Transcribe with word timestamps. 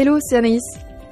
Hello, 0.00 0.20
c'est 0.20 0.36
Anaïs. 0.36 0.62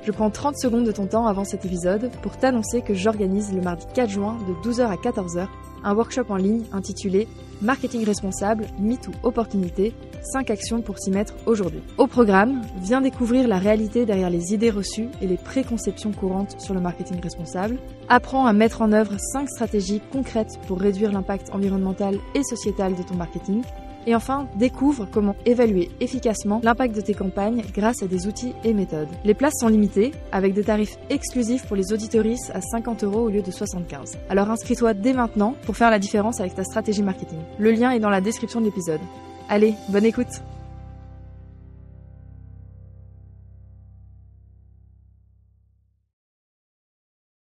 Je 0.04 0.12
prends 0.12 0.30
30 0.30 0.56
secondes 0.56 0.85
de 0.85 0.92
ton 0.92 1.08
temps 1.08 1.27
avant 1.27 1.42
cet 1.42 1.65
épisode 1.65 2.08
pour 2.23 2.36
t'annoncer 2.36 2.83
que 2.83 2.94
j'organise 2.94 3.52
le 3.52 3.60
mardi 3.60 3.85
4 3.93 4.09
juin 4.09 4.38
de 4.46 4.71
12h 4.71 4.82
à 4.82 4.95
14h 4.95 5.48
un 5.82 5.93
workshop 5.93 6.27
en 6.29 6.37
ligne 6.37 6.62
intitulé 6.73 7.27
Marketing 7.62 8.04
responsable, 8.04 8.67
mythe 8.79 9.09
ou 9.09 9.12
opportunité 9.25 9.93
5 10.33 10.51
actions 10.51 10.83
pour 10.83 11.01
s'y 11.01 11.11
mettre 11.11 11.35
aujourd'hui. 11.46 11.83
Au 11.99 12.07
programme, 12.07 12.62
viens 12.80 13.01
découvrir 13.01 13.49
la 13.49 13.59
réalité 13.59 14.07
derrière 14.07 14.30
les 14.30 14.54
idées 14.54 14.71
reçues 14.71 15.09
et 15.21 15.27
les 15.27 15.37
préconceptions 15.37 16.12
courantes 16.12 16.61
sur 16.61 16.73
le 16.73 16.80
marketing 16.80 17.21
responsable. 17.21 17.79
Apprends 18.09 18.46
à 18.46 18.53
mettre 18.53 18.82
en 18.82 18.93
œuvre 18.93 19.16
5 19.18 19.48
stratégies 19.48 20.00
concrètes 20.12 20.61
pour 20.68 20.79
réduire 20.79 21.11
l'impact 21.11 21.50
environnemental 21.53 22.18
et 22.37 22.45
sociétal 22.45 22.95
de 22.95 23.03
ton 23.03 23.16
marketing 23.16 23.62
et 24.07 24.14
enfin, 24.14 24.48
découvre 24.57 25.07
comment 25.11 25.36
évaluer 25.45 25.91
efficacement 26.00 26.61
l'impact 26.62 26.95
de 26.95 27.00
tes 27.00 27.14
campagnes 27.14 27.62
grâce 27.75 28.02
à 28.02 28.07
des 28.07 28.27
outils 28.27 28.54
et 28.64 28.72
méthodes. 28.72 29.09
Les 29.25 29.34
places 29.34 29.59
sont 29.61 29.68
limitées, 29.68 30.12
avec 30.32 30.54
des 30.54 30.64
tarifs 30.64 30.98
exclusifs 31.11 31.67
pour 31.67 31.76
les 31.76 31.93
auditoristes 31.93 32.50
à 32.54 32.60
50 32.60 33.04
euros 33.04 33.22
au 33.22 33.28
lieu 33.28 33.42
de 33.42 33.50
75. 33.50 34.18
Alors 34.30 34.50
inscris-toi 34.50 34.95
dès 34.95 35.12
maintenant 35.12 35.54
pour 35.64 35.76
faire 35.76 35.90
la 35.90 35.98
différence 35.98 36.40
avec 36.40 36.54
ta 36.54 36.64
stratégie 36.64 37.02
marketing. 37.02 37.38
Le 37.58 37.72
lien 37.72 37.90
est 37.90 38.00
dans 38.00 38.10
la 38.10 38.20
description 38.20 38.60
de 38.60 38.66
l'épisode. 38.66 39.00
Allez, 39.48 39.74
bonne 39.88 40.04
écoute 40.04 40.42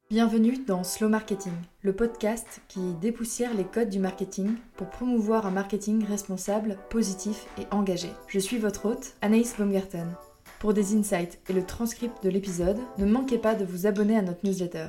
Bienvenue 0.09 0.63
dans 0.65 0.85
Slow 0.85 1.09
Marketing, 1.09 1.51
le 1.81 1.93
podcast 1.93 2.61
qui 2.69 2.93
dépoussière 3.01 3.53
les 3.53 3.65
codes 3.65 3.89
du 3.89 3.99
marketing 3.99 4.55
pour 4.77 4.87
promouvoir 4.87 5.45
un 5.45 5.51
marketing 5.51 6.05
responsable, 6.05 6.77
positif 6.89 7.45
et 7.59 7.65
engagé. 7.71 8.07
Je 8.29 8.39
suis 8.39 8.57
votre 8.57 8.85
hôte, 8.85 9.15
Anaïs 9.21 9.57
Baumgarten. 9.57 10.15
Pour 10.61 10.73
des 10.73 10.95
insights 10.95 11.41
et 11.49 11.53
le 11.53 11.65
transcript 11.65 12.23
de 12.23 12.29
l'épisode, 12.29 12.79
ne 12.97 13.05
manquez 13.05 13.37
pas 13.37 13.53
de 13.53 13.65
vous 13.65 13.85
abonner 13.85 14.17
à 14.17 14.21
notre 14.21 14.45
newsletter. 14.45 14.87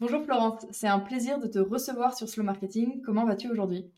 Bonjour 0.00 0.24
Florence, 0.24 0.64
c'est 0.70 0.88
un 0.88 1.00
plaisir 1.00 1.38
de 1.38 1.46
te 1.46 1.58
recevoir 1.58 2.16
sur 2.16 2.30
Slow 2.30 2.44
Marketing. 2.44 3.02
Comment 3.02 3.26
vas-tu 3.26 3.50
aujourd'hui? 3.50 3.90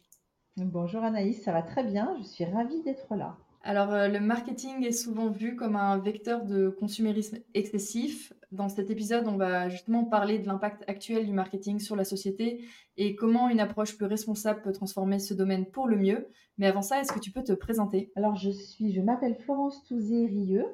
Bonjour 0.57 1.05
Anaïs, 1.05 1.41
ça 1.45 1.53
va 1.53 1.63
très 1.63 1.85
bien, 1.85 2.17
je 2.19 2.25
suis 2.25 2.45
ravie 2.45 2.83
d'être 2.83 3.15
là. 3.15 3.37
Alors, 3.63 3.93
euh, 3.93 4.09
le 4.09 4.21
marketing 4.21 4.85
est 4.87 4.93
souvent 4.93 5.29
vu 5.29 5.55
comme 5.55 5.77
un 5.77 5.99
vecteur 5.99 6.45
de 6.47 6.71
consumérisme 6.71 7.39
excessif. 7.53 8.33
Dans 8.53 8.71
cet 8.71 8.91
épisode, 8.91 9.29
on 9.29 9.37
va 9.37 9.69
justement 9.69 10.05
parler 10.05 10.39
de 10.39 10.47
l'impact 10.47 10.83
actuel 10.89 11.27
du 11.27 11.33
marketing 11.33 11.79
sur 11.79 11.95
la 11.95 12.05
société 12.05 12.65
et 12.97 13.15
comment 13.15 13.51
une 13.51 13.61
approche 13.61 13.99
plus 13.99 14.07
responsable 14.07 14.63
peut 14.63 14.73
transformer 14.73 15.19
ce 15.19 15.35
domaine 15.35 15.67
pour 15.67 15.89
le 15.89 15.97
mieux. 15.97 16.27
Mais 16.57 16.67
avant 16.67 16.81
ça, 16.81 17.01
est-ce 17.01 17.13
que 17.13 17.21
tu 17.21 17.31
peux 17.31 17.45
te 17.45 17.53
présenter? 17.53 18.11
Alors, 18.17 18.35
je 18.35 18.51
suis, 18.51 18.93
je 18.93 19.01
m'appelle 19.03 19.35
Florence 19.35 19.85
Touzé-Rieux. 19.85 20.67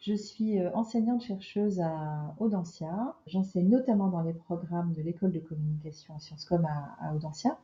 Je 0.00 0.14
suis 0.14 0.58
euh, 0.58 0.70
enseignante-chercheuse 0.74 1.80
à 1.80 2.34
Audencia. 2.38 3.14
J'enseigne 3.28 3.68
notamment 3.68 4.08
dans 4.08 4.22
les 4.22 4.34
programmes 4.34 4.92
de 4.92 5.02
l'école 5.02 5.30
de 5.30 5.38
communication 5.38 6.14
en 6.14 6.18
Sciences 6.18 6.44
Com 6.44 6.66
à, 6.66 6.96
à 7.00 7.14
Audencia. 7.14 7.56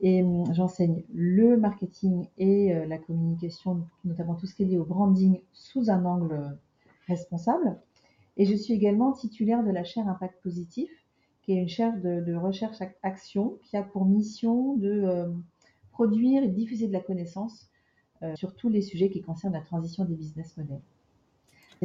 Et 0.00 0.22
hum, 0.22 0.52
j'enseigne 0.52 1.02
le 1.14 1.56
marketing 1.56 2.26
et 2.38 2.74
euh, 2.74 2.86
la 2.86 2.98
communication, 2.98 3.86
notamment 4.04 4.34
tout 4.34 4.46
ce 4.46 4.54
qui 4.54 4.62
est 4.62 4.66
lié 4.66 4.78
au 4.78 4.84
branding, 4.84 5.40
sous 5.52 5.90
un 5.90 6.04
angle 6.04 6.56
responsable. 7.06 7.78
Et 8.36 8.46
je 8.46 8.54
suis 8.54 8.74
également 8.74 9.12
titulaire 9.12 9.62
de 9.62 9.70
la 9.70 9.84
chaire 9.84 10.08
Impact 10.08 10.42
Positif, 10.42 10.90
qui 11.42 11.52
est 11.52 11.56
une 11.56 11.68
chaire 11.68 11.96
de, 12.00 12.34
recherche-action 12.34 13.58
qui 13.62 13.76
a 13.76 13.82
pour 13.82 14.06
mission 14.06 14.76
de 14.76 14.90
euh, 14.90 15.28
produire 15.92 16.42
et 16.42 16.48
diffuser 16.48 16.88
de 16.88 16.92
la 16.92 17.00
connaissance 17.00 17.68
euh, 18.22 18.34
sur 18.34 18.54
tous 18.54 18.68
les 18.68 18.82
sujets 18.82 19.10
qui 19.10 19.22
concernent 19.22 19.52
la 19.52 19.60
transition 19.60 20.04
des 20.04 20.14
business 20.14 20.56
models 20.56 20.80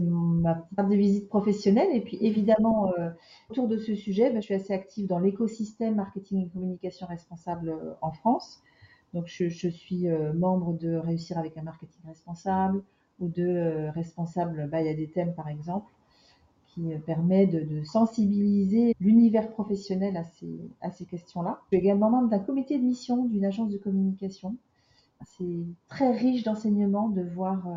ma 0.02 0.68
carte 0.76 0.90
de 0.90 0.96
visite 0.96 1.28
professionnelle. 1.28 1.90
Et 1.94 2.02
puis 2.02 2.18
évidemment, 2.22 2.92
euh, 2.98 3.10
autour 3.50 3.68
de 3.68 3.78
ce 3.78 3.96
sujet, 3.96 4.32
ben, 4.32 4.42
je 4.42 4.46
suis 4.46 4.54
assez 4.54 4.74
active 4.74 5.08
dans 5.08 5.20
l'écosystème 5.20 5.96
marketing 5.96 6.46
et 6.46 6.50
communication 6.50 7.08
responsable 7.08 7.70
euh, 7.70 7.94
en 8.02 8.12
France. 8.12 8.62
Donc 9.14 9.26
je, 9.28 9.48
suis 9.48 10.08
euh, 10.08 10.34
membre 10.34 10.74
de 10.74 10.96
Réussir 10.96 11.38
avec 11.38 11.58
un 11.58 11.64
marketing 11.64 12.02
responsable 12.06 12.84
ou 13.20 13.28
de 13.28 13.90
responsable, 13.94 14.70
il 14.72 14.86
y 14.86 14.90
a 14.90 14.94
des 14.94 15.10
thèmes 15.10 15.34
par 15.34 15.50
exemple 15.50 15.92
qui 16.68 16.90
permet 17.06 17.48
de, 17.48 17.84
sensibiliser 17.84 18.96
l'univers 19.02 19.50
professionnel 19.50 20.16
à 20.16 20.24
ces, 20.24 20.70
à 20.80 20.92
ces 20.92 21.06
questions-là. 21.06 21.60
Je 21.64 21.78
suis 21.78 21.86
également 21.86 22.10
membre 22.12 22.30
d'un 22.30 22.40
comité 22.40 22.78
de 22.78 22.84
mission 22.84 23.26
d'une 23.26 23.44
agence 23.44 23.72
de 23.72 23.78
communication. 23.78 24.56
C'est 25.26 25.66
très 25.90 26.16
riche 26.16 26.44
d'enseignements 26.44 27.10
de 27.10 27.24
voir 27.24 27.68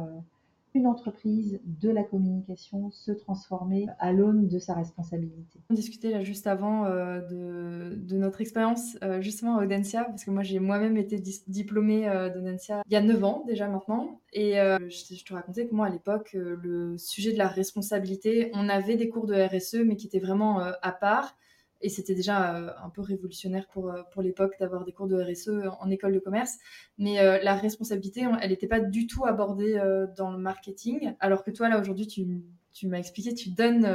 une 0.75 0.87
entreprise 0.87 1.61
de 1.65 1.91
la 1.91 2.03
communication 2.03 2.91
se 2.91 3.13
transformer 3.13 3.87
à 3.99 4.13
l'aune 4.13 4.49
de 4.49 4.59
sa 4.59 4.75
responsabilité. 4.75 5.61
On 5.71 5.75
discutait 5.75 6.11
là 6.11 6.23
juste 6.23 6.47
avant 6.47 6.87
euh, 6.87 7.21
de, 7.21 8.17
notre 8.17 8.41
expérience 8.41 8.97
euh, 9.03 9.21
justement 9.21 9.59
à 9.59 9.65
Audencia, 9.65 10.05
parce 10.05 10.25
que 10.25 10.31
moi 10.31 10.43
j'ai 10.43 10.59
moi-même 10.59 10.97
été 10.97 11.23
diplômée 11.47 12.09
euh, 12.09 12.31
d'Audencia 12.31 12.83
il 12.87 12.93
y 12.93 12.97
a 12.97 13.03
9 13.03 13.25
ans 13.25 13.45
déjà 13.47 13.69
maintenant, 13.69 14.21
et 14.33 14.55
je, 14.55 15.15
je, 15.15 15.25
te 15.25 15.35
racontais 15.35 15.67
que 15.67 15.75
moi 15.75 15.87
à 15.87 15.91
l'époque, 15.91 16.35
le 16.35 16.97
sujet 16.97 17.33
de 17.33 17.39
la 17.39 17.49
responsabilité, 17.49 18.51
on 18.55 18.69
avait 18.69 18.97
des 18.97 19.09
cours 19.09 19.27
de 19.27 19.35
RSE, 19.35 19.85
mais 19.85 19.97
qui 19.97 20.07
étaient 20.07 20.21
vraiment 20.21 20.61
à 20.61 20.93
part. 20.93 21.37
Et 21.83 21.89
c'était 21.89 22.15
déjà 22.15 22.57
euh, 22.57 22.71
un 22.83 22.89
peu 22.89 23.03
révolutionnaire 23.03 23.67
pour, 23.69 23.91
euh, 23.91 24.03
pour 24.13 24.23
l'époque 24.23 24.55
d'avoir 24.61 24.85
des 24.85 24.93
cours 24.93 25.09
de 25.09 25.21
RSE 25.21 25.51
en 25.81 25.91
école 25.91 26.15
de 26.15 26.19
commerce. 26.19 26.59
Mais 26.99 27.21
euh, 27.21 27.39
la 27.43 27.55
responsabilité, 27.55 28.25
elle 28.41 28.51
n'était 28.51 28.69
pas 28.69 28.81
du 28.81 29.07
tout 29.07 29.25
abordée 29.25 29.81
dans 30.17 30.31
le 30.31 30.39
marketing. 30.39 31.15
Alors 31.21 31.45
que 31.45 31.51
toi, 31.51 31.69
là, 31.69 31.81
aujourd'hui, 31.81 32.07
tu, 32.07 32.43
tu 32.73 32.87
m'as 32.87 32.99
expliqué, 32.99 33.35
tu 33.35 33.51
donnes 33.51 33.87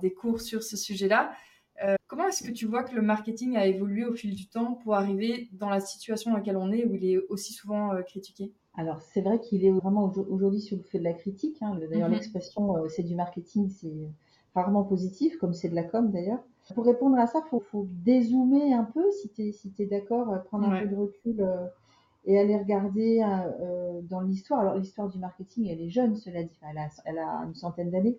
des 0.00 0.12
cours 0.12 0.40
sur 0.40 0.62
ce 0.62 0.76
sujet-là. 0.76 1.32
comment 2.06 2.28
est-ce 2.28 2.42
que 2.42 2.52
tu 2.52 2.66
vois 2.66 2.84
que 2.84 2.94
le 2.94 3.02
marketing 3.02 3.56
a 3.56 3.66
évolué 3.66 4.04
au 4.04 4.14
fil 4.14 4.34
du 4.34 4.46
temps 4.48 4.74
pour 4.82 4.94
arriver 4.94 5.48
dans 5.52 5.70
la 5.70 5.80
situation 5.80 6.30
dans 6.30 6.36
laquelle 6.36 6.56
on 6.56 6.72
est, 6.72 6.84
où 6.84 6.94
il 6.94 7.04
est 7.04 7.18
aussi 7.28 7.52
souvent 7.52 7.90
critiqué? 8.02 8.52
Alors 8.76 9.00
c'est 9.00 9.20
vrai 9.20 9.40
qu'il 9.40 9.64
est 9.64 9.70
vraiment 9.70 10.12
aujourd'hui 10.28 10.60
sur 10.60 10.76
le 10.76 10.82
fait 10.82 10.98
de 10.98 11.04
la 11.04 11.14
critique. 11.14 11.56
Hein. 11.60 11.78
D'ailleurs 11.90 12.08
mm-hmm. 12.08 12.12
l'expression 12.12 12.74
c'est 12.88 13.04
du 13.04 13.14
marketing, 13.14 13.68
c'est 13.70 14.10
rarement 14.54 14.84
positif, 14.84 15.36
comme 15.38 15.52
c'est 15.52 15.68
de 15.68 15.74
la 15.74 15.82
com 15.82 16.10
d'ailleurs. 16.10 16.42
Pour 16.74 16.86
répondre 16.86 17.18
à 17.18 17.26
ça, 17.26 17.42
il 17.52 17.60
faut, 17.60 17.86
dézoomer 17.90 18.72
un 18.72 18.84
peu, 18.84 19.10
si 19.10 19.28
tu 19.30 19.48
es, 19.48 19.52
si 19.52 19.72
es 19.78 19.86
d'accord, 19.86 20.30
euh, 20.32 20.38
prendre 20.38 20.66
un 20.68 20.80
peu 20.80 20.88
de 20.88 20.96
recul 20.96 21.40
euh, 21.40 21.66
et 22.24 22.38
aller 22.38 22.56
regarder 22.56 23.22
euh, 23.22 24.00
dans 24.02 24.20
l'histoire. 24.20 24.60
Alors, 24.60 24.76
l'histoire 24.76 25.08
du 25.08 25.18
marketing, 25.18 25.68
elle 25.68 25.80
est 25.80 25.90
jeune, 25.90 26.16
cela 26.16 26.42
dit, 26.42 26.58
elle, 26.70 26.78
a, 26.78 26.88
elle 27.04 27.18
a 27.18 27.44
une 27.44 27.54
centaine 27.54 27.90
d'années. 27.90 28.18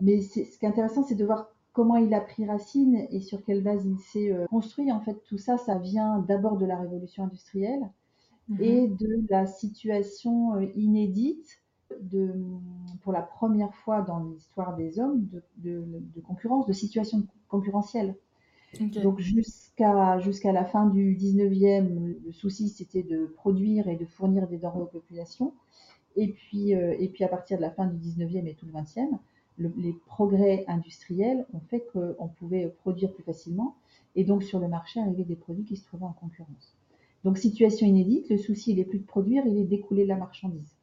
Mais 0.00 0.20
ce 0.20 0.34
qui 0.34 0.64
est 0.64 0.68
intéressant, 0.68 1.02
c'est 1.02 1.14
de 1.14 1.24
voir 1.24 1.48
comment 1.72 1.96
il 1.96 2.12
a 2.12 2.20
pris 2.20 2.44
racine 2.44 3.06
et 3.10 3.20
sur 3.20 3.42
quelle 3.42 3.62
base 3.62 3.86
il 3.86 3.98
s'est 3.98 4.36
construit. 4.50 4.92
En 4.92 5.00
fait, 5.00 5.22
tout 5.24 5.38
ça, 5.38 5.56
ça 5.56 5.78
vient 5.78 6.18
d'abord 6.18 6.58
de 6.58 6.66
la 6.66 6.76
révolution 6.76 7.24
industrielle 7.24 7.88
mhm. 8.48 8.60
et 8.60 8.88
de 8.88 9.24
la 9.30 9.46
situation 9.46 10.60
inédite 10.74 11.61
de, 12.00 12.34
pour 13.02 13.12
la 13.12 13.22
première 13.22 13.74
fois 13.74 14.02
dans 14.02 14.24
l'histoire 14.24 14.76
des 14.76 14.98
hommes, 14.98 15.28
de, 15.58 15.84
concurrence, 16.26 16.66
de 16.66 16.72
situation 16.72 17.26
concurrentielle. 17.48 18.14
Donc 19.02 19.20
jusqu'à 19.20 20.18
jusqu'à 20.20 20.50
la 20.50 20.64
fin 20.64 20.86
du 20.86 21.14
19e, 21.14 22.16
le 22.24 22.32
souci 22.32 22.70
c'était 22.70 23.02
de 23.02 23.26
produire 23.26 23.86
et 23.88 23.96
de 23.96 24.06
fournir 24.06 24.48
des 24.48 24.56
denrées 24.56 24.80
aux 24.80 24.86
populations. 24.86 25.52
Et 26.16 26.28
puis, 26.28 26.74
euh, 26.74 26.94
et 26.98 27.08
puis 27.08 27.24
à 27.24 27.28
partir 27.28 27.56
de 27.56 27.62
la 27.62 27.70
fin 27.70 27.86
du 27.86 27.96
19e 27.96 28.46
et 28.46 28.54
tout 28.54 28.66
le 28.66 28.72
20e, 28.72 29.18
les 29.58 29.92
progrès 30.06 30.64
industriels 30.68 31.46
ont 31.52 31.60
fait 31.60 31.86
qu'on 31.92 32.28
pouvait 32.28 32.68
produire 32.80 33.12
plus 33.12 33.22
facilement 33.22 33.76
et 34.14 34.24
donc 34.24 34.42
sur 34.42 34.58
le 34.58 34.68
marché 34.68 35.00
arriver 35.00 35.24
des 35.24 35.36
produits 35.36 35.64
qui 35.64 35.76
se 35.76 35.84
trouvaient 35.84 36.04
en 36.04 36.12
concurrence. 36.12 36.74
Donc 37.24 37.38
situation 37.38 37.86
inédite, 37.86 38.28
le 38.30 38.38
souci 38.38 38.72
il 38.72 38.78
n'est 38.78 38.84
plus 38.84 38.98
de 38.98 39.06
produire, 39.06 39.46
il 39.46 39.58
est 39.58 39.64
d'écouler 39.64 40.06
la 40.06 40.16
marchandise. 40.16 40.74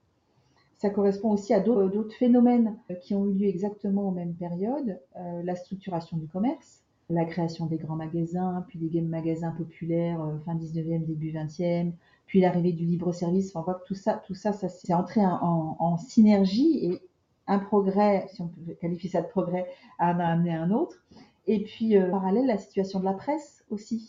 Ça 0.79 0.89
correspond 0.89 1.31
aussi 1.31 1.53
à 1.53 1.59
d'autres 1.59 2.15
phénomènes 2.15 2.77
euh, 2.89 2.95
qui 2.95 3.13
ont 3.13 3.27
eu 3.27 3.33
lieu 3.33 3.47
exactement 3.47 4.07
aux 4.07 4.11
mêmes 4.11 4.33
périodes. 4.33 4.97
Euh, 5.17 5.43
la 5.43 5.55
structuration 5.55 6.15
du 6.15 6.25
commerce, 6.29 6.83
la 7.09 7.25
création 7.25 7.65
des 7.65 7.77
grands 7.77 7.97
magasins, 7.97 8.63
puis 8.69 8.79
des 8.79 9.01
magasins 9.01 9.51
populaires 9.51 10.21
euh, 10.21 10.37
fin 10.45 10.55
19e, 10.55 11.05
début 11.05 11.33
20e, 11.33 11.91
puis 12.27 12.39
l'arrivée 12.39 12.71
du 12.71 12.85
libre-service. 12.85 13.49
Enfin, 13.49 13.59
on 13.59 13.63
voit 13.63 13.73
que 13.73 13.87
tout 13.87 13.93
ça, 13.93 14.23
tout 14.25 14.35
ça, 14.35 14.53
ça 14.53 14.69
s'est 14.69 14.93
entré 14.93 15.19
en, 15.21 15.97
synergie 15.97 16.85
et 16.85 17.01
un 17.47 17.59
progrès, 17.59 18.27
si 18.31 18.41
on 18.41 18.47
peut 18.47 18.73
qualifier 18.79 19.09
ça 19.09 19.21
de 19.21 19.27
progrès, 19.27 19.67
a 19.97 20.11
amené 20.11 20.53
un 20.53 20.71
autre. 20.71 21.03
Et 21.45 21.63
puis, 21.63 21.95
parallèle, 22.11 22.45
la 22.45 22.59
situation 22.59 22.99
de 22.99 23.05
la 23.05 23.13
presse 23.13 23.65
aussi, 23.69 24.07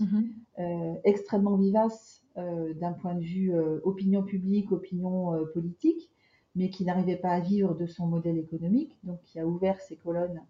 mm-hmm. 0.59 1.01
extrêmement 1.05 1.57
vivace 1.57 2.23
d'un 2.37 2.93
point 2.93 3.15
de 3.15 3.23
vue 3.23 3.55
opinion 3.83 4.23
publique, 4.23 4.71
opinion 4.71 5.33
politique 5.55 6.11
mais 6.57 6.71
qui 6.71 6.85
n'arrivait 6.85 7.17
pas 7.17 7.31
à 7.31 7.41
vivre 7.41 7.75
de 7.75 7.87
son 7.87 8.07
modèle 8.07 8.39
économique, 8.39 8.99
donc 9.05 9.21
qui 9.23 9.39
a 9.39 9.47
ouvert 9.47 9.81
ses 9.81 9.97
colonnes 9.97 10.41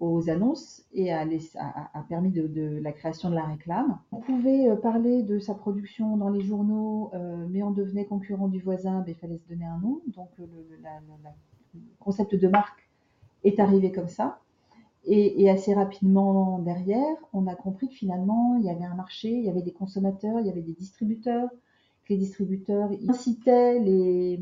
aux 0.00 0.30
annonces 0.30 0.82
et 0.94 1.12
a, 1.12 1.26
permis 2.08 2.30
de, 2.30 2.80
la 2.82 2.92
création 2.92 3.28
de 3.28 3.34
la 3.34 3.44
réclame. 3.44 3.98
On 4.12 4.20
pouvait 4.20 4.68
euh, 4.68 4.74
parler 4.74 5.22
de 5.22 5.38
sa 5.38 5.54
production 5.54 6.16
dans 6.16 6.30
les 6.30 6.40
journaux, 6.40 7.10
euh, 7.12 7.46
mais 7.50 7.62
on 7.62 7.70
devenait 7.70 8.06
concurrent 8.06 8.48
du 8.48 8.60
voisin, 8.60 9.00
ben, 9.00 9.08
il 9.08 9.14
fallait 9.16 9.36
se 9.36 9.46
donner 9.48 9.66
un 9.66 9.78
nom. 9.78 10.00
Donc 10.08 10.30
le, 10.38 10.46
concept 12.00 12.34
de 12.34 12.48
marque 12.48 12.88
est 13.44 13.60
arrivé 13.60 13.92
comme 13.92 14.08
ça. 14.08 14.40
Et, 15.06 15.48
assez 15.48 15.72
rapidement 15.72 16.58
derrière, 16.58 17.16
on 17.32 17.46
a 17.46 17.54
compris 17.54 17.88
que 17.88 17.94
finalement, 17.94 18.56
il 18.58 18.64
y 18.64 18.70
avait 18.70 18.84
un 18.84 18.94
marché, 18.94 19.30
il 19.30 19.44
y 19.44 19.48
avait 19.48 19.62
des 19.62 19.72
consommateurs, 19.72 20.40
il 20.40 20.46
y 20.46 20.50
avait 20.50 20.62
des 20.62 20.74
distributeurs, 20.74 21.48
que 22.04 22.14
les 22.14 22.18
distributeurs 22.18 22.90
incitaient 23.08 23.78
les 23.80 24.40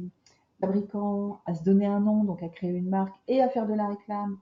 fabricants 0.60 1.40
à 1.46 1.54
se 1.54 1.62
donner 1.62 1.86
un 1.86 2.00
nom, 2.00 2.24
donc 2.24 2.42
à 2.42 2.48
créer 2.48 2.70
une 2.70 2.88
marque 2.88 3.14
et 3.28 3.42
à 3.42 3.48
faire 3.48 3.66
de 3.66 3.74
la 3.74 3.88
réclame 3.88 4.38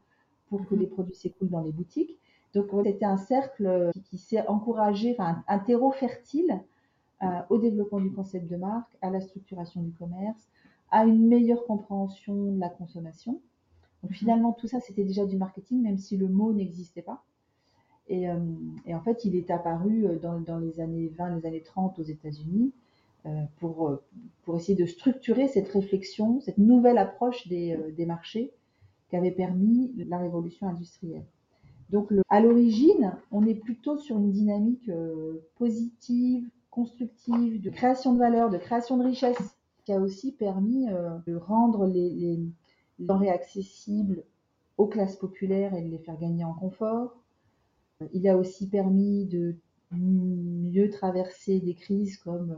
pour 0.48 0.66
que 0.66 0.74
mhm. 0.74 0.80
les 0.80 0.86
produits 0.86 1.14
s'écoulent 1.14 1.50
dans 1.50 1.62
les 1.62 1.72
boutiques. 1.72 2.18
Donc 2.54 2.68
c'était 2.84 3.04
un 3.04 3.18
cercle 3.18 3.90
qui, 4.04 4.16
s'est 4.16 4.46
encouragé, 4.48 5.14
enfin 5.18 5.42
un 5.46 5.58
terreau 5.58 5.90
fertile 5.90 6.62
euh, 7.22 7.26
au 7.50 7.58
développement 7.58 8.00
du 8.00 8.10
concept 8.12 8.50
de 8.50 8.56
marque, 8.56 8.96
à 9.02 9.10
la 9.10 9.20
structuration 9.20 9.82
du 9.82 9.92
commerce, 9.92 10.48
à 10.90 11.04
une 11.04 11.26
meilleure 11.26 11.64
compréhension 11.66 12.52
de 12.52 12.60
la 12.60 12.70
consommation. 12.70 13.40
Donc 14.02 14.12
finalement, 14.12 14.52
tout 14.52 14.68
ça, 14.68 14.80
c'était 14.80 15.04
déjà 15.04 15.26
du 15.26 15.36
marketing, 15.36 15.82
même 15.82 15.98
si 15.98 16.16
le 16.16 16.28
mot 16.28 16.52
n'existait 16.52 17.02
pas. 17.02 17.24
Et, 18.08 18.28
euh, 18.28 18.38
en 18.88 19.00
fait, 19.00 19.24
il 19.24 19.34
est 19.34 19.50
apparu 19.50 20.06
euh, 20.06 20.18
dans, 20.18 20.58
les 20.58 20.80
années 20.80 21.08
20, 21.08 21.36
les 21.36 21.46
années 21.46 21.62
30 21.62 21.98
aux 21.98 22.04
États-Unis 22.04 22.72
euh, 22.72 22.85
pour, 23.58 23.99
pour 24.44 24.56
essayer 24.56 24.76
de 24.76 24.87
structurer 24.87 25.49
cette 25.49 25.69
réflexion, 25.69 26.40
cette 26.40 26.58
nouvelle 26.58 26.99
approche 26.99 27.49
des, 27.49 27.78
des 27.96 28.06
marchés 28.06 28.52
qui 29.08 29.17
avait 29.17 29.31
permis 29.31 29.93
la 30.08 30.19
révolution 30.19 30.69
industrielle. 30.69 31.26
Donc, 31.90 32.12
à 32.28 32.40
l'origine, 32.40 33.17
on 33.31 33.46
est 33.46 33.55
plutôt 33.55 33.96
sur 33.99 34.19
une 34.19 34.32
dynamique 34.32 34.90
positive, 35.56 36.49
constructive, 36.70 37.61
de 37.61 37.70
création 37.70 38.12
de 38.12 38.19
valeur, 38.19 38.50
de 38.50 38.58
création 38.58 38.96
de 38.96 39.05
richesse, 39.05 39.56
qui 39.84 39.93
a 39.93 40.00
aussi 40.00 40.32
permis 40.32 40.87
de 41.26 41.37
rendre 41.37 41.87
les, 41.87 42.11
les, 42.11 42.40
denrées 42.99 43.31
accessibles 43.31 44.25
aux 44.78 44.87
classes 44.87 45.17
populaires 45.17 45.75
et 45.75 45.82
de 45.82 45.88
les 45.88 45.99
faire 45.99 46.19
gagner 46.19 46.44
en 46.44 46.55
confort. 46.55 47.17
Il 48.12 48.28
a 48.28 48.37
aussi 48.37 48.69
permis 48.69 49.25
de 49.26 49.56
mieux 49.93 50.90
traverser 50.90 51.61
des 51.61 51.75
crises 51.75 52.19
comme 52.19 52.55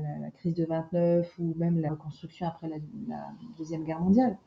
la, 0.00 0.30
crise 0.30 0.54
de 0.54 0.64
29 0.64 1.38
ou 1.38 1.54
même 1.56 1.80
la 1.80 1.90
reconstruction 1.90 2.46
après 2.46 2.68
la, 2.68 2.76
Deuxième 3.58 3.84
Guerre 3.84 4.00
mondiale. 4.00 4.38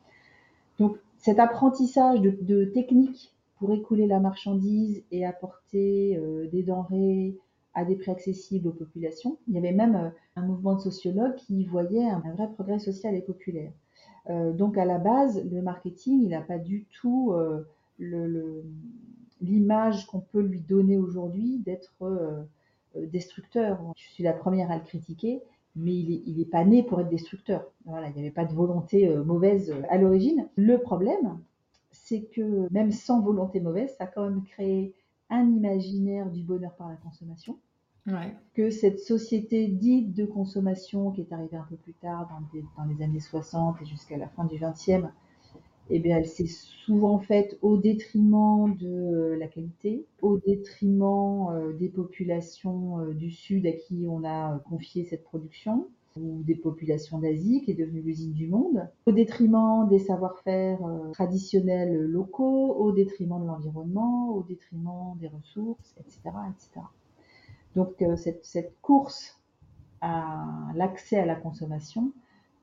Donc 0.78 0.98
cet 1.18 1.38
apprentissage 1.38 2.20
de, 2.20 2.64
techniques 2.64 3.32
pour 3.58 3.72
écouler 3.72 4.06
la 4.06 4.20
marchandise 4.20 5.02
et 5.10 5.24
apporter 5.24 6.16
euh, 6.18 6.48
des 6.48 6.62
denrées 6.62 7.36
à 7.74 7.84
des 7.84 7.96
prix 7.96 8.10
accessibles 8.10 8.68
aux 8.68 8.72
populations. 8.72 9.38
Il 9.48 9.54
y 9.54 9.58
avait 9.58 9.72
même 9.72 9.94
euh, 9.94 10.08
un 10.34 10.42
mouvement 10.42 10.74
de 10.74 10.80
sociologues 10.80 11.36
qui 11.36 11.64
voyait 11.64 12.04
un 12.04 12.18
vrai 12.34 12.50
progrès 12.52 12.78
social 12.78 13.14
et 13.14 13.22
populaire. 13.22 13.72
Euh, 14.28 14.52
donc 14.52 14.76
à 14.76 14.84
la 14.84 14.98
base, 14.98 15.42
le 15.44 15.62
marketing, 15.62 16.22
il 16.22 16.28
n'a 16.30 16.42
pas 16.42 16.58
du 16.58 16.86
tout 17.00 17.34
l'image 19.40 20.06
qu'on 20.06 20.20
peut 20.20 20.40
lui 20.40 20.60
donner 20.60 20.98
aujourd'hui 20.98 21.58
d'être 21.58 21.94
destructeur. 23.10 23.78
Je 23.96 24.08
suis 24.10 24.24
la 24.24 24.32
première 24.32 24.70
à 24.70 24.76
le 24.76 24.84
critiquer, 24.84 25.42
mais 25.74 25.94
il 25.94 26.36
n'est 26.36 26.44
pas 26.44 26.64
né 26.64 26.82
pour 26.82 27.00
être 27.00 27.08
destructeur. 27.08 27.66
Voilà, 27.84 28.08
il 28.08 28.14
n'y 28.14 28.20
avait 28.20 28.30
pas 28.30 28.44
de 28.44 28.54
volonté 28.54 29.08
mauvaise 29.24 29.74
à 29.90 29.98
l'origine. 29.98 30.48
Le 30.56 30.78
problème, 30.78 31.38
c'est 31.92 32.22
que 32.22 32.72
même 32.72 32.92
sans 32.92 33.20
volonté 33.20 33.60
mauvaise, 33.60 33.94
ça 33.98 34.04
a 34.04 34.06
quand 34.06 34.24
même 34.24 34.44
créé 34.44 34.94
un 35.30 35.48
imaginaire 35.50 36.30
du 36.30 36.42
bonheur 36.42 36.74
par 36.74 36.88
la 36.88 36.96
consommation 36.96 37.58
que 38.54 38.70
cette 38.70 39.00
société 39.00 39.66
dite 39.66 40.14
de 40.14 40.24
consommation 40.24 41.10
qui 41.10 41.22
est 41.22 41.32
arrivée 41.32 41.56
un 41.56 41.66
peu 41.68 41.76
plus 41.76 41.94
tard, 41.94 42.28
dans, 42.28 42.84
les 42.84 43.02
années 43.02 43.20
60 43.20 43.82
et 43.82 43.86
jusqu'à 43.86 44.16
la 44.16 44.28
fin 44.28 44.44
du 44.44 44.56
20e, 44.56 45.10
eh 45.90 45.98
bien, 46.00 46.18
elle 46.18 46.26
s'est 46.26 46.46
souvent 46.46 47.18
faite 47.18 47.58
au 47.62 47.76
détriment 47.76 48.74
de 48.76 49.36
la 49.38 49.46
qualité, 49.46 50.04
au 50.22 50.38
détriment 50.38 51.50
euh, 51.50 51.72
des 51.72 51.88
populations 51.88 53.00
euh, 53.00 53.12
du 53.12 53.30
Sud 53.30 53.66
à 53.66 53.72
qui 53.72 54.06
on 54.08 54.24
a 54.24 54.58
confié 54.68 55.04
cette 55.04 55.22
production, 55.22 55.86
ou 56.16 56.42
des 56.44 56.54
populations 56.54 57.18
d'Asie 57.18 57.62
qui 57.62 57.72
est 57.72 57.74
devenue 57.74 58.00
l'usine 58.00 58.32
du 58.32 58.46
monde, 58.46 58.88
au 59.06 59.12
détriment 59.12 59.86
des 59.88 59.98
savoir-faire 59.98 60.84
euh, 60.84 61.10
traditionnels 61.12 62.00
locaux, 62.06 62.74
au 62.74 62.92
détriment 62.92 63.40
de 63.40 63.46
l'environnement, 63.46 64.30
au 64.30 64.42
détriment 64.42 65.16
des 65.20 65.28
ressources, 65.28 65.94
etc. 65.98 66.20
etc. 66.50 66.86
Donc 67.74 68.00
euh, 68.02 68.16
cette, 68.16 68.74
course 68.80 69.40
à 70.00 70.46
l'accès 70.74 71.18
à 71.18 71.26
la 71.26 71.34
consommation, 71.36 72.12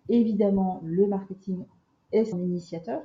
évidemment, 0.09 0.81
le 0.83 1.07
marketing 1.07 1.63
est 2.11 2.25
son 2.25 2.41
initiateur. 2.41 3.01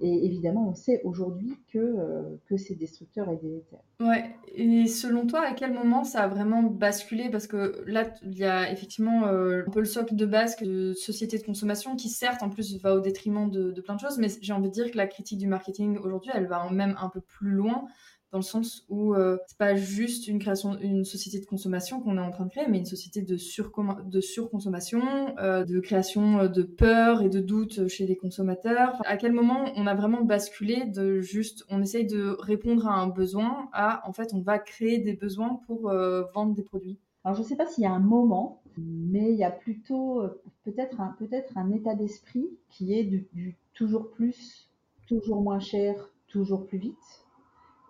Et 0.00 0.26
évidemment, 0.26 0.68
on 0.68 0.74
sait 0.74 1.00
aujourd'hui 1.04 1.56
que, 1.72 1.78
euh, 1.78 2.22
que 2.46 2.56
c'est 2.56 2.74
destructeur 2.74 3.28
et 3.30 3.36
délétère. 3.36 3.80
Ouais, 4.00 4.34
et 4.54 4.86
selon 4.86 5.26
toi, 5.26 5.42
à 5.42 5.54
quel 5.54 5.72
moment 5.72 6.02
ça 6.02 6.22
a 6.22 6.28
vraiment 6.28 6.62
basculé? 6.62 7.30
Parce 7.30 7.46
que 7.46 7.84
là, 7.86 8.12
il 8.22 8.36
y 8.36 8.44
a 8.44 8.72
effectivement 8.72 9.26
euh, 9.26 9.62
un 9.66 9.70
peu 9.70 9.78
le 9.78 9.86
socle 9.86 10.16
de 10.16 10.26
base 10.26 10.56
de 10.56 10.92
société 10.94 11.38
de 11.38 11.44
consommation 11.44 11.94
qui, 11.94 12.08
certes, 12.08 12.42
en 12.42 12.50
plus, 12.50 12.80
va 12.80 12.94
au 12.94 13.00
détriment 13.00 13.48
de, 13.48 13.70
de 13.70 13.80
plein 13.80 13.94
de 13.94 14.00
choses, 14.00 14.18
mais 14.18 14.28
j'ai 14.40 14.52
envie 14.52 14.68
de 14.68 14.74
dire 14.74 14.90
que 14.90 14.96
la 14.96 15.06
critique 15.06 15.38
du 15.38 15.46
marketing 15.46 15.98
aujourd'hui, 15.98 16.32
elle 16.34 16.46
va 16.46 16.68
même 16.70 16.96
un 17.00 17.08
peu 17.08 17.20
plus 17.20 17.52
loin 17.52 17.84
dans 18.34 18.40
le 18.40 18.44
sens 18.44 18.84
où 18.88 19.14
euh, 19.14 19.38
c'est 19.46 19.56
pas 19.56 19.76
juste 19.76 20.26
une 20.26 20.40
création, 20.40 20.76
une 20.80 21.04
société 21.04 21.38
de 21.38 21.46
consommation 21.46 22.00
qu'on 22.00 22.18
est 22.18 22.20
en 22.20 22.32
train 22.32 22.46
de 22.46 22.50
créer, 22.50 22.66
mais 22.68 22.78
une 22.78 22.84
société 22.84 23.22
de, 23.22 23.36
surconsommation, 23.36 25.38
euh, 25.38 25.64
de 25.64 25.78
création 25.78 26.40
euh, 26.40 26.48
de 26.48 26.64
peur 26.64 27.22
et 27.22 27.28
de 27.28 27.38
doute 27.38 27.86
chez 27.86 28.06
les 28.06 28.16
consommateurs. 28.16 29.00
à 29.04 29.16
quel 29.18 29.30
moment 29.30 29.66
on 29.76 29.86
a 29.86 29.94
vraiment 29.94 30.22
basculé 30.22 30.84
de 30.84 31.20
juste, 31.20 31.64
on 31.70 31.80
essaye 31.80 32.08
de 32.08 32.36
répondre 32.40 32.88
à 32.88 32.94
un 32.94 33.06
besoin, 33.06 33.68
à 33.72 34.02
en 34.08 34.12
fait 34.12 34.34
on 34.34 34.40
va 34.40 34.58
créer 34.58 34.98
des 34.98 35.14
besoins 35.14 35.60
pour 35.68 35.92
vendre 36.34 36.54
des 36.54 36.64
produits? 36.64 36.98
Alors 37.22 37.36
je 37.36 37.42
ne 37.42 37.46
sais 37.46 37.54
pas 37.54 37.66
s'il 37.66 37.84
y 37.84 37.86
a 37.86 37.92
un 37.92 38.00
moment, 38.00 38.62
mais 38.76 39.30
il 39.30 39.38
y 39.38 39.44
a 39.44 39.52
plutôt 39.52 40.22
peut-être 40.64 41.00
un 41.00 41.70
état 41.70 41.94
d'esprit 41.94 42.48
qui 42.68 42.94
est 42.94 43.04
du 43.04 43.56
toujours 43.74 44.10
plus, 44.10 44.72
toujours 45.06 45.40
moins 45.40 45.60
cher, 45.60 46.10
toujours 46.26 46.66
plus 46.66 46.78
vite 46.78 47.23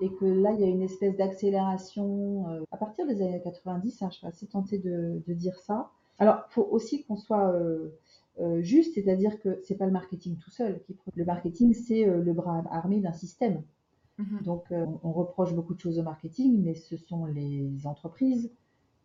et 0.00 0.12
que 0.12 0.25
là, 0.25 0.52
il 0.52 0.61
y 0.61 0.64
a 0.64 0.67
une 0.67 0.82
espèce 0.82 1.17
d'accélération 1.17 2.49
euh, 2.49 2.64
à 2.73 2.76
partir 2.76 3.06
des 3.06 3.23
années 3.23 3.41
90, 3.43 4.02
hein, 4.02 4.08
je 4.11 4.19
suis 4.19 4.26
assez 4.26 4.46
tentée 4.46 4.79
de, 4.79 5.23
dire 5.29 5.58
ça. 5.61 5.91
Alors, 6.19 6.44
il 6.50 6.52
faut 6.52 6.69
aussi 6.70 7.05
qu'on 7.05 7.17
soit 7.17 7.52
euh, 7.52 7.91
euh, 8.41 8.61
juste, 8.62 8.94
c'est-à-dire 8.94 9.41
que 9.41 9.61
c'est 9.62 9.76
pas 9.76 9.87
le 9.87 9.93
marketing 9.93 10.37
tout 10.38 10.50
seul 10.50 10.82
qui 10.85 10.96
le 11.14 11.25
marketing, 11.25 11.75
c'est 11.75 12.05
le 12.05 12.32
bras 12.32 12.64
armé 12.70 13.00
d'un 13.00 13.12
système. 13.12 13.63
Mm-hmm. 14.19 14.43
Donc, 14.44 14.65
on 15.03 15.13
reproche 15.13 15.55
beaucoup 15.55 15.74
de 15.74 15.81
choses 15.81 15.98
au 15.98 16.03
marketing, 16.03 16.63
mais 16.63 16.74
ce 16.74 16.96
sont 16.96 17.27
les 17.27 17.69
entreprises 17.84 18.51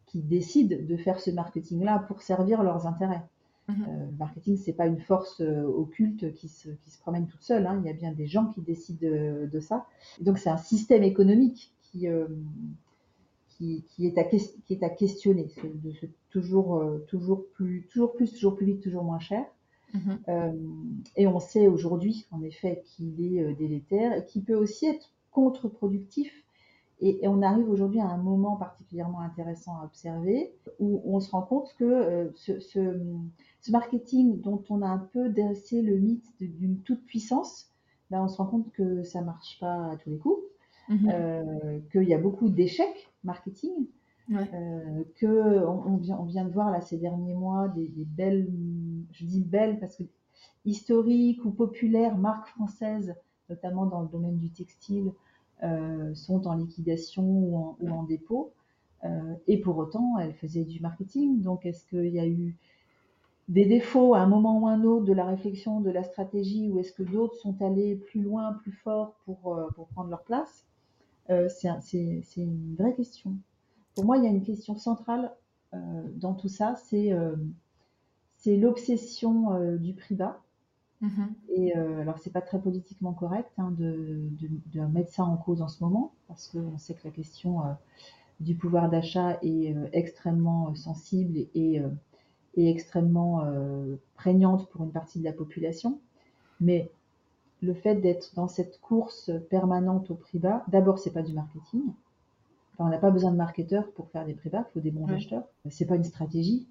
qui 0.05 0.21
décident 0.21 0.75
de 0.79 0.97
faire 0.97 1.19
ce 1.19 1.29
marketing-là 1.29 1.99
pour 2.07 2.21
servir 2.21 2.63
leurs 2.63 2.87
intérêts. 2.87 3.23
Mhm. 3.69 3.85
Euh, 3.87 4.05
le 4.11 4.17
marketing, 4.17 4.57
c'est 4.57 4.73
pas 4.73 4.87
une 4.87 4.99
force 4.99 5.41
euh, 5.41 5.63
occulte 5.63 6.33
qui 6.33 6.47
se, 6.47 6.69
qui 6.69 6.89
se 6.89 6.99
promène 6.99 7.27
toute 7.27 7.43
seule. 7.43 7.67
Hein. 7.67 7.79
Il 7.83 7.87
y 7.87 7.89
a 7.89 7.93
bien 7.93 8.11
des 8.11 8.25
gens 8.25 8.47
qui 8.47 8.61
décident 8.61 8.99
de, 9.01 9.59
ça. 9.59 9.85
donc, 10.21 10.39
c'est 10.39 10.49
un 10.49 10.57
système 10.57 11.03
économique 11.03 11.71
qui, 11.83 12.07
euh, 12.07 12.27
qui, 13.49 13.85
qui, 13.89 14.07
est 14.07 14.17
à, 14.17 14.23
qui 14.23 14.73
est 14.73 14.83
à 14.83 14.89
questionner, 14.89 15.47
de 15.63 15.91
ce 15.91 16.07
toujours, 16.31 16.83
toujours, 17.07 17.45
plus, 17.53 17.87
toujours 17.91 18.13
plus, 18.13 18.31
toujours 18.31 18.55
plus 18.55 18.65
vite, 18.65 18.81
toujours 18.81 19.03
moins 19.03 19.19
cher. 19.19 19.45
Mhm. 19.91 21.01
et 21.15 21.25
on 21.25 21.39
sait 21.39 21.67
aujourd'hui, 21.67 22.27
en 22.29 22.43
effet, 22.43 22.83
qu'il 22.85 23.19
est 23.25 23.55
délétère 23.55 24.15
et 24.15 24.23
qu'il 24.23 24.43
peut 24.43 24.53
aussi 24.53 24.85
être 24.85 25.11
contre-productif 25.31 26.31
et, 27.01 27.27
on 27.27 27.41
arrive 27.41 27.67
aujourd'hui 27.69 27.99
à 27.99 28.05
un 28.05 28.17
moment 28.17 28.55
particulièrement 28.55 29.21
intéressant 29.21 29.79
à 29.81 29.85
observer 29.85 30.53
où 30.79 31.01
on 31.05 31.19
se 31.19 31.31
rend 31.31 31.41
compte 31.41 31.73
que 31.79 32.31
ce, 32.35 32.59
ce, 33.61 33.71
marketing 33.71 34.41
dont 34.41 34.63
on 34.69 34.81
a 34.81 34.87
un 34.87 34.99
peu 34.99 35.29
dressé 35.29 35.81
le 35.81 35.97
mythe 35.97 36.31
d'une 36.39 36.79
toute 36.79 37.05
puissance, 37.05 37.71
ben 38.09 38.23
on 38.23 38.27
se 38.27 38.37
rend 38.37 38.45
compte 38.45 38.71
que 38.71 39.03
ça 39.03 39.21
marche 39.21 39.59
pas 39.59 39.91
à 39.91 39.97
tous 39.97 40.09
les 40.09 40.17
coups, 40.17 40.41
mm-hmm. 40.89 41.11
euh, 41.11 41.79
qu'il 41.91 42.09
y 42.09 42.13
a 42.13 42.17
beaucoup 42.17 42.49
d'échecs 42.49 43.11
marketing, 43.23 43.87
euh, 44.31 45.03
que 45.15 45.65
on, 45.65 45.97
vient, 45.97 46.17
on 46.19 46.25
vient 46.25 46.45
de 46.45 46.51
voir 46.51 46.71
là 46.71 46.81
ces 46.81 46.97
derniers 46.97 47.33
mois 47.33 47.67
des, 47.69 47.87
des 47.87 48.05
belles, 48.05 48.47
je 49.11 49.25
dis 49.25 49.41
belles 49.41 49.79
parce 49.79 49.95
que 49.95 50.03
historiques 50.65 51.43
ou 51.45 51.51
populaires 51.51 52.17
marques 52.17 52.49
françaises, 52.49 53.15
notamment 53.49 53.85
dans 53.85 54.01
le 54.01 54.07
domaine 54.07 54.37
du 54.37 54.51
textile, 54.51 55.11
euh, 55.63 56.13
sont 56.15 56.47
en 56.47 56.55
liquidation 56.55 57.23
ou 57.25 57.75
en, 57.89 58.03
dépôt. 58.03 58.53
Euh, 59.03 59.35
et 59.47 59.59
pour 59.59 59.77
autant, 59.77 60.17
elle 60.19 60.33
faisait 60.33 60.63
du 60.63 60.79
marketing. 60.79 61.41
Donc, 61.41 61.65
est-ce 61.65 61.85
qu'il 61.85 62.13
y 62.13 62.19
a 62.19 62.27
eu 62.27 62.55
des 63.49 63.65
défauts 63.65 64.13
à 64.15 64.19
un 64.19 64.27
moment 64.27 64.59
ou 64.59 64.67
un 64.67 64.83
autre 64.83 65.05
de 65.05 65.13
la 65.13 65.25
réflexion, 65.25 65.81
de 65.81 65.91
la 65.91 66.03
stratégie, 66.03 66.69
ou 66.69 66.79
est-ce 66.79 66.93
que 66.93 67.03
d'autres 67.03 67.35
sont 67.35 67.61
allés 67.61 67.95
plus 67.95 68.21
loin, 68.21 68.53
plus 68.53 68.71
fort 68.71 69.15
pour, 69.25 69.55
euh, 69.55 69.67
pour 69.75 69.87
prendre 69.89 70.09
leur 70.09 70.23
place? 70.23 70.65
C'est 71.27 71.67
une 72.37 72.75
vraie 72.79 72.95
question. 72.95 73.33
Pour 73.93 74.05
moi, 74.05 74.17
il 74.17 74.23
y 74.23 74.27
a 74.27 74.31
une 74.31 74.41
question 74.41 74.77
centrale 74.77 75.31
dans 76.15 76.33
tout 76.33 76.47
ça, 76.47 76.73
c'est 76.75 77.13
l'obsession 78.47 79.77
du 79.77 79.93
prix 79.93 80.15
bas. 80.15 80.41
Mmh 81.01 81.27
et 81.55 81.77
euh, 81.77 82.01
alors 82.01 82.17
c'est 82.19 82.31
pas 82.31 82.41
très 82.41 82.59
politiquement 82.59 83.13
correct 83.13 83.51
hein, 83.57 83.71
de, 83.77 84.29
de, 84.67 84.81
mettre 84.81 85.11
ça 85.11 85.23
en 85.23 85.37
cause 85.37 85.61
en 85.61 85.67
ce 85.67 85.83
moment, 85.83 86.13
parce 86.27 86.47
qu'on 86.47 86.77
sait 86.77 86.93
que 86.93 87.05
la 87.05 87.11
question 87.11 87.61
euh, 87.61 87.71
du 88.41 88.55
pouvoir 88.55 88.89
d'achat 88.89 89.39
est 89.41 89.73
euh, 89.73 89.87
extrêmement 89.93 90.75
sensible 90.75 91.37
et, 91.37 91.49
et 91.55 91.81
extrêmement 92.55 93.43
prégnante 94.15 94.69
pour 94.69 94.83
une 94.83 94.91
partie 94.91 95.19
de 95.19 95.23
la 95.23 95.33
population. 95.33 95.99
Mais 96.59 96.91
le 97.61 97.73
fait 97.73 97.95
d'être 97.95 98.35
dans 98.35 98.47
cette 98.47 98.79
course 98.81 99.31
permanente 99.49 100.11
au 100.11 100.15
prix 100.15 100.39
bas, 100.39 100.63
d'abord 100.67 100.99
c'est 100.99 101.11
pas 101.11 101.21
du 101.21 101.33
marketing. 101.33 101.83
Enfin, 102.73 102.87
on 102.87 102.89
n'a 102.89 102.97
pas 102.97 103.11
besoin 103.11 103.31
de 103.31 103.37
marketeurs 103.37 103.91
pour 103.91 104.09
faire 104.09 104.25
des 104.25 104.33
prix 104.33 104.49
bas, 104.49 104.65
il 104.69 104.73
faut 104.73 104.79
des 104.79 104.91
bons 104.91 105.07
acheteurs. 105.07 105.43
C'est 105.69 105.85
pas 105.85 105.95
une 105.95 106.03
stratégie, 106.03 106.67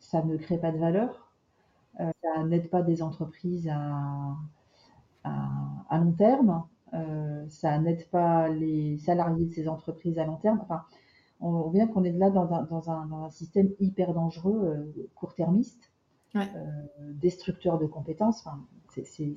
ça 0.00 0.22
ne 0.22 0.36
crée 0.36 0.58
pas 0.58 0.72
de 0.72 0.78
valeur, 0.78 1.30
euh, 2.00 2.10
ça 2.22 2.42
n'aide 2.44 2.68
pas 2.68 2.82
des 2.82 3.02
entreprises 3.02 3.68
à, 3.68 4.34
à, 5.22 5.98
long 5.98 6.12
terme, 6.12 6.64
euh, 6.92 7.44
ça 7.48 7.78
n'aide 7.78 8.08
pas 8.10 8.48
les 8.48 8.98
salariés 8.98 9.46
de 9.46 9.52
ces 9.52 9.68
entreprises 9.68 10.18
à 10.18 10.24
long 10.24 10.36
terme. 10.36 10.58
Enfin, 10.62 10.82
on 11.44 11.62
voit 11.62 11.72
bien 11.72 11.86
qu'on 11.86 12.04
est 12.04 12.12
là 12.12 12.30
dans 12.30 12.52
un, 12.52 12.62
dans, 12.62 12.90
un, 12.90 13.06
dans 13.06 13.24
un, 13.24 13.30
système 13.30 13.70
hyper 13.80 14.14
dangereux, 14.14 14.60
euh, 14.64 15.08
court-termiste, 15.14 15.90
destructeur 17.12 17.78
de 17.78 17.86
compétences. 17.86 18.40
Enfin, 18.40 18.58
c'est 18.88 19.32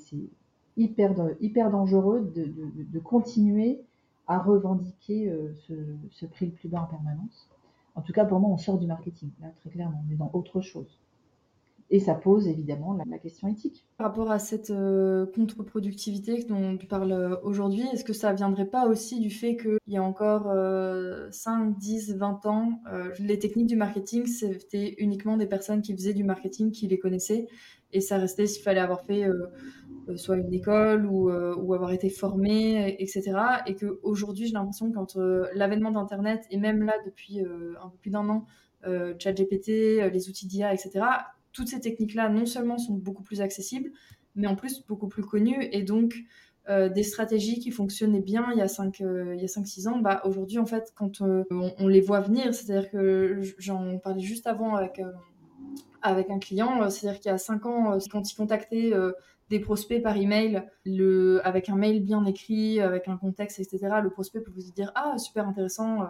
hyper, 0.78 1.14
hyper 1.40 1.70
dangereux 1.70 2.32
de, 2.36 2.46
de, 2.46 2.84
de, 2.84 3.00
continuer 3.00 3.82
à 4.26 4.40
revendiquer 4.40 5.32
ce, 5.68 5.74
ce, 6.12 6.26
prix 6.26 6.48
le 6.48 6.52
plus 6.54 6.70
bas 6.70 6.82
en 6.82 6.86
permanence. 6.86 7.50
En 7.96 8.02
tout 8.02 8.14
cas, 8.14 8.26
pour 8.26 8.40
moi, 8.40 8.50
on 8.50 8.58
sort 8.58 8.80
du 8.80 8.88
marketing. 8.88 9.30
Là, 9.42 9.50
très 9.60 9.70
clairement, 9.70 10.04
on 10.08 10.12
est 10.12 10.18
dans 10.18 10.32
autre 10.34 10.62
chose. 10.62 11.00
Et 11.90 12.00
ça 12.02 12.16
pose 12.16 12.48
évidemment 12.50 12.98
la, 13.10 13.18
question 13.18 13.48
éthique. 13.48 13.86
Par 13.98 14.08
rapport 14.08 14.30
à 14.30 14.40
cette 14.40 14.72
euh, 14.72 15.26
contre-productivité 15.26 16.44
dont 16.44 16.76
tu 16.78 16.86
parles 16.86 17.14
euh, 17.14 17.36
aujourd'hui, 17.44 17.84
est-ce 17.94 18.04
que 18.04 18.12
ça 18.12 18.34
viendrait 18.34 18.66
pas 18.66 18.88
aussi 18.88 19.22
du 19.22 19.30
fait 19.30 19.56
qu'il 19.56 19.80
y 19.88 19.96
a 19.96 20.04
encore 20.04 20.54
5, 21.32 21.78
10, 21.78 22.16
20 22.18 22.46
ans, 22.46 22.82
euh, 22.92 23.12
les 23.20 23.40
techniques 23.40 23.68
du 23.68 23.78
marketing, 23.78 24.26
c'était 24.26 24.96
uniquement 24.98 25.38
des 25.38 25.46
personnes 25.46 25.82
qui 25.82 25.94
faisaient 25.94 26.14
du 26.14 26.26
marketing, 26.26 26.72
qui 26.72 26.88
les 26.88 27.00
connaissaient, 27.00 27.48
et 27.94 28.02
ça 28.02 28.18
restait 28.18 28.48
s'il 28.48 28.64
fallait 28.64 28.82
avoir 28.82 29.06
fait 29.06 29.26
soit 30.18 30.36
une 30.36 30.54
école 30.54 31.06
ou, 31.06 31.30
avoir 31.30 31.94
été 31.94 32.10
formé, 32.10 32.98
etc. 33.00 33.32
Et 33.66 33.76
qu'aujourd'hui, 33.76 34.48
j'ai 34.48 34.54
l'impression 34.54 34.92
qu'entre 34.92 35.50
l'avènement 35.54 35.92
d'Internet 35.92 36.46
et 36.52 36.58
même 36.58 36.84
là, 36.84 36.94
depuis 37.06 37.40
un 37.40 37.88
peu 37.88 37.98
plus 37.98 38.10
d'un 38.10 38.28
an, 38.28 38.46
ChatGPT, 38.84 40.12
les 40.12 40.30
outils 40.30 40.48
d'IA, 40.48 40.74
etc., 40.74 41.00
toutes 41.58 41.70
ces 41.70 41.82
techniques-là, 41.82 42.30
non 42.30 42.46
seulement 42.46 42.78
sont 42.78 42.94
beaucoup 42.94 43.24
plus 43.24 43.42
accessibles, 43.42 43.92
mais 44.36 44.46
en 44.46 44.56
plus 44.56 44.86
beaucoup 44.88 45.08
plus 45.08 45.24
connues. 45.24 45.68
Et 45.72 45.82
donc, 45.82 46.14
euh, 46.70 46.88
des 46.88 47.02
stratégies 47.02 47.60
qui 47.60 47.72
fonctionnaient 47.72 48.22
bien 48.22 48.46
il 48.52 48.60
y 48.60 48.62
a 48.62 48.68
5-6 48.68 49.02
euh, 49.04 49.90
ans, 49.90 49.98
bah, 49.98 50.22
aujourd'hui, 50.24 50.60
en 50.60 50.68
fait, 50.68 50.94
quand 50.96 51.22
euh, 51.22 51.44
on, 51.80 51.88
les 51.88 52.00
voit 52.00 52.20
venir, 52.20 52.54
c'est-à-dire 52.54 52.92
que 52.92 53.42
j'en 53.58 53.98
parlais 53.98 54.22
juste 54.22 54.46
avant 54.46 54.76
avec, 54.76 55.02
avec 56.04 56.30
un 56.30 56.38
client, 56.38 56.88
c'est-à-dire 56.92 57.20
qu'il 57.20 57.32
y 57.32 57.34
a 57.34 57.40
5 57.40 57.66
ans, 57.66 57.98
quand 58.12 58.32
il 58.32 58.36
contactait 58.36 58.94
des 59.50 59.60
prospects 59.60 60.04
par 60.04 60.16
email, 60.16 60.62
le, 60.86 61.42
avec 61.44 61.70
un 61.70 61.76
mail 61.76 62.04
bien 62.04 62.24
écrit, 62.26 62.80
avec 62.82 63.08
un 63.08 63.18
contexte, 63.18 63.60
etc., 63.60 63.96
le 64.04 64.12
prospect 64.12 64.42
peut 64.42 64.52
vous 64.52 64.72
dire 64.76 64.92
Ah, 64.94 65.18
super 65.18 65.48
intéressant 65.48 66.08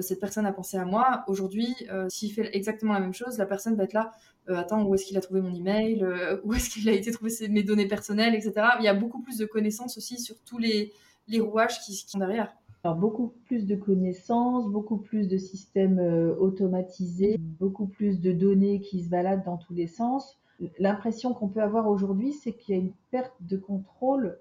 cette 0.00 0.20
personne 0.20 0.46
a 0.46 0.52
pensé 0.52 0.76
à 0.76 0.84
moi. 0.84 1.24
Aujourd'hui, 1.26 1.74
s'il 2.08 2.32
fait 2.32 2.54
exactement 2.56 2.92
la 2.92 3.00
même 3.00 3.14
chose, 3.14 3.38
la 3.38 3.46
personne 3.46 3.74
va 3.76 3.84
être 3.84 3.92
là. 3.92 4.12
Euh, 4.50 4.56
attends, 4.56 4.82
où 4.84 4.94
est-ce 4.94 5.04
qu'il 5.04 5.16
a 5.18 5.20
trouvé 5.20 5.42
mon 5.42 5.54
email, 5.54 6.02
euh, 6.02 6.38
où 6.44 6.54
est-ce 6.54 6.70
qu'il 6.70 6.88
a 6.88 6.92
été 6.92 7.10
trouvé 7.10 7.30
mes 7.48 7.62
données 7.62 7.86
personnelles, 7.86 8.34
etc. 8.34 8.66
Il 8.78 8.84
y 8.84 8.88
a 8.88 8.94
beaucoup 8.94 9.20
plus 9.20 9.36
de 9.36 9.44
connaissances 9.44 9.98
aussi 9.98 10.18
sur 10.18 10.36
tous 10.44 10.58
les, 10.58 10.92
rouages 11.38 11.80
qui, 11.80 11.94
sont 11.94 12.18
derrière. 12.18 12.54
Alors, 12.82 12.96
beaucoup 12.96 13.34
plus 13.44 13.66
de 13.66 13.76
connaissances, 13.76 14.70
beaucoup 14.70 14.96
plus 14.96 15.28
de 15.28 15.36
systèmes 15.36 15.98
euh, 15.98 16.34
automatisés, 16.36 17.36
beaucoup 17.38 17.86
plus 17.86 18.20
de 18.20 18.32
données 18.32 18.80
qui 18.80 19.04
se 19.04 19.10
baladent 19.10 19.44
dans 19.44 19.58
tous 19.58 19.74
les 19.74 19.86
sens. 19.86 20.38
L'impression 20.78 21.34
qu'on 21.34 21.48
peut 21.48 21.62
avoir 21.62 21.88
aujourd'hui, 21.88 22.32
c'est 22.32 22.52
qu'il 22.52 22.74
y 22.74 22.78
a 22.78 22.80
une 22.80 22.92
perte 23.10 23.34
de 23.40 23.56
contrôle 23.56 24.38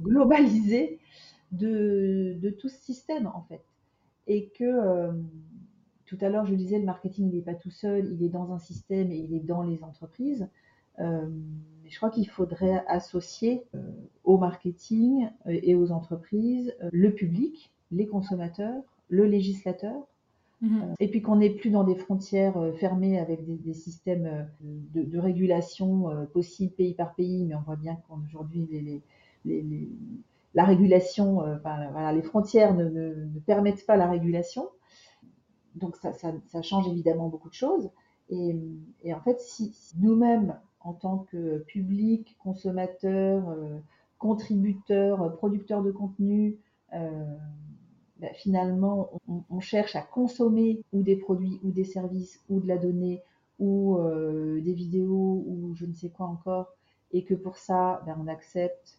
globalisée 0.00 1.00
de, 1.50 2.36
de, 2.38 2.50
tout 2.50 2.68
ce 2.68 2.78
système, 2.78 3.26
en 3.26 3.42
fait. 3.48 3.62
Et 4.26 4.48
que 4.48 5.12
tout 6.06 6.18
à 6.20 6.28
l'heure, 6.28 6.46
je 6.46 6.54
disais, 6.54 6.78
le 6.78 6.84
marketing, 6.84 7.30
il 7.30 7.36
n'est 7.36 7.42
pas 7.42 7.54
tout 7.54 7.70
seul, 7.70 8.12
il 8.12 8.22
est 8.22 8.28
dans 8.28 8.52
un 8.52 8.58
système 8.58 9.10
et 9.10 9.16
il 9.16 9.34
est 9.34 9.40
dans 9.40 9.62
les 9.62 9.82
entreprises. 9.82 10.48
Euh, 11.00 11.28
je 11.86 11.96
crois 11.96 12.10
qu'il 12.10 12.28
faudrait 12.28 12.84
associer 12.86 13.64
euh, 13.74 13.78
au 14.22 14.38
marketing 14.38 15.28
euh, 15.46 15.58
et 15.62 15.74
aux 15.74 15.90
entreprises 15.92 16.74
le 16.92 17.12
public, 17.12 17.72
les 17.90 18.06
consommateurs, 18.06 18.82
le 19.08 19.24
législateur, 19.24 20.06
mhm. 20.60 20.94
et 21.00 21.08
puis 21.08 21.20
qu'on 21.20 21.36
n'est 21.36 21.50
plus 21.50 21.70
dans 21.70 21.84
des 21.84 21.96
frontières 21.96 22.56
fermées 22.76 23.18
avec 23.18 23.44
des, 23.44 23.74
systèmes 23.74 24.48
de, 24.60 25.18
régulation 25.18 26.26
possibles 26.32 26.72
pays 26.72 26.94
par 26.94 27.14
pays, 27.14 27.44
mais 27.44 27.54
on 27.54 27.60
voit 27.60 27.76
bien 27.76 27.96
qu'aujourd'hui, 28.08 28.68
les, 29.44 29.88
la 30.54 30.64
régulation, 30.64 31.38
enfin, 31.38 32.12
les 32.12 32.22
frontières 32.22 32.74
ne, 32.74 32.88
ne, 32.88 33.40
permettent 33.40 33.86
pas 33.86 33.96
la 33.96 34.08
régulation 34.08 34.68
donc 35.74 35.96
ça, 35.96 36.62
change 36.62 36.88
évidemment 36.88 37.28
beaucoup 37.28 37.48
de 37.48 37.54
choses. 37.54 37.90
Et, 38.30 38.54
en 39.12 39.20
fait, 39.20 39.40
si, 39.40 39.74
nous-mêmes, 39.98 40.58
en 40.80 40.92
tant 40.92 41.18
que 41.18 41.58
public, 41.58 42.36
consommateur, 42.38 43.48
euh, 43.48 43.78
contributeur, 44.18 45.36
producteur 45.36 45.82
de 45.82 45.90
contenu, 45.90 46.56
euh, 46.94 47.24
bah, 48.20 48.32
finalement, 48.34 49.10
on, 49.50 49.60
cherche 49.60 49.96
à 49.96 50.02
consommer 50.02 50.82
ou 50.92 51.02
des 51.02 51.16
produits 51.16 51.60
ou 51.64 51.70
des 51.70 51.84
services 51.84 52.42
ou 52.48 52.60
de 52.60 52.68
la 52.68 52.78
donnée 52.78 53.22
ou 53.58 53.98
euh, 53.98 54.60
des 54.60 54.72
vidéos 54.72 55.44
ou 55.46 55.74
je 55.74 55.86
ne 55.86 55.92
sais 55.92 56.10
quoi 56.10 56.26
encore, 56.26 56.72
et 57.12 57.24
que 57.24 57.34
pour 57.34 57.56
ça, 57.56 58.02
bah, 58.06 58.16
on 58.20 58.26
accepte 58.26 58.98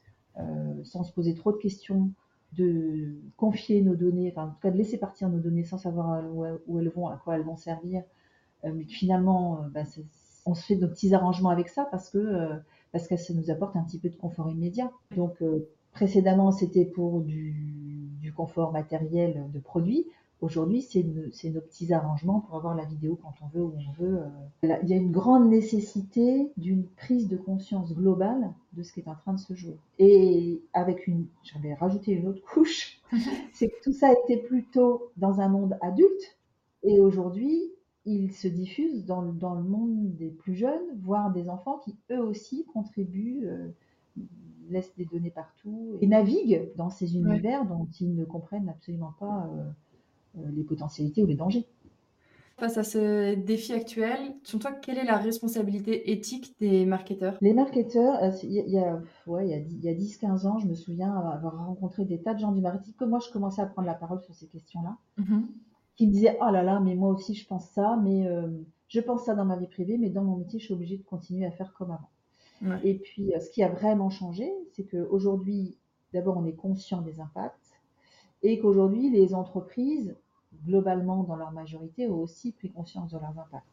sans 0.84 1.04
se 1.04 1.14
poser 1.14 1.34
trop 1.34 1.52
de 1.52 1.58
questions 1.58 2.12
de 2.58 3.16
confier 3.38 3.82
nos 3.82 3.96
données, 3.96 4.32
enfin 4.32 4.48
en 4.48 4.50
tout 4.50 4.60
cas 4.62 4.72
de 4.72 4.78
laisser 4.78 4.98
partir 4.98 5.30
nos 5.30 5.40
données 5.40 5.64
sans 5.64 5.78
savoir 5.78 6.24
où 6.68 6.80
elles 6.80 6.90
vont, 6.90 7.08
à 7.08 7.18
quoi 7.18 7.36
elles 7.36 7.44
vont 7.44 7.58
servir, 7.58 8.04
euh, 8.64 8.72
mais 8.74 8.86
finalement 8.86 9.62
euh, 9.62 9.70
bah, 9.70 9.84
on 10.46 10.54
se 10.54 10.66
fait 10.66 10.76
nos 10.76 10.88
petits 10.88 11.14
arrangements 11.14 11.50
avec 11.50 11.70
ça 11.70 11.88
parce 11.92 12.10
que 12.10 12.18
euh, 12.18 12.56
parce 12.92 13.08
que 13.08 13.18
ça 13.18 13.34
nous 13.34 13.50
apporte 13.50 13.76
un 13.76 13.84
petit 13.84 14.00
peu 14.00 14.10
de 14.10 14.16
confort 14.16 14.50
immédiat. 14.50 14.90
Donc 15.16 15.44
précédemment 15.92 16.52
c'était 16.52 16.86
pour 16.86 17.22
du, 17.22 17.52
du, 18.22 18.32
confort 18.32 18.72
matériel 18.72 19.44
de 19.54 19.60
produits. 19.60 20.06
Aujourd'hui, 20.42 20.82
c'est 20.82 21.04
nos 21.04 21.62
petits 21.62 21.94
arrangements 21.94 22.42
pour 22.42 22.56
avoir 22.56 22.76
la 22.76 22.86
vidéo 22.86 23.18
quand 23.22 23.34
on 23.42 23.48
veut, 23.48 23.64
où 23.64 23.74
on 23.78 24.04
veut. 24.04 24.20
Euh. 24.20 24.78
Il 24.84 24.90
y 24.90 24.94
a 24.94 24.98
une 24.98 25.12
grande 25.12 25.50
nécessité 25.50 26.52
d'une 26.58 26.86
prise 26.86 27.28
de 27.28 27.38
conscience 27.38 27.94
globale 27.94 28.52
de 28.74 28.84
ce 28.84 28.92
qui 28.92 29.00
est 29.00 29.08
en 29.08 29.16
train 29.16 29.34
de 29.34 29.40
se 29.40 29.54
jouer. 29.54 29.78
Et 29.98 30.62
avec 30.74 31.08
une, 31.08 31.28
j'avais 31.44 31.74
rajouté 31.74 32.12
une 32.12 32.28
autre 32.28 32.44
couche, 32.44 33.02
c'est 33.54 33.70
que 33.70 33.82
tout 33.84 33.94
ça 33.94 34.12
était 34.12 34.38
plutôt 34.38 35.12
dans 35.18 35.40
un 35.40 35.48
monde 35.48 35.78
adulte, 35.82 36.38
et 36.84 37.00
aujourd'hui, 37.00 37.72
il 38.06 38.32
se 38.32 38.48
diffuse 38.48 39.06
dans, 39.06 39.24
dans, 39.24 39.56
le 39.56 39.64
monde 39.64 40.16
des 40.16 40.30
plus 40.30 40.54
jeunes, 40.54 41.00
voire 41.02 41.32
des 41.32 41.50
enfants 41.50 41.80
qui 41.84 41.96
eux 42.12 42.22
aussi 42.22 42.66
contribuent. 42.66 43.48
Euh, 43.48 43.70
laissent 44.70 44.96
des 44.98 45.06
données 45.06 45.32
partout 45.32 45.98
et 46.02 46.08
naviguent 46.08 46.72
dans 46.76 46.90
ces 46.90 47.16
univers 47.16 47.66
dont 47.66 47.88
ils 48.00 48.16
ne 48.16 48.26
comprennent 48.26 48.70
absolument 48.70 49.14
pas 49.20 49.48
euh, 49.48 49.60
euh, 49.60 49.72
les 50.54 50.64
potentialités 50.64 51.24
ou 51.24 51.28
les 51.28 51.36
dangers. 51.36 51.68
Face 52.58 52.78
à 52.78 52.84
ce 52.84 53.36
défi 53.36 53.74
actuel, 53.74 54.18
selon 54.44 54.60
toi, 54.60 54.72
quelle 54.72 54.98
est 54.98 55.04
la 55.04 55.18
responsabilité 55.18 56.12
éthique 56.12 56.56
des 56.62 56.86
marketeurs? 56.86 57.38
Les 57.42 57.54
marketeurs, 57.54 58.24
euh, 58.24 58.32
il 58.44 58.54
y 58.54 58.80
a, 58.80 59.02
ouais, 59.28 59.50
il 59.50 59.84
y 59.84 59.90
a 59.90 59.94
10-15 59.94 60.48
ans, 60.48 60.58
je 60.60 60.68
me 60.68 60.74
souviens 60.74 61.14
avoir 61.14 61.68
rencontré 61.68 62.06
des 62.06 62.22
tas 62.22 62.34
de 62.34 62.40
gens 62.40 62.54
du 62.54 62.62
marketing, 62.62 62.94
que 62.94 63.04
moi 63.04 63.20
je 63.20 63.30
commençais 63.30 63.62
à 63.62 63.66
prendre 63.66 63.88
la 63.88 63.94
parole 63.94 64.22
sur 64.22 64.34
ces 64.34 64.48
questions-là, 64.48 64.96
mm-hmm. 65.20 65.42
qui 65.98 66.08
me 66.08 66.14
disaient 66.14 66.38
Oh 66.40 66.50
là 66.50 66.64
là, 66.64 66.80
mais 66.80 66.96
moi 66.96 67.10
aussi 67.10 67.36
je 67.36 67.46
pense 67.46 67.68
ça, 67.72 68.00
mais 68.02 68.26
euh, 68.26 68.48
je 68.88 69.02
pense 69.02 69.26
ça 69.26 69.36
dans 69.36 69.44
ma 69.44 69.58
vie 69.58 69.68
privée, 69.68 69.98
mais 69.98 70.10
dans 70.10 70.24
mon 70.24 70.38
métier, 70.38 70.58
je 70.58 70.66
suis 70.66 70.74
obligée 70.74 70.98
de 70.98 71.04
continuer 71.04 71.46
à 71.46 71.52
faire 71.52 71.74
comme 71.74 71.92
avant. 71.92 72.10
Et 72.84 72.96
puis, 72.96 73.32
ce 73.40 73.52
qui 73.52 73.62
a 73.62 73.70
vraiment 73.70 74.10
changé, 74.10 74.50
c'est 74.72 74.86
qu'aujourd'hui, 74.86 75.78
d'abord, 76.14 76.38
on 76.38 76.46
est 76.46 76.56
conscient 76.56 77.02
des 77.02 77.20
impacts 77.20 77.74
et 78.42 78.60
qu'aujourd'hui, 78.60 79.12
les 79.12 79.36
entreprises 79.36 80.16
globalement, 80.66 81.24
dans 81.24 81.36
leur 81.36 81.52
majorité, 81.52 82.08
ont 82.08 82.22
aussi 82.22 82.52
pris 82.52 82.72
conscience 82.72 83.12
de 83.12 83.18
leurs 83.18 83.38
impacts. 83.40 83.66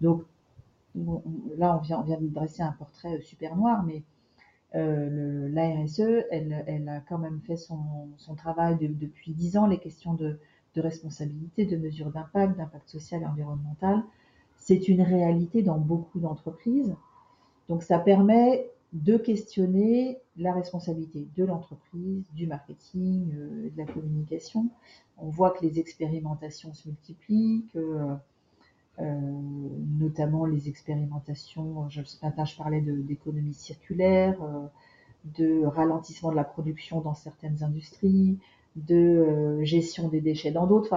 Donc, 0.00 0.24
là, 0.94 1.76
on 1.76 1.80
vient, 1.80 2.00
on 2.00 2.02
vient 2.02 2.20
de 2.20 2.26
dresser 2.26 2.62
un 2.62 2.72
portrait 2.72 3.16
euh, 3.16 3.20
super 3.20 3.56
noir, 3.56 3.82
mais 3.84 4.02
euh, 4.74 5.48
la 5.50 5.68
RSE, 5.70 6.24
elle, 6.30 6.64
elle, 6.66 6.88
a 6.88 7.00
quand 7.00 7.18
même 7.18 7.40
fait 7.46 7.56
son, 7.56 8.08
son 8.16 8.34
travail 8.34 8.76
depuis 8.80 9.32
dix 9.32 9.56
ans, 9.56 9.66
les 9.66 9.78
questions 9.78 10.14
de, 10.14 10.38
de 10.74 10.80
responsabilité, 10.80 11.64
de 11.64 11.76
mesure 11.76 12.10
d'impact, 12.10 12.56
d'impact 12.56 12.88
social 12.88 13.22
et 13.22 13.26
environnemental. 13.26 14.02
C'est 14.56 14.88
une 14.88 15.02
réalité 15.02 15.62
dans 15.62 15.78
beaucoup 15.78 16.20
d'entreprises. 16.20 16.94
Donc 17.68 17.82
ça 17.82 17.98
permet 17.98 18.68
de 18.92 19.16
questionner 19.16 20.18
la 20.36 20.52
responsabilité 20.52 21.28
de 21.36 21.44
l'entreprise, 21.44 22.24
du 22.34 22.46
marketing, 22.46 23.30
de 23.30 23.72
la 23.76 23.84
communication. 23.84 24.68
On 25.18 25.28
voit 25.28 25.50
que 25.50 25.64
les 25.64 25.78
expérimentations 25.78 26.72
se 26.74 26.88
multiplient, 26.88 27.66
que 27.72 28.16
notamment 28.98 30.44
les 30.44 30.68
expérimentations, 30.68 31.88
je, 31.88 32.02
ce 32.02 32.24
matin 32.24 32.44
je 32.44 32.56
parlais 32.56 32.80
d'économie 32.80 33.54
circulaire, 33.54 34.36
de 35.24 35.64
ralentissement 35.64 36.30
de 36.30 36.36
la 36.36 36.44
production 36.44 37.00
dans 37.00 37.14
certaines 37.14 37.62
industries, 37.62 38.38
de 38.76 39.60
gestion 39.62 40.08
des 40.08 40.20
déchets 40.20 40.50
dans 40.50 40.66
d'autres. 40.66 40.94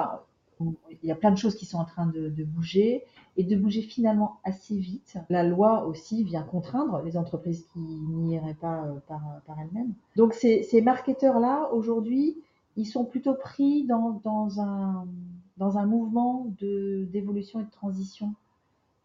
Il 1.01 1.07
y 1.07 1.11
a 1.11 1.15
plein 1.15 1.31
de 1.31 1.37
choses 1.37 1.55
qui 1.55 1.65
sont 1.65 1.77
en 1.77 1.85
train 1.85 2.07
de, 2.07 2.43
bouger 2.43 3.03
et 3.37 3.43
de 3.43 3.55
bouger 3.55 3.81
finalement 3.81 4.39
assez 4.43 4.77
vite. 4.77 5.17
La 5.29 5.43
loi 5.43 5.85
aussi 5.85 6.23
vient 6.23 6.43
contraindre 6.43 7.01
les 7.03 7.17
entreprises 7.17 7.65
qui 7.73 7.79
n'y 7.79 8.35
iraient 8.35 8.53
pas 8.53 8.85
euh, 8.85 8.99
par, 9.07 9.21
par 9.45 9.59
elles-mêmes. 9.59 9.93
Donc 10.15 10.33
ces, 10.33 10.81
marketeurs-là, 10.81 11.71
aujourd'hui, 11.73 12.37
ils 12.75 12.85
sont 12.85 13.05
plutôt 13.05 13.33
pris 13.33 13.85
dans, 13.85 14.21
dans, 14.23 14.61
un, 14.61 15.07
dans 15.57 15.77
un 15.77 15.85
mouvement 15.85 16.47
d'évolution 16.59 17.59
et 17.61 17.63
de 17.63 17.71
transition 17.71 18.33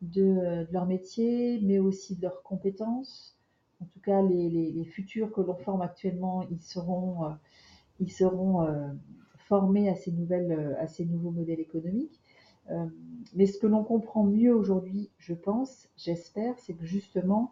de, 0.02 0.66
leur 0.70 0.86
métier, 0.86 1.60
mais 1.62 1.78
aussi 1.78 2.16
de 2.16 2.22
leurs 2.22 2.42
compétences. 2.42 3.36
En 3.80 3.86
tout 3.86 4.00
cas, 4.00 4.22
les, 4.22 4.48
les, 4.48 4.84
futurs 4.84 5.32
que 5.32 5.40
l'on 5.40 5.56
forme 5.56 5.82
actuellement, 5.82 6.44
ils 6.50 6.60
seront, 6.62 7.24
euh, 7.24 7.30
ils 8.00 8.10
seront 8.10 8.62
euh, 8.62 8.88
formés 9.48 9.88
à 9.88 9.94
ces, 9.94 10.12
nouvelles, 10.12 10.52
euh, 10.52 10.80
à 10.80 10.86
ces 10.86 11.04
nouveaux 11.04 11.30
modèles 11.30 11.60
économiques. 11.60 12.20
Euh, 12.70 12.86
mais 13.34 13.46
ce 13.46 13.58
que 13.58 13.66
l'on 13.66 13.82
comprend 13.82 14.24
mieux 14.24 14.54
aujourd'hui, 14.54 15.10
je 15.18 15.32
pense, 15.32 15.88
j'espère, 15.96 16.58
c'est 16.58 16.74
que 16.74 16.84
justement, 16.84 17.50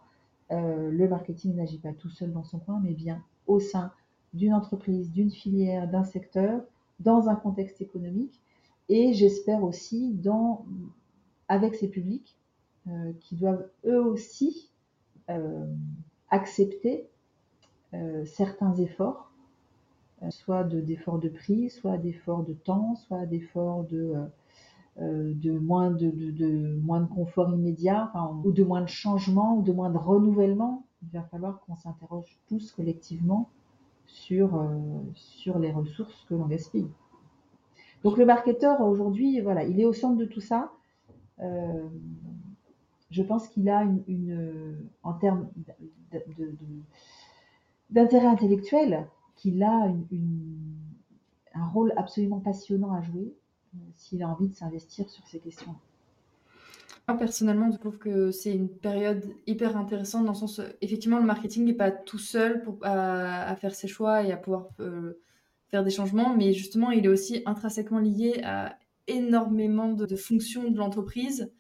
euh, 0.52 0.90
le 0.90 1.08
marketing 1.08 1.56
n'agit 1.56 1.78
pas 1.78 1.92
tout 1.92 2.10
seul 2.10 2.32
dans 2.32 2.44
son 2.44 2.58
coin, 2.58 2.80
mais 2.84 2.92
bien 2.92 3.24
au 3.46 3.58
sein 3.60 3.92
d'une 4.34 4.52
entreprise, 4.52 5.10
d'une 5.10 5.30
filière, 5.30 5.88
d'un 5.88 6.04
secteur, 6.04 6.62
dans 7.00 7.28
un 7.28 7.34
contexte 7.34 7.80
économique, 7.80 8.40
et 8.88 9.14
j'espère 9.14 9.64
aussi 9.64 10.12
dans, 10.12 10.66
avec 11.48 11.74
ces 11.74 11.88
publics 11.88 12.36
qui 13.20 13.34
doivent 13.34 13.68
eux 13.84 14.00
aussi 14.00 14.70
accepter 16.30 17.08
certains 18.24 18.74
efforts 18.76 19.25
soit 20.30 20.64
d'efforts 20.64 21.18
de, 21.18 21.28
prix, 21.28 21.70
soit 21.70 21.99
d'efforts 21.99 22.44
de 22.44 22.54
temps, 22.54 22.94
soit 22.96 23.26
d'efforts 23.26 23.85
de, 23.85 24.14
euh, 24.14 24.26
euh, 24.99 25.32
de, 25.35 25.58
moins 25.58 25.90
de, 25.90 26.11
de, 26.11 26.78
moins 26.82 27.00
de 27.00 27.06
confort 27.06 27.52
immédiat, 27.52 28.12
ou 28.44 28.52
de 28.52 28.64
moins 28.64 28.82
de 28.82 28.88
changement, 28.88 29.56
ou 29.58 29.62
de 29.62 29.73
moins 29.73 29.90
de 29.90 29.99
renouvellement. 29.99 30.85
Il 31.02 31.18
va 31.18 31.23
falloir 31.25 31.61
qu'on 31.61 31.76
s'interroge 31.76 32.38
tous 32.49 32.73
collectivement 32.73 33.50
sur, 34.06 34.58
les 35.58 35.73
ressources 35.73 36.25
que 36.28 36.35
l'on 36.35 36.46
gaspille. 36.46 36.88
Donc 38.02 38.18
le 38.18 38.25
marketeur 38.25 38.80
aujourd'hui, 38.80 39.40
voilà, 39.40 39.64
il 39.64 39.80
est 39.80 39.85
au 39.85 39.92
centre 39.92 40.16
de 40.16 40.25
tout 40.25 40.40
ça. 40.40 40.73
Euh, 41.40 41.88
je 43.11 43.23
pense 43.23 43.49
qu'il 43.49 43.68
a 43.68 43.82
une, 44.08 44.76
en 45.02 45.12
termes 45.12 45.49
d'intérêt 47.90 48.26
intellectuel, 48.26 49.06
qu'il 49.37 49.62
a 49.62 49.93
un 51.55 51.69
rôle 51.69 51.93
absolument 51.97 52.40
passionnant 52.40 52.93
à 52.93 53.02
jouer 53.02 53.35
euh, 53.75 53.78
s'il 53.95 54.23
a 54.23 54.28
envie 54.28 54.49
de 54.49 54.55
s'investir 54.55 55.09
sur 55.09 55.26
ces 55.26 55.38
questions. 55.38 55.75
Moi, 57.09 57.16
personnellement, 57.16 57.71
je 57.71 57.78
trouve 57.78 57.99
que 57.99 58.33
c'est 58.33 58.52
une 58.52 58.69
période 58.69 59.25
hyper 59.47 59.76
intéressante 59.76 60.25
dans 60.25 60.33
le 60.33 60.38
sens, 60.38 60.61
effectivement, 60.81 61.19
le 61.19 61.25
marketing 61.25 61.64
n'est 61.64 61.73
pas 61.73 61.93
tout 61.93 62.19
seul 62.19 62.64
à, 62.83 63.55
faire 63.61 63.75
ses 63.75 63.87
choix 63.87 64.25
et 64.25 64.33
à 64.33 64.37
pouvoir 64.37 64.69
euh, 64.81 65.21
faire 65.69 65.85
des 65.85 65.90
changements, 65.90 66.37
mais 66.37 66.52
justement, 66.52 66.90
il 66.90 67.05
est 67.05 67.09
aussi 67.09 67.43
intrinsèquement 67.47 68.01
lié 68.01 68.40
à 68.42 68.77
énormément 69.07 69.92
de, 69.92 70.16
fonctions 70.16 70.68
de 70.68 70.77
l'entreprise 70.77 71.53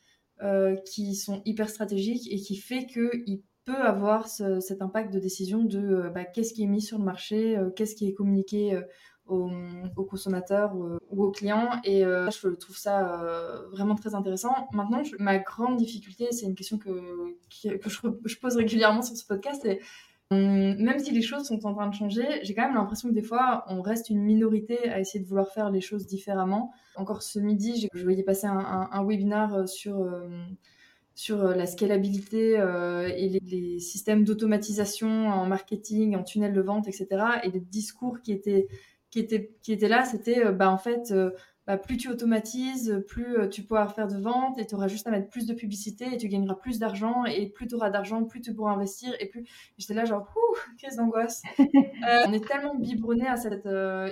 euh, 0.42 0.74
qui 0.76 1.14
sont 1.14 1.42
hyper 1.44 1.68
stratégiques 1.68 2.26
et 2.30 2.38
qui 2.38 2.56
fait 2.56 2.86
qu'il 2.86 3.40
peut 3.66 3.82
avoir 3.82 4.28
cet 4.28 4.80
impact 4.80 5.12
de 5.12 5.18
décision 5.18 5.62
de 5.62 5.78
euh, 5.78 6.10
bah, 6.10 6.24
qu'est-ce 6.24 6.54
qui 6.54 6.62
est 6.62 6.68
mis 6.68 6.80
sur 6.80 6.98
le 6.98 7.04
marché, 7.04 7.58
euh, 7.58 7.68
qu'est-ce 7.70 7.96
qui 7.96 8.08
est 8.08 8.14
communiqué 8.14 8.74
euh, 8.74 8.82
aux, 9.26 10.04
consommateurs 10.04 10.76
ou 11.10 11.24
aux 11.24 11.32
clients. 11.32 11.68
Et 11.82 12.02
je 12.02 12.48
trouve 12.54 12.76
ça 12.76 13.20
vraiment 13.72 13.96
très 13.96 14.14
intéressant. 14.14 14.54
Maintenant, 14.72 15.02
ma 15.18 15.38
grande 15.38 15.78
difficulté, 15.78 16.30
c'est 16.30 16.46
une 16.46 16.54
question 16.54 16.78
que, 16.78 17.34
que 17.76 17.90
je, 17.90 18.38
pose 18.38 18.54
régulièrement 18.54 19.02
sur 19.02 19.16
ce 19.16 19.26
podcast, 19.26 19.62
c'est 19.64 19.80
hum, 20.30 20.76
même 20.76 21.00
si 21.00 21.10
les 21.10 21.22
choses 21.22 21.48
sont 21.48 21.66
en 21.66 21.74
train 21.74 21.88
de 21.88 21.94
changer, 21.94 22.24
j'ai 22.42 22.54
quand 22.54 22.62
même 22.62 22.76
l'impression 22.76 23.08
que 23.08 23.14
des 23.14 23.22
fois, 23.22 23.64
on 23.66 23.82
reste 23.82 24.10
une 24.10 24.22
minorité 24.22 24.88
à 24.90 25.00
essayer 25.00 25.24
de 25.24 25.28
vouloir 25.28 25.48
faire 25.48 25.70
les 25.70 25.80
choses 25.80 26.06
différemment. 26.06 26.70
Encore 26.94 27.22
ce 27.22 27.40
midi, 27.40 27.88
je 27.92 28.02
voyais 28.04 28.22
passer 28.22 28.46
un, 28.46 28.60
un, 28.60 28.88
un 28.92 29.04
webinaire 29.04 29.68
sur 29.68 30.06
sur 31.16 31.42
euh, 31.42 31.54
la 31.54 31.66
scalabilité 31.66 32.60
euh, 32.60 33.08
et 33.08 33.40
les, 33.42 33.80
systèmes 33.80 34.22
d'automatisation 34.22 35.28
en 35.28 35.46
marketing, 35.46 36.14
en 36.14 36.22
tunnel 36.22 36.52
de 36.52 36.60
vente, 36.60 36.86
etc. 36.88 37.08
Et 37.42 37.50
les 37.50 37.60
discours 37.60 38.20
qui 38.20 38.32
étaient, 38.32 38.68
qui 39.10 39.18
étaient, 39.18 39.50
qui 39.62 39.72
étaient 39.72 39.88
là, 39.88 40.04
c'était 40.04 40.44
euh, 40.44 40.52
bah, 40.52 40.70
en 40.70 40.76
fait, 40.76 41.14
bah, 41.66 41.78
plus 41.78 41.96
tu 41.96 42.10
automatises, 42.10 43.02
plus 43.08 43.48
tu 43.48 43.62
pourras 43.62 43.88
faire 43.88 44.08
de 44.08 44.18
vente 44.18 44.58
et 44.58 44.66
tu 44.66 44.74
auras 44.74 44.88
juste 44.88 45.06
à 45.06 45.10
mettre 45.10 45.30
plus 45.30 45.46
de 45.46 45.54
publicité 45.54 46.04
et 46.12 46.18
tu 46.18 46.28
gagneras 46.28 46.56
plus 46.56 46.78
d'argent 46.78 47.24
et 47.24 47.48
plus 47.48 47.66
tu 47.66 47.74
auras 47.74 47.88
d'argent, 47.88 48.22
plus 48.24 48.42
tu 48.42 48.54
pourras 48.54 48.72
investir 48.72 49.14
et 49.18 49.26
plus. 49.26 49.44
J'étais 49.78 49.94
là, 49.94 50.04
genre, 50.04 50.30
ouh, 50.36 50.56
crise 50.76 50.96
d'angoisse. 50.96 51.42
on 51.58 52.32
est 52.34 52.46
tellement 52.46 52.74
biberonné 52.74 53.26
à 53.26 53.36
cette 53.36 53.66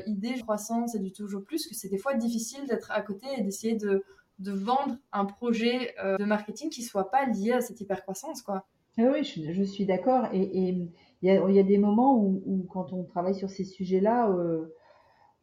idée 0.06 0.34
de 0.34 0.40
croissance 0.40 0.94
et 0.94 1.00
du 1.00 1.12
toujours 1.12 1.44
plus 1.44 1.66
que 1.66 1.74
c'est 1.74 1.90
des 1.90 1.98
fois 1.98 2.14
difficile 2.14 2.66
d'être 2.66 2.90
à 2.90 3.02
côté 3.02 3.26
et 3.36 3.42
d'essayer 3.42 3.76
de 3.76 4.02
de 4.38 4.53
vendre 4.53 4.97
un 5.12 5.25
projet 5.25 5.94
euh, 6.03 6.16
de 6.18 6.25
marketing 6.25 6.70
qui 6.70 6.83
soit 6.83 7.11
pas 7.11 7.27
lié 7.27 7.53
à 7.53 7.61
cette 7.61 7.81
hypercroissance, 7.81 8.42
quoi. 8.42 8.66
Ah 8.97 9.11
oui, 9.12 9.25
je, 9.25 9.62
suis 9.64 9.87
d'accord. 9.87 10.29
Et 10.33 10.68
il 10.68 10.88
y, 11.23 11.31
a, 11.31 11.62
des 11.64 11.79
moments 11.79 12.16
où, 12.16 12.66
quand 12.70 12.92
on 12.92 13.03
travaille 13.03 13.35
sur 13.35 13.51
ces 13.51 13.64
sujets-là, 13.64 14.31
euh, 14.31 14.73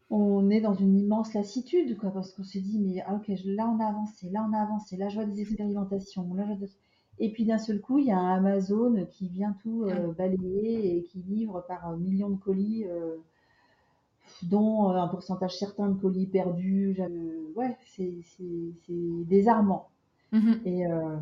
on 0.10 0.50
est 0.50 0.62
dans 0.62 0.74
une 0.74 0.98
immense 0.98 1.34
lassitude, 1.34 1.98
quoi, 1.98 2.12
parce 2.12 2.32
qu'on 2.34 2.44
se 2.44 2.58
dit, 2.60 2.80
mais 2.80 3.02
ah, 3.06 3.16
ok, 3.16 3.28
là 3.44 3.68
on 3.68 3.80
a 3.82 3.88
avancé, 3.88 4.30
là 4.30 4.48
on 4.50 4.54
a 4.54 4.62
avancé, 4.62 4.96
là 4.96 5.10
je 5.10 5.16
vois 5.16 5.26
des 5.26 5.42
expérimentations, 5.42 6.34
là 6.34 6.46
Et 7.20 7.34
puis 7.34 7.44
d'un 7.44 7.58
seul 7.58 7.82
coup, 7.82 8.00
il 8.00 8.06
y 8.06 8.12
a 8.12 8.18
un 8.18 8.38
Amazon 8.38 9.06
qui 9.10 9.28
vient 9.28 9.56
tout 9.62 9.84
euh, 9.84 10.14
balayer 10.14 10.98
et 10.98 11.04
qui 11.04 11.20
livre 11.20 11.66
par 11.68 11.98
millions 11.98 12.30
de 12.30 12.38
colis 12.38 12.86
dont 14.44 14.90
euh, 14.90 14.96
un 14.96 15.08
pourcentage 15.08 15.58
certain 15.58 15.90
de 15.90 16.00
colis 16.00 16.28
perdus. 16.28 16.98
Ouais, 17.56 17.78
c'est 17.86 18.24
désarmant. 18.88 19.90
Mmh 20.32 20.54
Et 20.66 20.88
euh, 20.88 21.18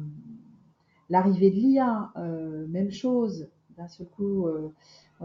l'arrivée 1.10 1.52
de 1.52 1.56
l'IA, 1.56 2.12
euh, 2.18 2.68
même 2.68 2.92
chose. 2.92 3.48
D'un 3.78 3.88
seul 3.88 4.08
coup, 4.08 4.46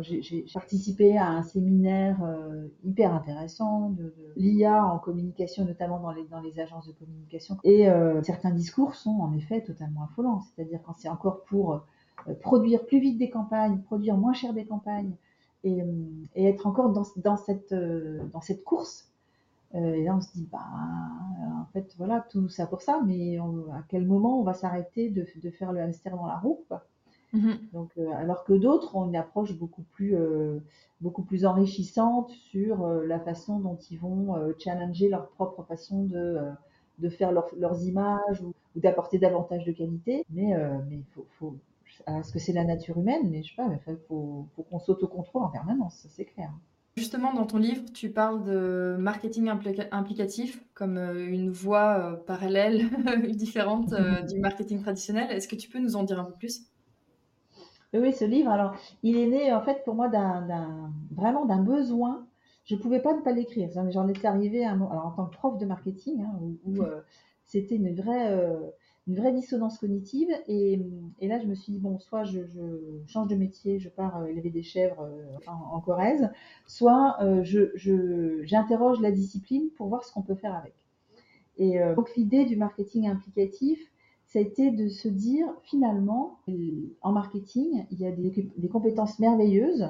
j'ai 0.01 0.45
participé 0.55 1.19
à 1.19 1.29
un 1.29 1.43
séminaire 1.43 2.19
hyper 2.85 3.13
intéressant 3.13 3.91
de, 3.91 4.15
l'IA 4.37 4.87
en 4.87 5.01
communication, 5.01 5.65
notamment 5.65 5.99
dans 5.99 6.13
les, 6.13 6.25
dans 6.29 6.39
les 6.39 6.61
agences 6.61 6.87
de 6.87 6.93
communication. 6.93 7.59
Et 7.65 7.89
certains 8.23 8.53
discours 8.53 8.95
sont 8.95 9.19
en 9.19 9.33
effet 9.33 9.61
totalement 9.63 10.05
affolants. 10.05 10.43
C'est-à-dire 10.43 10.79
quand 10.87 10.95
c'est 10.97 11.09
encore 11.09 11.43
pour 11.47 11.85
produire 12.43 12.87
plus 12.87 13.01
vite 13.01 13.19
des 13.19 13.29
campagnes, 13.29 13.79
produire 13.81 14.17
moins 14.17 14.35
cher 14.35 14.55
des 14.55 14.67
campagnes, 14.67 15.17
et, 15.65 15.83
et 16.35 16.47
être 16.47 16.67
encore 16.67 16.91
dans, 16.91 17.05
dans, 17.17 17.37
cette, 17.37 17.73
euh, 17.73 18.23
dans 18.33 18.41
cette 18.41 18.65
course. 18.65 19.11
Euh, 19.75 19.95
et 19.95 20.05
là, 20.05 20.17
on 20.17 20.21
se 20.21 20.33
dit, 20.33 20.49
bah, 20.53 20.61
en 21.61 21.67
fait, 21.73 21.93
voilà, 21.99 22.25
tout 22.31 22.49
ça 22.49 22.67
pour 22.67 22.83
ça, 22.83 23.01
mais 23.05 23.39
à 23.39 23.83
quel 23.89 24.07
moment 24.07 24.41
on 24.41 24.45
va 24.45 24.55
s'arrêter 24.55 25.11
de, 25.11 25.27
de, 25.43 25.51
faire 25.51 25.73
le 25.73 25.81
hamster 25.81 26.17
dans 26.17 26.27
la 26.27 26.37
roue 26.37 26.61
quoi. 26.69 26.85
Mm-hmm. 27.35 27.73
Donc, 27.73 27.91
euh, 27.99 28.11
alors 28.13 28.45
que 28.45 28.53
d'autres 28.53 28.95
ont 28.95 29.07
une 29.07 29.17
approche 29.17 29.55
beaucoup 29.59 29.83
plus, 29.93 30.17
euh, 30.17 30.61
beaucoup 31.01 31.23
plus 31.23 31.45
enrichissante 31.45 32.31
sur 32.31 32.85
euh, 32.85 33.05
la 33.07 33.19
façon 33.19 33.59
dont 33.59 33.77
ils 33.91 33.99
vont 33.99 34.37
challenger 34.59 35.09
leur 35.09 35.29
propre 35.31 35.65
façon 35.65 36.05
de, 36.05 36.39
de 37.01 37.09
faire 37.09 37.33
leur, 37.33 37.49
leurs 37.59 37.83
images 37.83 38.41
ou, 38.41 38.55
ou 38.77 38.81
d'apporter 38.81 39.19
davantage 39.19 39.65
de 39.65 39.73
qualité. 39.73 40.25
Mais 40.31 40.55
mais 40.89 40.97
il 40.97 41.05
faut, 41.39 41.57
faut, 41.97 42.19
est-ce 42.21 42.33
que 42.33 42.39
c'est 42.39 42.53
la 42.53 42.65
nature 42.65 42.99
humaine 42.99 43.31
Mais 43.31 43.43
je 43.43 43.51
sais 43.51 43.57
pas, 43.57 43.69
il 43.87 43.97
faut, 44.09 44.49
faut 44.55 44.63
qu'on 44.63 44.79
s'autocontrôle 44.79 45.43
en 45.43 45.49
permanence, 45.49 45.97
ça 45.97 46.09
c'est 46.09 46.25
clair. 46.25 46.51
Justement, 46.97 47.35
dans 47.35 47.45
ton 47.45 47.59
livre, 47.59 47.83
tu 47.93 48.11
parles 48.11 48.45
de 48.45 48.97
marketing 49.01 49.51
implicatif 49.91 50.63
comme 50.75 50.97
euh, 50.97 51.29
une 51.29 51.51
voie 51.51 51.99
euh, 51.99 52.17
parallèle, 52.17 52.89
différente 53.35 53.93
euh, 53.93 54.23
du 54.29 54.39
marketing 54.39 54.81
traditionnel. 54.81 55.29
Est-ce 55.33 55.49
que 55.49 55.57
tu 55.57 55.69
peux 55.69 55.81
nous 55.81 55.97
en 55.97 56.05
dire 56.05 56.21
un 56.21 56.25
peu 56.25 56.35
plus? 56.35 56.63
Oui, 57.95 58.13
ce 58.13 58.25
livre, 58.25 58.51
alors, 58.51 58.77
il 59.03 59.17
est 59.17 59.27
né 59.27 59.53
en 59.53 59.61
fait 59.61 59.83
pour 59.85 59.95
moi 59.95 60.09
d'un, 60.09 60.93
vraiment 61.13 61.47
d'un 61.47 61.63
besoin. 61.63 62.27
Je 62.65 62.77
ne 62.77 62.81
pouvais 62.81 63.01
pas 63.01 63.15
ne 63.15 63.23
pas 63.23 63.33
l'écrire. 63.33 63.71
J'en 63.91 64.09
étais 64.09 64.27
arrivée 64.27 64.65
à 64.65 64.73
un, 64.73 64.77
alors, 64.77 65.07
en 65.07 65.11
tant 65.11 65.27
que 65.27 65.35
prof 65.35 65.59
de 65.59 65.67
marketing, 65.67 66.23
hein, 66.23 66.39
où, 66.65 66.79
c'était 67.45 67.77
une 67.77 67.95
vraie 67.95 68.37
une 69.07 69.17
vraie 69.17 69.33
dissonance 69.33 69.79
cognitive. 69.79 70.29
Et, 70.49 70.81
là, 71.21 71.39
je 71.39 71.47
me 71.47 71.55
suis 71.55 71.73
dit, 71.73 71.79
bon, 71.79 71.99
soit 71.99 72.25
je, 72.25 72.41
change 73.07 73.29
de 73.29 73.37
métier, 73.37 73.79
je 73.79 73.89
pars 73.89 74.19
euh, 74.19 74.27
élever 74.27 74.51
des 74.51 74.63
chèvres 74.63 75.03
euh, 75.03 75.37
en, 75.47 75.81
Corrèze, 75.81 76.31
soit 76.67 77.17
euh, 77.23 77.43
j'interroge 78.45 79.01
la 79.01 79.11
discipline 79.11 79.69
pour 79.77 79.89
voir 79.89 80.05
ce 80.05 80.13
qu'on 80.13 80.23
peut 80.23 80.35
faire 80.35 80.55
avec. 80.55 80.75
Et 81.57 81.79
donc 81.95 82.13
l'idée 82.17 82.45
du 82.47 82.57
marketing 82.57 83.07
implicatif, 83.07 83.79
ça 84.27 84.41
a 84.41 84.43
été 84.43 84.73
de 84.73 84.89
se 84.89 85.07
dire, 85.07 85.47
finalement, 85.63 86.41
en 87.01 87.13
marketing, 87.13 87.87
il 87.93 88.01
y 88.01 88.07
a 88.09 88.11
des 88.11 88.69
compétences 88.69 89.21
merveilleuses 89.21 89.89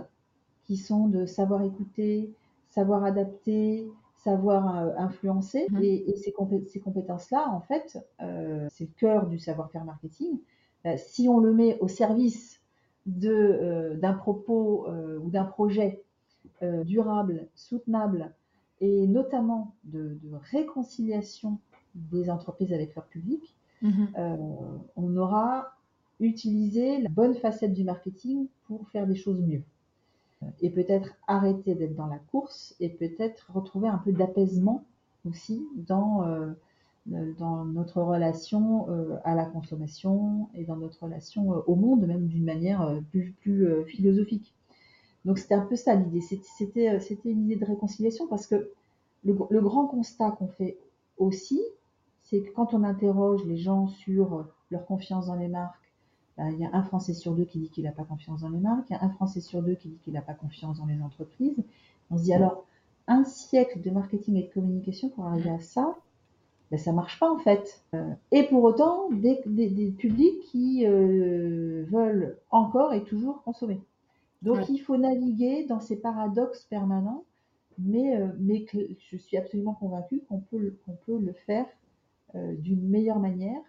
qui 0.65 0.77
sont 0.77 1.09
de 1.09 1.25
savoir 1.25 1.63
écouter, 1.63 2.35
savoir 2.69 3.03
adapter, 3.03 3.89
savoir 4.25 4.77
euh, 4.77 4.91
influencer. 4.97 5.67
Mmh. 5.71 5.83
Et, 5.83 6.17
ces, 6.17 6.33
compétences-là, 6.33 7.49
en 7.51 7.61
fait, 7.61 7.99
euh, 8.23 8.67
c'est 8.71 8.85
le 8.85 8.95
cœur 8.97 9.27
du 9.27 9.39
savoir-faire 9.39 9.85
marketing. 9.85 10.41
Euh, 10.87 10.95
si 10.97 11.29
on 11.29 11.39
le 11.39 11.53
met 11.53 11.79
au 11.81 11.89
service 11.89 12.61
d'un 13.07 14.15
propos 14.15 14.89
ou 15.23 15.29
d'un 15.29 15.45
projet 15.45 16.03
durable, 16.63 17.49
soutenable, 17.55 18.33
et 18.81 19.07
notamment 19.07 19.75
de, 19.85 20.19
réconciliation 20.51 21.59
des 21.95 22.31
entreprises 22.31 22.73
avec 22.73 22.95
leur 22.95 23.05
public, 23.05 23.59
mmh. 23.83 24.07
on 24.97 25.17
aura 25.19 25.75
utilisé 26.19 27.03
la 27.03 27.11
bonne 27.11 27.35
facette 27.35 27.75
du 27.75 27.85
marketing 27.85 28.47
pour 28.67 28.89
faire 28.89 29.07
des 29.07 29.17
choses 29.17 29.43
mieux 29.43 29.63
et 30.61 30.71
peut-être 30.71 31.15
arrêter 31.27 31.75
d'être 31.75 31.95
dans 31.95 32.07
la 32.07 32.19
course 32.31 32.75
et 32.81 32.89
peut-être 32.89 33.51
retrouver 33.55 33.89
un 33.89 33.99
peu 33.99 34.13
d'apaisement 34.13 34.85
aussi 35.25 35.67
dans, 35.77 36.23
euh, 37.13 37.33
dans 37.39 37.67
notre 37.67 38.01
relation 38.01 38.89
euh, 38.89 39.17
à 39.25 39.35
la 39.35 39.45
consommation 39.45 40.49
et 40.55 40.65
dans 40.65 40.77
notre 40.77 41.03
relation 41.03 41.53
euh, 41.53 41.61
au 41.67 41.75
monde, 41.75 42.07
même 42.07 42.29
d'une 42.29 42.45
manière 42.45 42.99
plus, 43.11 43.35
philosophique. 43.87 44.55
Donc 45.27 45.39
c'était 45.39 45.55
un 45.55 45.67
peu 45.67 45.77
ça 45.77 45.95
l'idée, 45.95 46.23
c'était, 46.23 46.99
une 47.25 47.45
idée 47.45 47.57
de 47.57 47.65
réconciliation 47.65 48.27
parce 48.27 48.47
que 48.47 48.71
le, 49.23 49.61
grand 49.61 49.87
constat 49.87 50.31
qu'on 50.33 50.49
fait 50.49 50.79
aussi, 51.19 51.61
c'est 52.23 52.41
que 52.43 52.51
quand 52.53 52.73
on 52.73 52.85
interroge 52.85 53.45
les 53.45 53.59
gens 53.59 53.89
sur 53.89 54.47
leur 54.71 54.87
confiance 54.87 55.27
dans 55.27 55.35
les 55.35 55.49
marques, 55.49 55.84
il 56.39 56.59
y 56.59 56.65
a 56.65 56.71
un 56.73 56.83
Français 56.83 57.15
sur 57.15 57.33
deux 57.33 57.45
qui 57.45 57.59
dit 57.61 57.71
qu'il 57.71 57.85
n'a 57.85 57.93
pas 57.93 58.03
confiance 58.03 58.41
dans 58.41 58.49
les 58.49 58.59
marques, 58.59 58.91
il 58.91 58.95
y 58.95 58.97
a 58.97 59.05
un 59.05 59.11
Français 59.11 59.41
sur 59.41 59.63
deux 59.63 59.75
qui 59.75 59.89
dit 59.89 59.99
qu'il 59.99 60.15
n'a 60.15 60.23
pas 60.23 60.35
confiance 60.35 60.79
dans 60.79 60.87
les 60.87 61.01
entreprises. 61.01 61.63
On 62.11 62.19
se 62.19 62.25
dit 62.25 62.35
alors, 62.35 62.65
un 63.07 63.25
siècle 63.25 63.81
de 63.81 63.91
marketing 63.91 64.37
et 64.37 64.43
de 64.45 64.53
communication 64.53 65.09
pour 65.11 65.27
arriver 65.27 65.51
à 65.51 65.61
ça, 65.61 65.95
ben, 66.71 66.79
ça 66.79 66.93
marche 66.93 67.21
pas 67.21 67.31
en 67.31 67.39
fait. 67.39 67.83
Euh, 67.95 68.13
et 68.33 68.45
pour 68.45 68.65
autant, 68.65 69.11
des, 69.11 69.37
publics 69.99 70.41
qui 70.51 70.87
euh, 70.87 71.85
veulent 71.91 72.39
encore 72.51 72.93
et 72.95 73.05
toujours 73.05 73.43
consommer. 73.43 73.81
Donc 74.43 74.69
il 74.69 74.79
faut 74.79 74.97
naviguer 74.97 75.65
dans 75.65 75.81
ces 75.81 75.97
paradoxes 75.97 76.65
permanents, 76.65 77.25
mais, 77.79 78.17
euh, 78.17 78.29
mais 78.39 78.67
je 79.11 79.17
suis 79.17 79.37
absolument 79.37 79.75
convaincue 79.75 80.23
qu'on 80.29 80.41
peut, 80.41 80.77
qu'on 80.85 80.97
peut 81.07 81.19
le 81.19 81.33
faire 81.33 81.67
d'une 82.35 82.89
meilleure 82.89 83.21
manière 83.21 83.61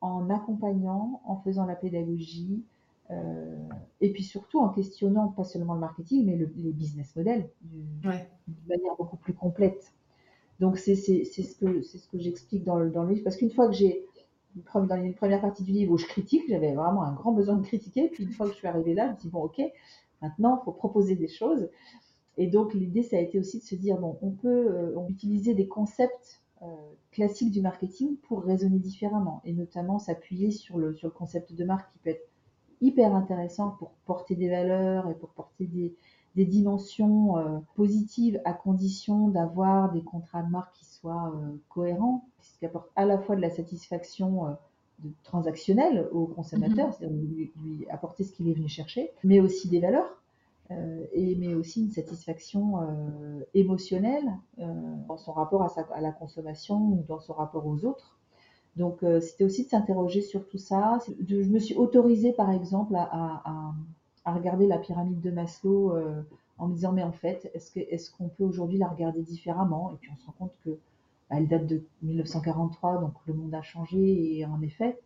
en 0.00 0.30
accompagnant, 0.30 1.20
en 1.24 1.36
faisant 1.36 1.66
la 1.66 1.74
pédagogie, 1.74 2.62
euh, 3.10 3.68
et 4.00 4.12
puis 4.12 4.24
surtout 4.24 4.58
en 4.58 4.68
questionnant 4.68 5.28
pas 5.28 5.44
seulement 5.44 5.74
le 5.74 5.80
marketing, 5.80 6.26
mais 6.26 6.36
les 6.36 6.72
business 6.72 7.14
models 7.14 7.48
d'une 7.62 8.12
manière 8.68 8.96
beaucoup 8.96 9.16
plus 9.16 9.34
complète. 9.34 9.92
Donc 10.60 10.78
c'est 10.78 10.96
ce 10.96 11.54
que, 11.56 11.82
ce 11.82 12.08
que 12.08 12.18
j'explique 12.18 12.64
dans 12.64 12.76
le, 12.76 12.90
dans 12.90 13.04
le 13.04 13.10
livre, 13.10 13.24
parce 13.24 13.36
qu'une 13.36 13.50
fois 13.50 13.68
que 13.68 13.74
j'ai, 13.74 14.06
dans 14.74 14.96
une 14.96 15.14
première 15.14 15.40
partie 15.40 15.62
du 15.62 15.72
livre 15.72 15.92
où 15.92 15.98
je 15.98 16.06
critique, 16.06 16.42
j'avais 16.48 16.74
vraiment 16.74 17.02
un 17.02 17.12
grand 17.12 17.32
besoin 17.32 17.56
de 17.56 17.64
critiquer, 17.64 18.08
puis 18.08 18.24
une 18.24 18.32
fois 18.32 18.46
que 18.46 18.52
je 18.52 18.58
suis 18.58 18.66
arrivée 18.66 18.94
là, 18.94 19.06
je 19.06 19.12
me 19.12 19.16
dis 19.18 19.28
bon 19.28 19.44
ok, 19.44 19.60
maintenant 20.22 20.58
il 20.60 20.64
faut 20.64 20.72
proposer 20.72 21.14
des 21.14 21.28
choses. 21.28 21.68
Et 22.38 22.48
donc 22.48 22.74
l'idée 22.74 23.02
ça 23.02 23.16
a 23.16 23.20
été 23.20 23.38
aussi 23.38 23.58
de 23.58 23.64
se 23.64 23.74
dire 23.74 23.98
bon 23.98 24.18
on 24.22 24.30
peut 24.30 24.68
euh, 24.68 25.08
utiliser 25.08 25.54
des 25.54 25.68
concepts 25.68 26.42
classique 27.12 27.50
du 27.50 27.60
marketing 27.60 28.16
pour 28.16 28.42
raisonner 28.42 28.78
différemment 28.78 29.42
et 29.44 29.52
notamment 29.52 29.98
s'appuyer 29.98 30.50
sur 30.50 30.78
le, 30.78 30.94
sur 30.94 31.08
le 31.08 31.12
concept 31.12 31.52
de 31.52 31.64
marque 31.64 31.92
qui 31.92 31.98
peut 31.98 32.10
être 32.10 32.28
hyper 32.80 33.14
intéressant 33.14 33.70
pour 33.78 33.90
porter 34.04 34.36
des 34.36 34.48
valeurs 34.48 35.08
et 35.10 35.14
pour 35.14 35.30
porter 35.30 35.66
des, 35.66 35.94
des 36.36 36.44
dimensions 36.44 37.38
euh, 37.38 37.58
positives 37.74 38.40
à 38.44 38.52
condition 38.52 39.28
d'avoir 39.28 39.90
des 39.92 40.02
contrats 40.02 40.42
de 40.42 40.50
marque 40.50 40.74
qui 40.74 40.84
soient 40.84 41.32
euh, 41.34 41.56
cohérents, 41.70 42.28
qui 42.58 42.66
apportent 42.66 42.90
à 42.94 43.06
la 43.06 43.18
fois 43.18 43.36
de 43.36 43.40
la 43.40 43.50
satisfaction 43.50 44.56
de, 44.98 45.10
transactionnelle 45.24 46.08
au 46.12 46.26
consommateur, 46.26 46.88
mm-hmm. 46.88 46.92
c'est-à-dire 46.98 47.16
lui, 47.16 47.52
lui, 47.62 47.86
apporter 47.90 48.24
ce 48.24 48.32
qu'il 48.32 48.48
est 48.48 48.52
venu 48.52 48.68
chercher, 48.68 49.12
mais 49.24 49.40
aussi 49.40 49.68
des 49.68 49.80
valeurs 49.80 50.04
euh, 50.04 50.25
et, 51.12 51.36
mais 51.36 51.54
aussi 51.54 51.84
une 51.84 51.90
satisfaction 51.90 52.80
euh, 52.80 53.40
émotionnelle 53.54 54.36
euh, 54.58 54.64
dans 55.08 55.16
son 55.16 55.32
rapport 55.32 55.62
à, 55.62 56.00
la 56.00 56.12
consommation 56.12 56.76
ou 56.76 57.04
dans 57.08 57.20
son 57.20 57.34
rapport 57.34 57.66
aux 57.66 57.84
autres. 57.84 58.18
Donc 58.76 58.98
c'était 59.22 59.44
aussi 59.44 59.64
de 59.64 59.70
s'interroger 59.70 60.20
sur 60.20 60.46
tout 60.46 60.58
ça. 60.58 60.98
Je 61.26 61.36
me 61.36 61.58
suis 61.58 61.74
autorisée 61.76 62.34
par 62.34 62.50
exemple 62.50 62.94
à, 62.94 63.72
regarder 64.26 64.66
la 64.66 64.76
pyramide 64.76 65.22
de 65.22 65.30
Maslow 65.30 65.96
en 66.58 66.68
me 66.68 66.74
disant 66.74 66.92
mais 66.92 67.02
en 67.02 67.12
fait 67.12 67.50
est-ce 67.54 67.70
que 67.70 67.80
est-ce 67.80 68.10
qu'on 68.10 68.28
peut 68.28 68.44
aujourd'hui 68.44 68.76
la 68.76 68.88
regarder 68.88 69.22
différemment? 69.22 69.92
Et 69.94 69.96
puis 69.96 70.10
on 70.12 70.18
se 70.18 70.26
rend 70.26 70.34
compte 70.38 70.52
que 70.62 70.78
bah, 71.30 71.36
elle 71.38 71.48
date 71.48 71.66
de 71.66 71.82
1943, 72.02 72.98
donc 72.98 73.14
le 73.24 73.32
monde 73.32 73.54
a 73.54 73.62
changé 73.62 74.38
et 74.38 74.44
en 74.44 74.60
effet 74.60 74.98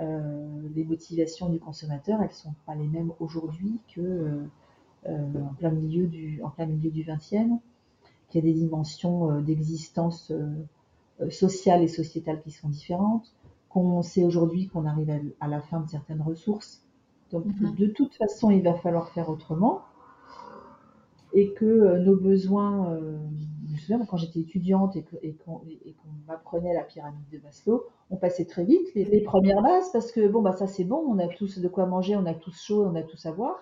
euh, 0.00 0.68
les 0.74 0.84
motivations 0.84 1.50
du 1.50 1.58
consommateur 1.60 2.22
elles 2.22 2.32
sont 2.32 2.54
pas 2.66 2.74
les 2.74 2.86
mêmes 2.86 3.12
aujourd'hui 3.20 3.78
que 3.94 4.00
euh, 4.00 4.46
en 5.06 5.54
plein 5.54 5.70
milieu 5.70 6.06
du 6.06 6.40
en 6.42 6.50
plein 6.50 6.66
milieu 6.66 6.90
du 6.90 7.04
20e, 7.04 7.58
qui 8.28 8.38
a 8.38 8.40
des 8.40 8.54
dimensions 8.54 9.30
euh, 9.30 9.40
d'existence 9.40 10.30
euh, 10.30 11.30
sociale 11.30 11.82
et 11.82 11.88
sociétale 11.88 12.40
qui 12.40 12.50
sont 12.50 12.68
différentes, 12.68 13.32
qu'on 13.68 14.02
sait 14.02 14.24
aujourd'hui 14.24 14.68
qu'on 14.68 14.86
arrive 14.86 15.10
à, 15.40 15.48
la 15.48 15.60
fin 15.60 15.80
de 15.80 15.88
certaines 15.88 16.22
ressources. 16.22 16.82
Donc 17.30 17.46
mm-hmm. 17.46 17.76
de 17.76 17.86
toute 17.86 18.14
façon, 18.14 18.50
il 18.50 18.62
va 18.62 18.74
falloir 18.74 19.10
faire 19.10 19.28
autrement 19.28 19.82
et 21.34 21.52
que 21.54 21.98
nos 21.98 22.16
besoins, 22.16 22.98
je 23.66 23.72
me 23.72 23.78
souviens 23.78 24.04
quand 24.04 24.18
j'étais 24.18 24.40
étudiante 24.40 24.96
et 24.96 25.32
qu'on 25.32 25.62
m'apprenait 26.26 26.74
la 26.74 26.82
pyramide 26.82 27.24
de 27.32 27.38
Maslow, 27.38 27.84
on 28.10 28.16
passait 28.16 28.44
très 28.44 28.64
vite 28.64 28.86
les, 28.94 29.04
les, 29.04 29.22
premières 29.22 29.62
bases 29.62 29.90
parce 29.92 30.12
que 30.12 30.28
bon 30.28 30.42
bah 30.42 30.52
ça 30.52 30.66
c'est 30.66 30.84
bon, 30.84 31.02
on 31.08 31.18
a 31.18 31.28
tous 31.28 31.58
de 31.58 31.68
quoi 31.68 31.86
manger, 31.86 32.16
on 32.16 32.26
a 32.26 32.34
tous 32.34 32.60
chaud, 32.60 32.84
on 32.84 32.94
a 32.94 33.02
tout 33.02 33.16
à 33.24 33.30
voir. 33.30 33.56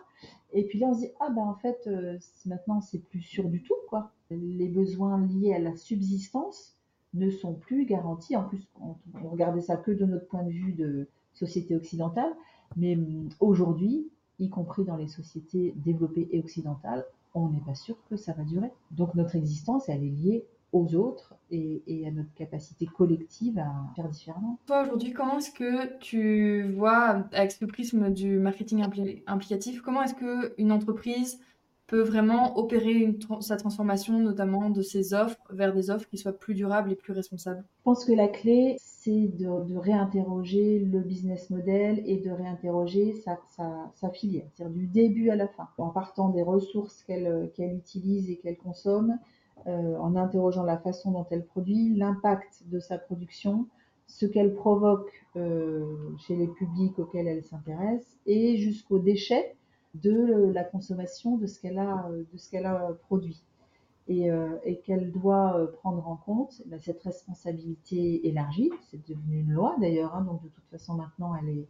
Et 0.53 0.65
puis 0.65 0.79
là, 0.79 0.89
on 0.89 0.95
se 0.95 1.01
dit, 1.01 1.11
ah 1.21 1.31
ben 1.31 1.43
en 1.43 1.55
fait, 1.55 1.79
euh, 1.87 2.19
maintenant, 2.47 2.81
c'est 2.81 2.99
plus 2.99 3.21
sûr 3.21 3.49
du 3.49 3.63
tout, 3.63 3.75
quoi. 3.89 4.11
Les 4.31 4.69
besoins 4.69 5.25
liés 5.27 5.55
à 5.55 5.59
la 5.59 5.77
subsistance 5.77 6.77
ne 7.15 7.31
sont 7.31 7.55
plus 7.55 7.87
garantis. 7.87 8.37
En 8.37 8.45
plus, 8.45 8.67
on, 8.81 8.95
regardait 9.29 9.61
ça 9.61 9.77
que 9.77 9.91
de 9.91 10.05
notre 10.05 10.27
point 10.27 10.45
de 10.45 10.51
vue 10.51 10.73
de 10.73 11.09
société 11.33 11.75
occidentale. 11.77 12.33
Mais 12.77 12.97
hum, 12.97 13.29
aujourd'hui, 13.41 14.09
y 14.39 14.49
compris 14.49 14.85
dans 14.85 14.97
les 14.97 15.09
sociétés 15.09 15.75
développées 15.77 16.29
et 16.33 16.41
occidentales, 16.41 17.05
on 17.35 17.49
n'est 17.49 17.61
pas 17.61 17.75
sûr 17.75 17.97
que 18.09 18.17
ça 18.17 18.33
va 18.33 18.45
durer. 18.45 18.71
Donc 18.91 19.15
notre 19.15 19.37
existence, 19.37 19.89
elle 19.89 20.05
est 20.05 20.11
liée 20.11 20.47
aux 20.72 20.94
autres 20.94 21.35
et, 21.50 22.04
à 22.06 22.11
notre 22.11 22.33
capacité 22.35 22.87
collective 22.87 23.59
à 23.59 23.72
faire 23.96 24.09
différemment. 24.09 24.59
Toi, 24.66 24.83
aujourd'hui, 24.83 25.12
comment 25.12 25.38
est-ce 25.38 25.50
que 25.50 25.98
tu 25.98 26.62
vois, 26.72 27.24
avec 27.33 27.52
ce 27.52 27.64
prisme 27.64 28.11
du 28.11 28.38
marketing 28.38 28.85
implicatif, 29.26 29.83
comment 29.83 30.02
est-ce 30.02 30.14
qu'une 30.14 30.72
entreprise 30.72 31.40
peut 31.90 32.02
vraiment 32.02 32.56
opérer 32.56 33.18
sa 33.40 33.56
transformation, 33.56 34.20
notamment 34.20 34.70
de 34.70 34.80
ses 34.80 35.12
offres, 35.12 35.40
vers 35.50 35.74
des 35.74 35.90
offres 35.90 36.09
qui 36.09 36.18
soient 36.18 36.38
plus 36.38 36.54
durables 36.54 36.92
et 36.92 36.94
plus 36.94 37.12
responsables? 37.12 37.64
Je 37.78 37.83
pense 37.83 38.04
que 38.04 38.12
la 38.12 38.28
clé, 38.28 38.76
c'est 38.78 39.26
de, 39.26 39.76
réinterroger 39.76 40.78
le 40.78 41.00
business 41.00 41.50
model 41.50 42.00
et 42.06 42.18
de 42.18 42.30
réinterroger 42.30 43.14
sa, 43.14 43.40
sa, 43.96 44.11
filière, 44.11 44.46
c'est-à-dire 44.54 44.76
du 44.76 44.87
début 44.87 45.30
à 45.30 45.37
la 45.37 45.48
fin, 45.48 45.68
en 45.78 45.88
partant 45.88 46.28
des 46.28 46.42
ressources 46.42 47.02
qu'elle 47.02 47.74
utilise 47.74 48.30
et 48.30 48.37
qu'elle 48.37 48.56
consomme, 48.56 49.18
euh, 49.66 49.96
en 49.99 50.16
interrogeant 50.16 50.64
la 50.64 50.79
façon 50.79 51.12
dont 51.12 51.27
elle 51.31 51.44
produit, 51.44 51.94
l'impact 51.94 52.62
de 52.66 52.81
sa 52.81 52.96
production, 52.96 53.66
ce 54.07 54.25
qu'elle 54.25 54.55
provoque 54.55 55.12
euh, 55.37 55.85
chez 56.18 56.35
les 56.35 56.49
publics 56.49 56.99
auxquels 56.99 57.27
elle 57.27 57.44
s'intéresse, 57.44 58.18
et 58.25 58.57
jusqu'aux 58.57 58.99
déchets 58.99 59.57
de 59.94 60.51
la 60.53 60.64
consommation 60.64 61.37
de 61.37 61.46
ce 61.46 61.61
qu'elle 61.61 61.79
a, 61.79 62.09
a 62.09 62.92
produit. 63.07 63.42
Et, 64.09 64.31
euh, 64.31 64.49
qu'elle 64.85 65.12
doit 65.12 65.70
prendre 65.75 66.09
en 66.09 66.16
compte 66.16 66.62
ben, 66.66 66.81
cette 66.81 67.03
responsabilité 67.03 68.27
élargie. 68.27 68.70
C'est 68.90 69.07
devenu 69.09 69.40
une 69.40 69.53
loi 69.53 69.77
d'ailleurs, 69.81 70.14
hein, 70.14 70.23
donc 70.23 70.42
de 70.42 70.49
toute 70.49 70.66
façon 70.70 70.94
maintenant 70.94 71.35
elle 71.37 71.49
est, 71.51 71.66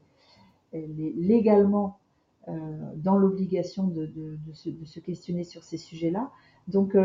légalement 1.17 1.99
dans 2.47 3.17
l'obligation 3.17 3.89
de, 3.89 4.07
se, 4.53 4.71
de, 4.71 4.85
se, 4.85 5.01
questionner 5.01 5.45
sur 5.45 5.63
ces 5.63 5.77
sujets-là. 5.77 6.31
Donc 6.69 6.97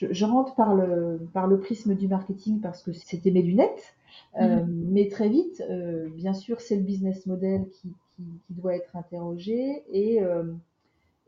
je, 0.00 0.24
rentre 0.24 0.54
par 0.54 0.74
le, 0.74 1.20
par 1.32 1.46
le 1.46 1.58
prisme 1.58 1.94
du 1.94 2.08
marketing 2.08 2.60
parce 2.60 2.82
que 2.82 2.92
c'était 2.92 3.30
mes 3.30 3.42
lunettes. 3.42 3.94
Euh, 4.40 4.64
mhm. 4.64 4.88
mais 4.90 5.08
très 5.08 5.28
vite, 5.28 5.62
euh, 5.68 6.08
bien 6.10 6.34
sûr, 6.34 6.60
c'est 6.60 6.76
le 6.76 6.82
business 6.82 7.26
model 7.26 7.68
qui, 7.68 7.92
qui, 8.16 8.24
doit 8.50 8.74
être 8.74 8.96
interrogé 8.96 9.84
et, 9.90 10.22
euh, 10.22 10.52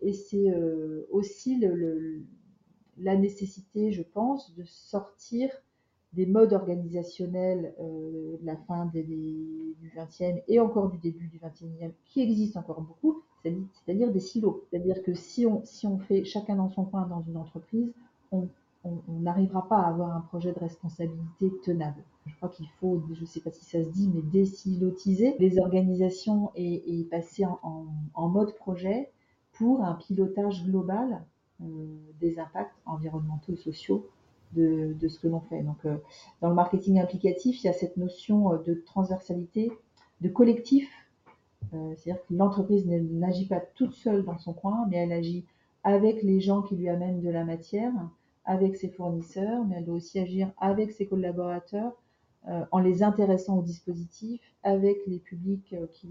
et 0.01 0.13
c'est 0.13 0.53
aussi 1.11 1.57
le, 1.57 2.23
la 2.99 3.17
nécessité, 3.17 3.93
je 3.93 4.03
pense, 4.03 4.55
de 4.55 4.65
sortir 4.65 5.51
des 6.13 6.27
modes 6.27 6.53
organisationnels 6.53 7.75
de 7.79 8.39
la 8.45 8.57
fin 8.57 8.87
des, 8.87 9.05
du 9.05 9.93
20e 9.97 10.43
et 10.49 10.59
encore 10.59 10.91
du 10.91 10.99
début 10.99 11.29
du 11.29 11.39
21e, 11.39 11.93
qui 12.07 12.23
existent 12.23 12.61
encore 12.61 12.81
beaucoup, 12.81 13.23
c'est-à-dire 13.45 14.11
des 14.11 14.21
silos. 14.21 14.65
C'est-à-dire 14.71 15.03
que 15.03 15.15
si 15.15 15.47
on, 15.47 15.63
si 15.65 15.87
on 15.87 15.99
fait 15.99 16.25
chacun 16.25 16.57
dans 16.57 16.71
son 16.71 16.85
coin 16.85 17.07
dans 17.07 17.23
une 17.23 17.37
entreprise, 17.37 17.93
on 18.33 18.49
on 18.85 19.21
n'arrivera 19.21 19.69
pas 19.69 19.79
à 19.79 19.89
avoir 19.89 20.17
un 20.17 20.21
projet 20.21 20.53
de 20.53 20.59
responsabilité 20.59 21.53
tenable. 21.63 22.03
Je 22.27 22.37
crois 22.37 22.49
qu'il 22.49 22.69
faut, 22.81 23.03
je 23.13 23.21
ne 23.21 23.27
sais 23.27 23.41
pas 23.41 23.51
si 23.51 23.65
ça 23.65 23.83
se 23.83 23.89
dit, 23.89 24.11
mais 24.15 24.23
désilotiser 24.23 25.37
les 25.39 25.59
organisations 25.59 26.51
et, 26.55 27.07
passer 27.11 27.45
en, 27.45 28.29
mode 28.29 28.55
projet 28.57 29.11
pour 29.53 29.83
un 29.85 29.95
pilotage 29.95 30.65
global 30.65 31.25
euh, 31.63 31.65
des 32.21 32.39
impacts 32.39 32.77
environnementaux 32.87 33.53
et 33.53 33.57
sociaux 33.57 34.07
de, 34.53 34.97
ce 35.09 35.19
que 35.19 35.29
l'on 35.29 35.41
fait. 35.41 35.63
Donc, 35.63 35.85
euh, 35.85 35.97
dans 36.41 36.49
le 36.49 36.55
marketing 36.55 37.01
implicatif, 37.01 37.63
il 37.63 37.67
y 37.67 37.71
a 37.71 37.73
cette 37.73 37.97
notion 37.97 38.53
euh, 38.53 38.59
de 38.59 38.75
transversalité, 38.75 39.73
de 40.21 40.29
collectif. 40.29 40.89
C'est-à-dire 41.73 42.21
que 42.27 42.35
l'entreprise 42.35 42.85
n'agit 42.87 43.47
pas 43.47 43.61
toute 43.61 43.95
seule 43.95 44.25
dans 44.25 44.39
son 44.39 44.53
coin, 44.53 44.87
mais 44.91 44.97
elle 44.97 45.13
agit 45.13 45.45
avec 45.85 46.23
les 46.23 46.41
gens 46.41 46.63
qui 46.63 46.75
lui 46.75 46.89
amènent 46.89 47.21
de 47.21 47.29
la 47.29 47.45
matière, 47.45 47.93
avec 48.51 48.75
ses 48.75 48.89
fournisseurs, 48.89 49.65
mais 49.65 49.77
elle 49.77 49.85
doit 49.85 49.95
aussi 49.95 50.19
agir 50.19 50.51
avec 50.59 50.91
ses 50.91 51.07
collaborateurs 51.07 51.93
euh, 52.49 52.65
en 52.73 52.81
les 52.81 53.05
intéressant 53.05 53.59
au 53.59 53.63
dispositif, 53.63 54.41
avec 54.65 54.99
les 55.07 55.21
publics 55.21 55.73
euh, 55.73 55.87
qui, 55.93 56.11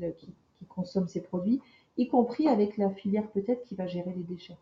consomment 0.69 1.09
ces 1.09 1.21
produits, 1.21 1.61
y 1.97 2.07
compris 2.07 2.47
avec 2.47 2.77
la 2.77 2.91
filière 2.91 3.29
peut-être 3.31 3.63
qui 3.63 3.75
va 3.75 3.87
gérer 3.87 4.13
les 4.15 4.23
déchets. 4.23 4.57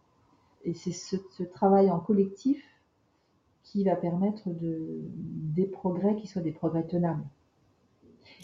Et 0.64 0.74
c'est 0.74 0.92
ce, 0.92 1.44
travail 1.44 1.92
en 1.92 2.00
collectif 2.00 2.64
qui 3.62 3.84
va 3.84 3.96
permettre 3.96 4.50
de, 4.50 5.04
des 5.54 5.68
progrès 5.68 6.16
qui 6.16 6.26
soient 6.26 6.42
des 6.42 6.52
progrès 6.52 6.84
tenables. 6.84 7.28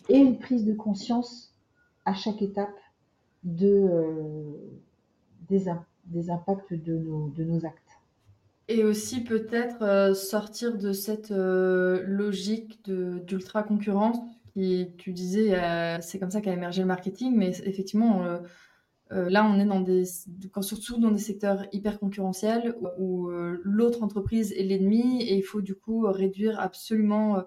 Et 0.10 0.17
une 0.17 0.38
prise 0.38 0.63
de 0.63 0.76
conscience 0.76 1.56
à 2.06 2.13
chaque 2.13 2.43
étape 2.43 2.78
euh, 3.62 4.54
des, 5.50 6.30
impacts 6.30 6.74
de 6.74 7.43
nos 7.43 7.65
actes. 7.65 7.83
Et 8.69 8.84
aussi 8.86 9.21
peut-être 9.23 9.82
euh, 9.82 10.13
sortir 10.13 10.78
de 10.78 10.93
cette 10.93 11.32
euh, 11.32 12.02
logique 12.06 12.82
d'ultra 12.86 13.62
concurrence 13.62 14.17
qui, 14.54 14.88
tu 14.97 15.12
disais, 15.12 15.56
euh, 15.56 15.97
c'est 15.99 16.17
comme 16.17 16.32
ça 16.32 16.39
qu'a 16.39 16.54
émergé 16.54 16.82
le 16.82 16.88
marketing, 16.88 17.36
mais 17.36 17.49
effectivement, 17.65 18.39
là, 19.10 19.45
on 19.45 19.60
est 19.60 19.65
dans 19.65 19.82
des, 19.82 20.06
surtout 20.62 20.97
dans 20.99 21.12
des 21.12 21.19
secteurs 21.19 21.65
hyper 21.71 21.99
concurrentiels 21.99 22.76
où, 22.99 23.30
l'autre 23.63 24.04
entreprise 24.04 24.54
est 24.54 24.63
l'ennemi 24.63 25.23
et 25.23 25.36
il 25.36 25.43
faut 25.43 25.62
du 25.62 25.76
coup 25.76 26.06
réduire 26.08 26.60
absolument 26.60 27.43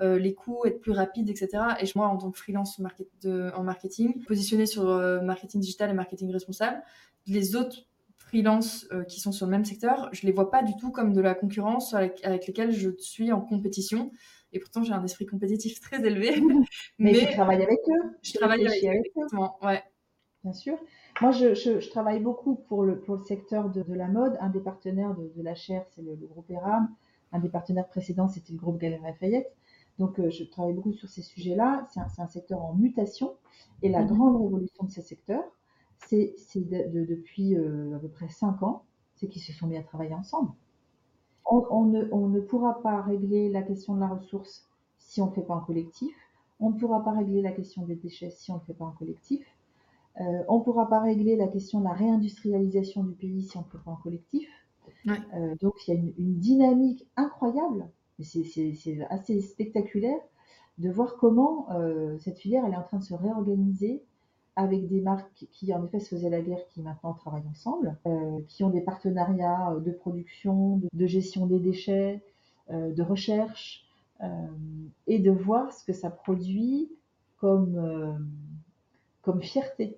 les 0.00 0.34
coûts, 0.34 0.64
être 0.66 0.80
plus 0.80 0.92
rapide, 0.92 1.30
etc. 1.30 1.48
Et 1.80 1.86
moi, 1.94 2.08
en 2.08 2.18
tant 2.18 2.30
que 2.30 2.38
freelance 2.38 2.78
en 2.78 3.62
marketing, 3.62 4.22
positionné 4.24 4.66
sur 4.66 4.84
marketing 5.22 5.62
digital 5.62 5.90
et 5.90 5.94
marketing 5.94 6.30
responsable, 6.30 6.82
les 7.26 7.56
autres 7.56 7.86
freelance 8.30 8.86
euh, 8.92 9.02
qui 9.02 9.18
sont 9.18 9.32
sur 9.32 9.46
le 9.46 9.50
même 9.50 9.64
secteur, 9.64 10.08
je 10.12 10.24
les 10.24 10.32
vois 10.32 10.50
pas 10.50 10.62
du 10.62 10.76
tout 10.76 10.92
comme 10.92 11.12
de 11.12 11.20
la 11.20 11.34
concurrence 11.34 11.94
avec, 11.94 12.24
lesquelles 12.24 12.70
je 12.70 12.90
suis 12.98 13.32
en 13.32 13.40
compétition. 13.40 14.12
Et 14.52 14.60
pourtant, 14.60 14.84
j'ai 14.84 14.92
un 14.92 15.04
esprit 15.04 15.26
compétitif 15.26 15.80
très 15.80 16.04
élevé. 16.04 16.40
mais, 16.98 17.12
tu 17.12 17.26
travailles 17.32 17.62
avec 17.62 17.78
eux. 17.88 18.16
Je 18.22 18.32
travaille 18.34 18.66
avec, 18.66 18.84
eux, 19.16 19.66
ouais. 19.66 19.82
Bien 20.44 20.52
sûr. 20.52 20.78
Moi, 21.20 21.32
je, 21.32 21.54
je, 21.54 21.90
travaille 21.90 22.20
beaucoup 22.20 22.54
pour 22.54 22.84
le, 22.84 23.00
pour 23.00 23.16
le 23.16 23.24
secteur 23.24 23.68
de, 23.68 23.82
de 23.82 23.94
la 23.94 24.06
mode. 24.06 24.38
Un 24.40 24.48
des 24.48 24.60
partenaires 24.60 25.14
de, 25.14 25.30
de 25.36 25.42
la 25.42 25.54
chaire, 25.54 25.84
c'est 25.90 26.02
le, 26.02 26.14
groupe 26.14 26.50
ERAM. 26.50 26.88
Un 27.32 27.40
des 27.40 27.48
partenaires 27.48 27.88
précédents, 27.88 28.28
c'était 28.28 28.52
le 28.52 28.58
groupe 28.58 28.78
Galerie 28.78 29.02
Lafayette. 29.02 29.52
Donc, 29.98 30.18
euh, 30.18 30.30
je 30.30 30.44
travaille 30.44 30.72
beaucoup 30.72 30.92
sur 30.92 31.08
ces 31.08 31.22
sujets-là. 31.22 31.86
C'est 31.92 32.00
un, 32.00 32.06
un, 32.24 32.26
secteur 32.28 32.62
en 32.62 32.74
mutation. 32.74 33.34
Et 33.82 33.88
la 33.88 34.02
mhm. 34.02 34.08
grande 34.08 34.42
révolution 34.42 34.84
de 34.84 34.90
ces 34.90 35.02
secteurs, 35.02 35.44
c'est 36.06 36.34
depuis 36.56 37.56
euh, 37.56 37.96
à 37.96 37.98
peu 37.98 38.08
près 38.08 38.28
cinq 38.28 38.62
ans, 38.62 38.84
c'est 39.14 39.28
qu'ils 39.28 39.42
se 39.42 39.52
sont 39.52 39.66
mis 39.66 39.76
à 39.76 39.82
travailler 39.82 40.14
ensemble. 40.14 40.50
On, 41.44 41.84
ne, 41.84 42.40
pourra 42.40 42.80
pas 42.80 43.02
régler 43.02 43.50
la 43.50 43.62
question 43.62 43.94
de 43.94 44.00
la 44.00 44.08
ressource 44.08 44.68
si 44.98 45.20
on 45.20 45.26
ne 45.26 45.32
fait 45.32 45.42
pas 45.42 45.56
en 45.56 45.60
collectif. 45.60 46.14
On 46.60 46.70
ne 46.70 46.78
pourra 46.78 47.02
pas 47.02 47.12
régler 47.12 47.42
la 47.42 47.50
question 47.50 47.82
des 47.82 47.96
déchets 47.96 48.30
si 48.30 48.52
on 48.52 48.56
ne 48.56 48.60
fait 48.60 48.74
pas 48.74 48.84
en 48.84 48.92
collectif. 48.92 49.44
Euh, 50.20 50.44
on 50.48 50.58
ne 50.58 50.64
pourra 50.64 50.88
pas 50.88 51.00
régler 51.00 51.36
la 51.36 51.48
question 51.48 51.80
de 51.80 51.84
la 51.84 51.92
réindustrialisation 51.92 53.02
du 53.02 53.14
pays 53.14 53.42
si 53.42 53.56
on 53.56 53.62
ne 53.62 53.66
fait 53.66 53.78
pas 53.84 53.90
en 53.90 53.96
collectif. 53.96 54.48
Euh, 55.08 55.54
donc 55.60 55.74
il 55.86 55.94
y 55.94 55.96
a 55.96 56.00
une, 56.00 56.38
dynamique 56.38 57.08
incroyable, 57.16 57.88
c'est 58.20 59.00
assez 59.08 59.40
spectaculaire 59.40 60.20
de 60.78 60.90
voir 60.90 61.16
comment 61.16 61.68
cette 62.18 62.38
filière 62.38 62.64
elle 62.66 62.74
est 62.74 62.76
en 62.76 62.82
train 62.82 62.98
de 62.98 63.04
se 63.04 63.14
réorganiser 63.14 64.02
avec 64.60 64.88
des 64.88 65.00
marques 65.00 65.46
qui 65.50 65.72
en 65.74 65.84
effet 65.84 66.00
se 66.00 66.14
faisaient 66.14 66.30
la 66.30 66.42
guerre, 66.42 66.66
qui 66.68 66.82
maintenant 66.82 67.14
travaillent 67.14 67.48
ensemble, 67.48 67.96
euh, 68.06 68.40
qui 68.48 68.62
ont 68.62 68.70
des 68.70 68.82
partenariats 68.82 69.72
euh, 69.72 69.80
de 69.80 69.90
production, 69.90 70.80
de, 70.92 71.06
gestion 71.06 71.46
des 71.46 71.58
déchets, 71.58 72.22
euh, 72.70 72.92
de 72.92 73.02
recherche, 73.02 73.86
et 75.06 75.18
de 75.18 75.30
voir 75.30 75.72
ce 75.72 75.82
que 75.82 75.94
ça 75.94 76.10
produit 76.10 76.90
comme, 77.38 78.20
comme 79.22 79.40
fierté. 79.40 79.96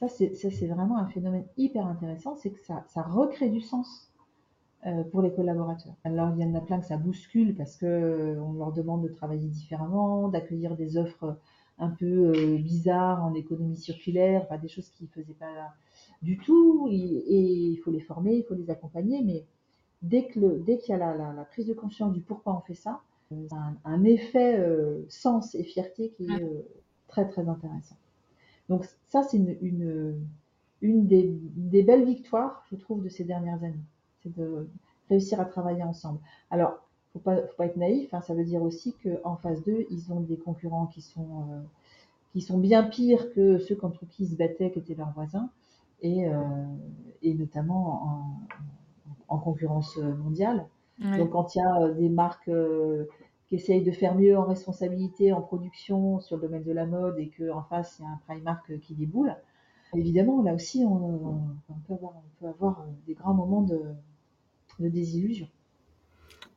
Ça, 0.00 0.08
c'est 0.08 0.66
vraiment 0.66 0.98
un 0.98 1.06
phénomène 1.06 1.44
hyper 1.56 1.86
intéressant, 1.86 2.34
c'est 2.34 2.50
que 2.50 2.58
ça, 2.58 2.82
ça 2.88 3.02
recrée 3.02 3.48
du 3.48 3.60
sens 3.60 4.10
pour 5.12 5.22
les 5.22 5.32
collaborateurs. 5.32 5.94
Alors, 6.02 6.32
il 6.34 6.42
y 6.42 6.44
en 6.44 6.52
a 6.56 6.60
plein 6.60 6.80
que 6.80 6.86
ça 6.86 6.96
bouscule 6.96 7.54
parce 7.54 7.76
que 7.76 8.36
on 8.40 8.54
leur 8.54 8.72
demande 8.72 9.04
de 9.04 9.08
travailler 9.08 9.46
différemment, 9.46 10.26
d'accueillir 10.26 10.74
des 10.74 10.96
offres 10.96 11.38
un 11.80 11.88
peu 11.88 12.06
euh, 12.06 12.58
bizarres 12.58 13.24
en 13.24 13.34
économie 13.34 13.76
circulaire, 13.76 14.46
des 14.60 14.68
choses 14.68 14.90
qu'ils 14.90 15.06
ne 15.06 15.22
faisaient 15.22 15.34
pas 15.34 15.74
du 16.22 16.38
tout. 16.38 16.88
Et, 16.90 16.94
il 16.96 17.76
faut 17.78 17.90
les 17.90 18.00
former, 18.00 18.36
il 18.36 18.44
faut 18.44 18.54
les 18.54 18.70
accompagner. 18.70 19.22
Mais 19.24 19.44
dès 20.02 20.28
qu'il 20.28 20.42
y 20.44 20.92
a 20.92 20.98
la, 20.98 21.44
prise 21.50 21.66
de 21.66 21.74
conscience 21.74 22.12
du 22.12 22.20
pourquoi 22.20 22.56
on 22.56 22.60
fait 22.60 22.74
ça, 22.74 23.00
ça 23.48 23.56
a 23.56 23.90
un, 23.90 24.04
effet 24.04 24.58
euh, 24.58 25.04
sens 25.08 25.54
et 25.54 25.64
fierté 25.64 26.10
qui 26.16 26.24
est 26.24 26.42
euh, 26.42 26.62
très 27.08 27.28
très 27.28 27.48
intéressant. 27.48 27.96
Donc 28.68 28.86
ça, 29.08 29.22
c'est 29.22 29.38
une, 29.38 29.56
une, 30.82 31.06
des, 31.06 31.30
des, 31.56 31.82
belles 31.82 32.04
victoires, 32.04 32.64
je 32.70 32.76
trouve, 32.76 33.02
de 33.02 33.08
ces 33.08 33.24
dernières 33.24 33.62
années. 33.64 33.84
C'est 34.22 34.36
de 34.36 34.68
réussir 35.08 35.40
à 35.40 35.44
travailler 35.44 35.82
ensemble. 35.82 36.20
Alors, 36.50 36.78
faut 37.12 37.18
pas, 37.18 37.36
faut 37.36 37.56
pas 37.56 37.66
être 37.66 37.76
naïf. 37.76 38.12
Hein, 38.14 38.20
ça 38.20 38.34
veut 38.34 38.44
dire 38.44 38.62
aussi 38.62 38.94
qu'en 39.02 39.36
phase 39.36 39.62
2, 39.64 39.86
ils 39.90 40.12
ont 40.12 40.20
des 40.20 40.36
concurrents 40.36 40.86
qui 40.86 41.02
sont, 41.02 41.46
euh, 41.50 41.60
qui 42.32 42.40
sont 42.40 42.58
bien 42.58 42.84
pires 42.84 43.32
que 43.32 43.58
ceux 43.58 43.76
contre 43.76 44.06
qui 44.06 44.24
ils 44.24 44.30
se 44.30 44.36
battaient, 44.36 44.70
qui 44.70 44.78
étaient 44.78 44.94
leurs 44.94 45.12
voisins, 45.12 45.50
et, 46.02 46.26
euh, 46.26 46.32
et 47.22 47.34
notamment 47.34 48.02
en, 49.28 49.36
en, 49.36 49.38
concurrence 49.38 49.96
mondiale. 49.96 50.66
Donc, 50.98 51.30
quand 51.30 51.54
il 51.54 51.58
y 51.58 51.62
a 51.62 51.82
euh, 51.82 51.94
des 51.94 52.10
marques 52.10 52.50
qui 53.48 53.54
essayent 53.54 53.82
de 53.82 53.90
faire 53.90 54.14
mieux 54.14 54.38
en 54.38 54.44
responsabilité, 54.44 55.32
en 55.32 55.40
production 55.40 56.20
sur 56.20 56.36
le 56.36 56.42
domaine 56.42 56.62
de 56.62 56.72
la 56.72 56.84
mode, 56.84 57.18
et 57.18 57.30
qu'en 57.30 57.62
face, 57.62 57.96
il 57.98 58.02
y 58.02 58.06
a 58.06 58.10
un 58.10 58.20
Primark 58.26 58.78
qui 58.80 58.94
déboule, 58.94 59.34
évidemment, 59.94 60.42
là 60.42 60.54
aussi, 60.54 60.84
on, 60.84 61.50
on, 61.68 61.74
peut, 61.86 61.94
avoir, 61.94 62.12
on 62.16 62.40
peut 62.40 62.48
avoir 62.48 62.86
des 63.06 63.14
grands 63.14 63.34
moments 63.34 63.62
de, 63.62 63.80
de 64.78 64.88
désillusion. 64.88 65.48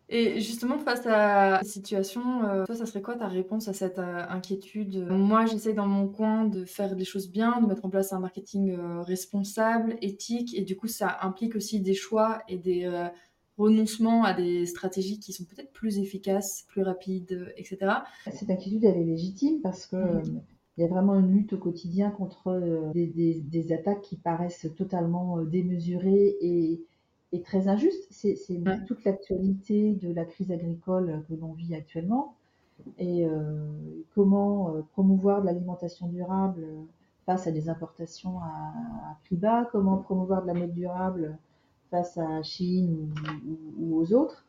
Et 0.10 0.42
justement, 0.42 0.78
face 0.78 1.06
à 1.08 1.52
la 1.52 1.64
situation, 1.64 2.44
euh, 2.44 2.66
toi, 2.66 2.76
ça 2.76 2.86
serait 2.86 3.02
quoi 3.02 3.16
ta 3.16 3.28
réponse 3.28 3.68
à 3.68 3.74
cette 3.74 4.00
euh, 4.00 4.26
inquiétude? 4.30 5.08
Moi, 5.10 5.46
j'essaie 5.46 5.74
dans 5.74 5.88
mon 5.88 6.08
coin 6.08 6.46
de 6.46 6.66
faire 6.66 6.96
des 6.96 7.06
choses 7.06 7.32
bien, 7.32 7.62
de 7.62 7.68
mettre 7.68 7.86
en 7.86 7.90
place 7.90 8.12
un 8.12 8.20
marketing 8.20 8.72
euh, 8.72 9.02
responsable, 9.02 9.96
éthique, 10.02 10.56
et 10.56 10.62
du 10.62 10.76
coup, 10.76 10.88
ça 10.88 11.18
implique 11.22 11.56
aussi 11.56 11.80
des 11.80 11.94
choix 11.94 12.40
et 12.50 12.58
des 12.58 13.10
renoncements 13.58 14.24
à 14.24 14.34
des 14.34 14.66
stratégies 14.66 15.20
qui 15.20 15.32
sont 15.32 15.46
peut-être 15.46 15.72
plus 15.72 16.00
efficaces, 16.00 16.66
plus 16.68 16.84
rapides, 16.84 17.54
etc. 17.56 17.78
Cette 18.32 18.50
inquiétude, 18.50 18.84
elle 18.84 18.98
est 18.98 19.06
légitime 19.06 19.62
parce 19.62 19.86
que 19.86 19.96
mmh. 19.96 20.42
il 20.78 20.82
y 20.82 20.84
a 20.84 20.88
vraiment 20.88 21.20
une 21.20 21.32
lutte 21.32 21.54
au 21.54 21.58
quotidien 21.58 22.10
contre 22.10 22.92
des, 22.94 23.42
des 23.42 23.72
attaques 23.72 24.02
qui 24.02 24.18
paraissent 24.18 24.68
totalement 24.76 25.42
démesurées 25.44 26.36
et 26.42 26.84
est 27.34 27.44
très 27.44 27.68
injuste. 27.68 28.08
C'est 28.12 28.38
toute 28.88 29.04
l'actualité 29.04 29.94
de 29.94 30.14
la 30.14 30.26
crise 30.26 30.52
agricole 30.52 31.24
que 31.28 31.34
l'on 31.34 31.54
vit 31.54 31.76
actuellement 31.76 32.36
et 32.98 33.26
euh, 33.26 33.66
comment 34.16 34.70
euh, 34.70 34.82
promouvoir 34.94 35.42
de 35.42 35.48
l'alimentation 35.48 36.08
durable 36.08 36.68
face 37.26 37.48
à 37.48 37.52
des 37.52 37.70
importations 37.70 38.40
à, 38.40 39.18
prix 39.26 39.36
bas, 39.36 39.68
comment 39.72 39.98
promouvoir 39.98 40.42
de 40.42 40.48
la 40.48 40.54
mode 40.54 40.74
durable 40.74 41.38
face 41.90 42.18
à 42.18 42.42
Chine 42.44 43.14
ou, 43.80 43.98
aux 43.98 44.14
autres, 44.14 44.46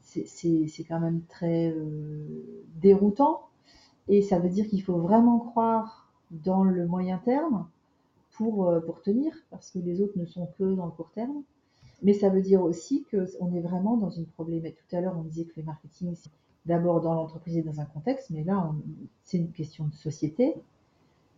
c'est 0.00 0.84
quand 0.88 0.98
même 0.98 1.20
très 1.28 1.72
déroutant. 2.80 3.42
Et 4.08 4.20
ça 4.20 4.38
veut 4.38 4.48
dire 4.48 4.66
qu'il 4.66 4.82
faut 4.82 4.96
vraiment 4.96 5.38
croire 5.38 6.10
dans 6.30 6.64
le 6.64 6.86
moyen 6.86 7.18
terme 7.18 7.66
pour, 8.32 8.72
pour 8.84 9.02
tenir, 9.02 9.32
parce 9.50 9.70
que 9.70 9.78
les 9.78 10.00
autres 10.00 10.18
ne 10.18 10.24
sont 10.24 10.48
que 10.58 10.74
dans 10.74 10.86
le 10.86 10.92
court 10.92 11.10
terme. 11.14 11.44
Mais 12.02 12.12
ça 12.12 12.28
veut 12.28 12.42
dire 12.42 12.62
aussi 12.62 13.04
qu'on 13.10 13.54
est 13.54 13.60
vraiment 13.60 13.96
dans 13.96 14.10
une 14.10 14.26
problématique. 14.26 14.78
Tout 14.88 14.96
à 14.96 15.00
l'heure, 15.00 15.16
on 15.18 15.22
disait 15.22 15.44
que 15.44 15.54
le 15.56 15.62
marketing, 15.64 16.14
c'est 16.14 16.30
d'abord 16.66 17.00
dans 17.00 17.14
l'entreprise 17.14 17.56
et 17.56 17.62
dans 17.62 17.80
un 17.80 17.84
contexte, 17.84 18.30
mais 18.30 18.44
là, 18.44 18.72
c'est 19.22 19.38
une 19.38 19.50
question 19.50 19.86
de 19.86 19.94
société. 19.94 20.54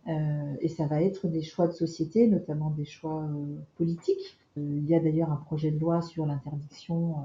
Euh, 0.07 0.55
et 0.61 0.69
ça 0.69 0.85
va 0.87 1.01
être 1.01 1.27
des 1.27 1.41
choix 1.41 1.67
de 1.67 1.73
société, 1.73 2.27
notamment 2.27 2.69
des 2.69 2.85
choix 2.85 3.23
euh, 3.23 3.57
politiques. 3.77 4.37
Euh, 4.57 4.61
il 4.77 4.87
y 4.87 4.95
a 4.95 4.99
d'ailleurs 4.99 5.31
un 5.31 5.35
projet 5.35 5.69
de 5.69 5.79
loi 5.79 6.01
sur 6.01 6.25
l'interdiction 6.25 7.15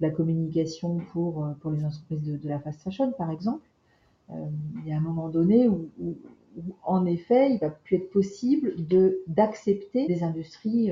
de 0.00 0.06
la 0.06 0.10
communication 0.10 0.98
pour, 1.12 1.46
pour 1.60 1.70
les 1.70 1.84
entreprises 1.84 2.22
de, 2.22 2.36
de, 2.36 2.48
la 2.48 2.58
fast 2.58 2.82
fashion, 2.82 3.12
par 3.12 3.30
exemple. 3.30 3.66
il 4.30 4.88
y 4.88 4.92
a 4.92 4.96
un 4.96 5.00
moment 5.00 5.28
donné 5.28 5.68
où, 5.68 5.88
où, 6.00 6.16
en 6.82 7.06
effet, 7.06 7.52
il 7.52 7.58
va 7.58 7.70
plus 7.70 7.96
être 7.96 8.10
possible 8.10 8.74
d'accepter 9.28 10.06
des 10.06 10.22
industries 10.22 10.90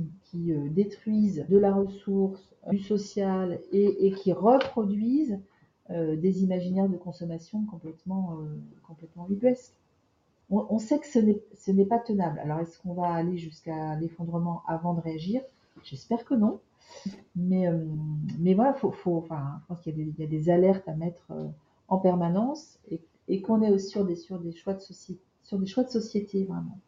qui, 0.00 0.10
qui 0.24 0.52
détruisent 0.70 1.46
de 1.48 1.58
la 1.58 1.72
ressource, 1.72 2.54
du 2.70 2.78
social 2.78 3.60
et, 3.72 4.06
et 4.06 4.12
qui 4.12 4.32
reproduisent 4.32 5.38
des 5.88 6.42
imaginaires 6.42 6.88
de 6.88 6.96
consommation 6.96 7.64
complètement, 7.64 8.38
complètement 8.86 9.28
ubuesques 9.30 9.76
on, 10.50 10.78
sait 10.78 10.98
que 10.98 11.06
ce 11.06 11.70
n'est 11.70 11.84
pas 11.84 11.98
tenable. 11.98 12.38
Alors, 12.38 12.60
est-ce 12.60 12.78
qu'on 12.80 12.94
va 12.94 13.12
aller 13.12 13.36
jusqu'à 13.36 13.96
l'effondrement 13.96 14.62
avant 14.66 14.94
de 14.94 15.00
réagir? 15.00 15.42
J'espère 15.82 16.24
que 16.24 16.34
non. 16.34 16.60
Mais, 17.34 17.66
euh, 17.66 17.84
mais 18.38 18.54
voilà, 18.54 18.72
faut, 18.74 18.92
faut, 18.92 19.16
enfin, 19.16 19.60
je 19.62 19.66
pense 19.66 19.80
qu'il 19.80 20.14
y, 20.18 20.22
a 20.22 20.26
des 20.26 20.50
alertes 20.50 20.88
à 20.88 20.94
mettre 20.94 21.26
euh, 21.32 21.48
en 21.88 21.98
permanence 21.98 22.78
et, 23.28 23.42
qu'on 23.42 23.60
est 23.62 23.72
aussi 23.72 23.88
sur 23.88 24.04
des, 24.04 24.14
sur, 24.14 24.38
des 24.38 24.52
choix 24.52 24.74
de 24.74 24.80
sur 24.80 25.58
des 25.58 25.66
choix 25.66 25.82
de 25.82 25.90
société, 25.90 26.44
vraiment. 26.44 26.78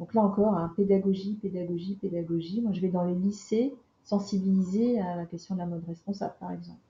Donc 0.00 0.14
là 0.14 0.22
encore, 0.22 0.54
hein, 0.54 0.72
pédagogie, 0.76 1.34
pédagogie, 1.34 1.94
pédagogie. 2.00 2.62
Moi, 2.62 2.72
je 2.72 2.80
vais 2.80 2.88
dans 2.88 3.04
les 3.04 3.14
lycées 3.14 3.74
sensibiliser 4.02 4.98
à 4.98 5.14
la 5.14 5.26
question 5.26 5.54
de 5.54 5.60
la 5.60 5.66
mode 5.66 5.84
responsable, 5.86 6.34
par 6.40 6.50
exemple. 6.52 6.80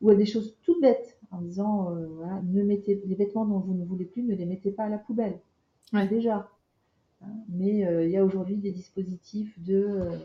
Ou 0.00 0.10
à 0.10 0.14
des 0.14 0.24
choses 0.24 0.54
toutes 0.62 0.80
bêtes 0.80 1.18
en 1.32 1.40
disant 1.40 1.90
euh, 1.90 2.06
voilà, 2.16 2.40
ne 2.42 2.62
mettez 2.62 3.02
les 3.04 3.14
vêtements 3.16 3.44
dont 3.44 3.58
vous 3.58 3.74
ne 3.74 3.84
voulez 3.84 4.04
plus, 4.04 4.22
ne 4.22 4.34
les 4.34 4.46
mettez 4.46 4.70
pas 4.70 4.84
à 4.84 4.88
la 4.88 4.98
poubelle. 4.98 5.40
Déjà. 6.08 6.48
Hein, 7.22 7.32
mais 7.48 7.84
euh, 7.84 8.04
il 8.04 8.12
y 8.12 8.16
a 8.16 8.24
aujourd'hui 8.24 8.56
des 8.56 8.70
dispositifs 8.70 9.58
de, 9.64 9.74
euh, 9.74 10.16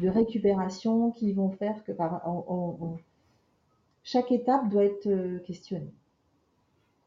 de 0.00 0.08
récupération 0.08 1.12
qui 1.12 1.32
vont 1.32 1.50
faire 1.50 1.84
que 1.84 1.92
chaque 4.02 4.32
étape 4.32 4.68
doit 4.70 4.84
être 4.84 5.38
questionnée. 5.44 5.92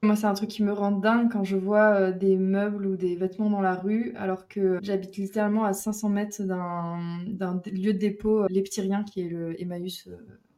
Moi, 0.02 0.16
c'est 0.16 0.28
un 0.28 0.34
truc 0.34 0.50
qui 0.50 0.64
me 0.64 0.72
rend 0.72 0.92
dingue 0.92 1.30
quand 1.30 1.44
je 1.44 1.58
vois 1.58 2.12
des 2.12 2.38
meubles 2.38 2.86
ou 2.86 2.96
des 2.96 3.18
vêtements 3.18 3.50
dans 3.50 3.60
la 3.62 3.76
rue, 3.76 4.14
alors 4.16 4.48
que 4.48 4.80
j'habite 4.82 5.18
littéralement 5.18 5.66
à 5.66 5.74
500 5.74 6.08
mètres 6.08 6.42
d'un 6.44 7.62
lieu 7.66 7.92
de 7.94 7.98
dépôt, 7.98 8.46
petits 8.48 8.80
riens, 8.80 9.04
qui 9.04 9.22
est 9.22 9.30
le 9.30 9.62
Emmaüs 9.62 10.08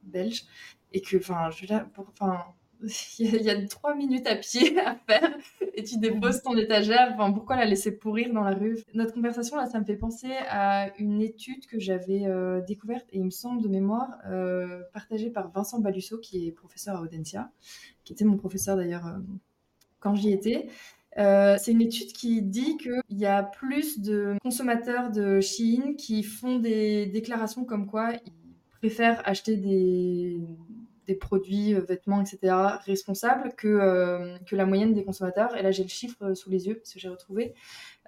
belge. 0.04 0.44
Et 0.94 1.02
que, 1.02 1.18
enfin, 1.18 1.50
je 1.50 1.66
là, 1.68 1.88
enfin, 1.98 2.44
il 3.20 3.42
y, 3.42 3.50
a 3.50 3.68
trois 3.68 3.96
minutes 3.96 4.26
à 4.28 4.36
pied 4.36 4.80
à 4.86 4.96
faire 4.96 5.38
et 5.74 5.84
tu 5.84 5.98
déposes 6.00 6.42
ton 6.42 6.56
étagère. 6.58 7.16
Pourquoi 7.34 7.56
la 7.56 7.66
laisser 7.66 7.92
pourrir 7.92 8.34
dans 8.34 8.44
la 8.44 8.56
rue? 8.56 8.80
Notre 8.94 9.14
conversation 9.14 9.56
là, 9.58 9.68
ça 9.68 9.80
me 9.80 9.86
fait 9.86 9.96
penser 9.96 10.32
à 10.50 10.92
une 10.98 11.22
étude 11.22 11.66
que 11.68 11.80
j'avais 11.80 12.26
euh, 12.26 12.62
découverte 12.62 13.06
et 13.12 13.20
il 13.20 13.26
me 13.26 13.30
semble 13.30 13.62
de 13.62 13.68
mémoire 13.68 14.18
euh, 14.28 14.82
partagée 14.94 15.30
par 15.30 15.52
Vincent 15.52 15.80
Balusso 15.80 16.18
qui 16.18 16.48
est 16.48 16.52
professeur 16.52 16.98
à 16.98 17.02
Audencia, 17.02 17.52
qui 18.04 18.14
était 18.14 18.26
mon 18.26 18.38
professeur 18.38 18.76
d'ailleurs 18.78 19.06
euh, 19.06 19.20
quand 20.00 20.16
j'y 20.16 20.32
étais. 20.32 20.68
c'est 21.16 21.72
une 21.72 21.82
étude 21.82 22.14
qui 22.14 22.42
dit 22.42 22.78
qu'il 22.78 23.02
y 23.12 23.26
a 23.26 23.44
plus 23.44 24.00
de 24.00 24.36
consommateurs 24.42 25.12
de 25.12 25.40
Chine 25.40 25.96
qui 25.96 26.24
font 26.24 26.58
des 26.58 27.06
déclarations 27.06 27.66
comme 27.66 27.86
quoi 27.86 28.14
ils 28.26 28.32
préfèrent 28.80 29.22
acheter 29.26 29.58
des, 29.58 30.40
des 31.12 31.18
produits, 31.18 31.76
euh, 31.76 31.82
vêtements, 31.82 32.22
etc., 32.22 32.56
responsables 32.86 33.54
que, 33.58 33.68
euh, 33.68 34.38
que 34.48 34.56
la 34.56 34.66
moyenne 34.66 34.94
des 34.94 35.04
consommateurs. 35.04 35.56
Et 35.58 35.62
là, 35.62 35.72
j'ai 35.72 35.84
le 35.84 35.90
chiffre 35.90 36.24
euh, 36.24 36.36
sous 36.36 36.50
les 36.50 36.68
yeux 36.68 36.76
parce 36.76 36.94
que 36.94 37.00
j'ai 37.00 37.10
retrouvé. 37.10 37.54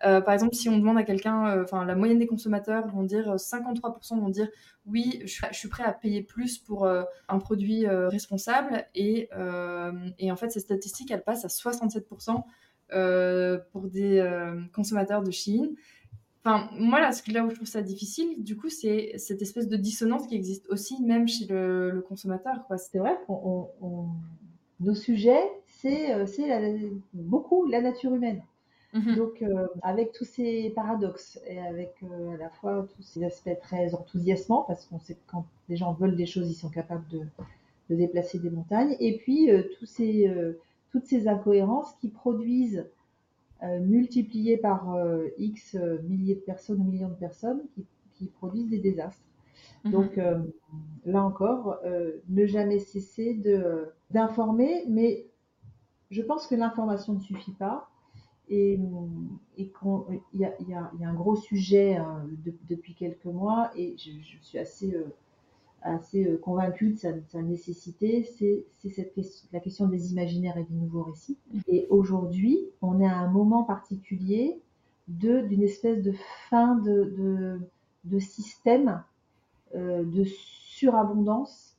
par 0.02 0.32
exemple, 0.32 0.54
si 0.54 0.68
on 0.70 0.78
demande 0.78 0.98
à 0.98 1.04
quelqu'un, 1.04 1.62
enfin, 1.64 1.86
la 1.86 1.96
moyenne 1.96 2.20
des 2.20 2.28
consommateurs 2.28 2.88
vont 2.88 3.04
dire 3.04 3.36
53% 3.36 4.20
vont 4.20 4.30
dire 4.30 4.50
oui, 4.86 5.22
je 5.24 5.42
suis, 5.52 5.70
prêt 5.70 5.84
à 5.84 5.94
payer 5.94 6.22
plus 6.22 6.58
pour 6.58 6.86
un 6.86 7.40
produit 7.40 7.88
responsable. 7.88 8.86
Et, 8.96 9.30
et, 10.20 10.32
en 10.32 10.36
fait, 10.36 10.50
ces 10.50 10.60
statistiques, 10.60 11.10
elles 11.12 11.24
passent 11.24 11.46
à 11.46 11.48
67% 11.48 12.44
pour 13.72 13.84
des 13.88 14.12
consommateurs 14.74 15.24
de 15.24 15.32
Chine. 15.32 15.74
Enfin, 16.46 16.70
moi, 16.78 17.00
là, 17.00 17.12
là 17.28 17.46
où 17.46 17.50
je 17.50 17.56
trouve 17.56 17.68
ça 17.68 17.82
difficile, 17.82 18.44
du 18.44 18.58
coup, 18.58 18.70
c'est 18.70 19.14
cette 19.18 19.42
espèce 19.42 19.70
de 19.70 19.78
dissonance 19.78 20.28
qui 20.28 20.36
existe 20.36 20.68
aussi, 20.70 21.02
même 21.02 21.28
chez 21.28 21.46
le, 21.46 22.04
consommateur. 22.08 22.66
C'est 22.78 22.98
vrai 22.98 23.18
nos 24.80 24.96
sujets, 24.96 25.50
c'est 25.66 26.14
euh, 26.14 26.90
beaucoup 27.14 27.66
la 27.66 27.82
nature 27.82 28.14
humaine. 28.14 28.42
Mhm. 28.94 29.16
Donc, 29.16 29.42
euh, 29.42 29.68
avec 29.82 30.12
tous 30.12 30.26
ces 30.26 30.72
paradoxes 30.76 31.40
et 31.48 31.60
avec 31.60 31.96
euh, 32.04 32.36
à 32.36 32.38
la 32.38 32.50
fois 32.50 32.88
tous 32.96 33.02
ces 33.02 33.24
aspects 33.24 33.58
très 33.62 33.96
enthousiasmants, 33.96 34.66
parce 34.68 34.86
qu'on 34.86 35.00
sait 35.00 35.16
que 35.16 35.22
quand 35.28 35.46
les 35.70 35.78
gens 35.78 35.94
veulent 35.94 36.16
des 36.16 36.28
choses, 36.28 36.50
ils 36.50 36.56
sont 36.56 36.70
capables 36.70 37.08
de, 37.10 37.22
de 37.90 37.96
déplacer 37.96 38.38
des 38.38 38.52
montagnes, 38.52 38.96
et 39.00 39.18
puis 39.18 39.50
tous 39.80 39.86
ces, 39.86 40.32
toutes 40.92 41.06
ces 41.06 41.28
incohérences 41.28 41.94
qui 42.02 42.10
produisent 42.10 42.86
multiplié 43.80 44.58
par 44.58 44.94
euh, 44.94 45.28
X 45.38 45.76
euh, 45.76 46.02
milliers 46.04 46.36
de 46.36 46.42
personnes 46.42 46.82
ou 46.82 46.84
millions 46.84 47.10
de 47.10 47.16
personnes 47.16 47.62
qui, 47.76 47.86
produisent 48.28 48.70
des 48.70 48.80
désastres. 48.80 49.22
Mhm. 49.84 49.92
Donc 49.92 50.18
là 51.06 51.26
encore, 51.26 51.78
ne 52.30 52.46
jamais 52.46 52.80
cesser 52.80 53.38
d'informer, 54.12 54.86
mais 54.88 55.28
je 56.10 56.22
pense 56.22 56.48
que 56.48 56.56
l'information 56.56 57.16
ne 57.16 57.20
suffit 57.20 57.52
pas 57.52 57.90
et, 58.48 58.80
et 59.58 59.68
qu'il 59.68 60.22
y, 60.36 60.44
y, 60.70 60.74
a 60.74 60.92
un 61.02 61.14
gros 61.14 61.36
sujet 61.36 61.98
hein, 61.98 62.26
depuis 62.70 62.96
quelques 62.96 63.26
mois 63.26 63.72
et 63.76 63.98
je, 63.98 64.12
je 64.22 64.38
suis 64.42 64.58
assez 64.58 64.96
assez 65.84 66.26
euh, 66.26 66.38
convaincu 66.38 66.92
de 66.92 66.98
sa, 66.98 67.42
nécessité, 67.42 68.24
c'est 68.38 68.66
cette 68.90 69.14
question, 69.14 69.48
la 69.52 69.60
question 69.60 69.88
des 69.88 70.12
imaginaires 70.12 70.58
et 70.58 70.64
des 70.64 70.76
nouveaux 70.76 71.04
récits. 71.04 71.38
Et 71.68 71.88
aujourd'hui, 71.90 72.60
on 72.82 73.00
est 73.00 73.08
à 73.08 73.18
un 73.18 73.30
moment 73.30 73.64
particulier 73.64 74.60
d'une 75.08 75.62
espèce 75.62 76.02
de 76.02 76.14
fin 76.50 76.76
de, 76.76 77.60
de, 78.06 78.20
système 78.20 79.04
euh, 79.76 80.04
de 80.04 80.24
surabondance. 80.24 81.76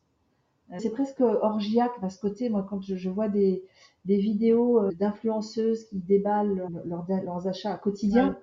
Euh, 0.72 0.76
c'est 0.78 0.90
presque 0.90 1.20
orgiaque 1.20 1.92
à 2.02 2.10
ce 2.10 2.20
côté. 2.20 2.50
Moi, 2.50 2.66
quand 2.68 2.82
je, 2.82 3.08
vois 3.08 3.28
des, 3.28 3.64
des 4.04 4.18
vidéos 4.18 4.90
d'influenceuses 4.92 5.84
qui 5.84 5.98
déballent 5.98 6.68
leurs 6.84 7.48
achats 7.48 7.76
quotidiens, 7.76 8.36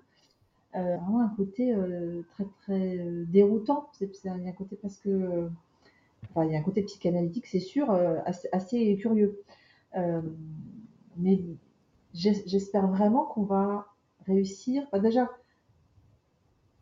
euh, 0.75 0.95
vraiment 0.97 1.19
un 1.21 1.29
côté 1.35 1.73
euh, 1.75 2.21
très 2.31 2.45
très 2.61 2.97
euh, 2.97 3.25
déroutant. 3.27 3.89
C'est, 3.93 4.09
il 4.23 4.27
y 4.27 4.47
a 4.47 4.49
un 4.49 4.51
côté 4.53 4.77
parce 4.81 4.97
que, 4.97 5.49
enfin, 6.29 6.45
il 6.45 6.53
y 6.53 6.55
a 6.55 6.59
un 6.59 6.63
côté 6.63 6.81
psychanalytique, 6.83 7.47
c'est 7.47 7.59
sûr, 7.59 7.91
assez, 8.25 8.47
assez, 8.51 8.95
curieux. 8.97 9.41
mais 11.17 11.41
j'espère 12.13 12.87
vraiment 12.87 13.25
qu'on 13.25 13.43
va 13.43 13.87
réussir. 14.27 14.83
déjà, 15.01 15.29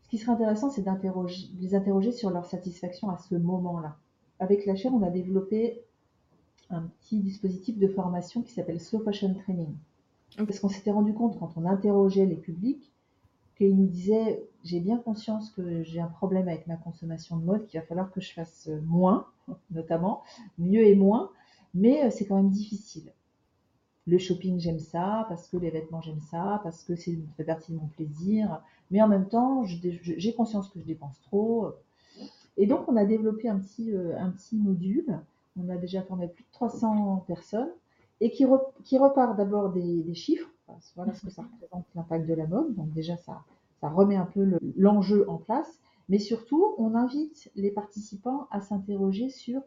ce 0.02 0.08
qui 0.08 0.18
serait 0.18 0.32
intéressant, 0.32 0.70
c'est 0.70 0.82
d'interroger, 0.82 1.48
les 1.58 1.74
interroger 1.74 2.12
sur 2.12 2.30
leur 2.30 2.46
satisfaction 2.46 3.10
à 3.10 3.18
ce 3.18 3.34
moment-là. 3.34 3.96
Avec 4.38 4.66
la 4.66 4.76
chaire, 4.76 4.94
on 4.94 5.02
a 5.02 5.10
développé 5.10 5.82
un 6.70 6.82
petit 6.82 7.18
dispositif 7.18 7.78
de 7.78 7.88
formation 7.88 8.42
qui 8.42 8.52
s'appelle 8.52 8.80
Slow 8.80 9.00
Fashion 9.00 9.34
Training. 9.34 9.74
Parce 10.36 10.60
qu'on 10.60 10.68
s'était 10.68 10.92
rendu 10.92 11.12
compte 11.12 11.38
quand 11.40 11.52
on 11.56 11.64
interrogeait 11.64 12.26
les 12.26 12.36
publics 12.36 12.92
qu'il 13.60 13.76
nous 13.76 13.86
disait 13.86 14.42
j'ai 14.64 14.80
bien 14.80 14.96
conscience 14.96 15.50
que 15.50 15.82
j'ai 15.82 16.00
un 16.00 16.06
problème 16.06 16.48
avec 16.48 16.66
ma 16.66 16.76
consommation 16.76 17.36
de 17.36 17.44
mode, 17.44 17.66
qu'il 17.66 17.78
va 17.78 17.86
falloir 17.86 18.10
que 18.10 18.20
je 18.20 18.32
fasse 18.32 18.70
moins, 18.86 19.26
notamment, 19.70 20.22
mieux 20.58 20.86
et 20.86 20.94
moins, 20.94 21.30
mais 21.74 22.04
euh, 22.04 22.10
c'est 22.10 22.26
quand 22.26 22.36
même 22.36 22.50
difficile. 22.50 23.12
Le 24.06 24.16
shopping, 24.16 24.58
j'aime 24.58 24.78
ça, 24.78 25.26
parce 25.28 25.46
que 25.46 25.58
les 25.58 25.70
vêtements, 25.70 26.00
j'aime 26.00 26.20
ça, 26.20 26.60
parce 26.64 26.82
que 26.82 26.96
c'est 26.96 27.18
fait 27.36 27.44
partie 27.44 27.72
de 27.72 27.76
mon 27.76 27.86
plaisir, 27.86 28.62
mais 28.90 29.02
en 29.02 29.08
même 29.08 29.28
temps, 29.28 29.64
j'ai 29.64 30.34
conscience 30.34 30.68
que 30.70 30.80
je 30.80 30.86
dépense 30.86 31.20
trop. 31.20 31.68
Et 32.56 32.66
donc, 32.66 32.88
on 32.88 32.96
a 32.96 33.04
développé 33.04 33.48
un 33.48 33.58
petit, 33.58 33.92
euh, 33.92 34.18
un 34.18 34.30
petit 34.30 34.56
module, 34.56 35.20
on 35.58 35.68
a 35.68 35.76
déjà 35.76 36.02
formé 36.02 36.28
plus 36.28 36.44
de 36.44 36.50
300 36.52 37.24
personnes, 37.26 37.70
et 38.22 38.30
qui 38.30 38.44
repart 38.44 39.36
d'abord 39.36 39.70
des 39.70 40.14
chiffres, 40.14 40.50
voilà 40.96 41.14
ce 41.14 41.26
que 41.26 41.30
ça 41.30 41.42
représente 41.42 41.86
l'impact 41.94 42.26
de 42.26 42.34
la 42.34 42.46
mode. 42.46 42.74
Donc 42.74 42.92
déjà, 42.92 43.16
ça, 43.16 43.44
ça 43.80 43.88
remet 43.88 44.16
un 44.16 44.26
peu 44.26 44.58
l'enjeu 44.76 45.28
en 45.28 45.38
place. 45.38 45.80
Mais 46.08 46.18
surtout, 46.18 46.74
on 46.78 46.94
invite 46.94 47.50
les 47.54 47.70
participants 47.70 48.48
à 48.50 48.60
s'interroger 48.60 49.30
sur 49.30 49.62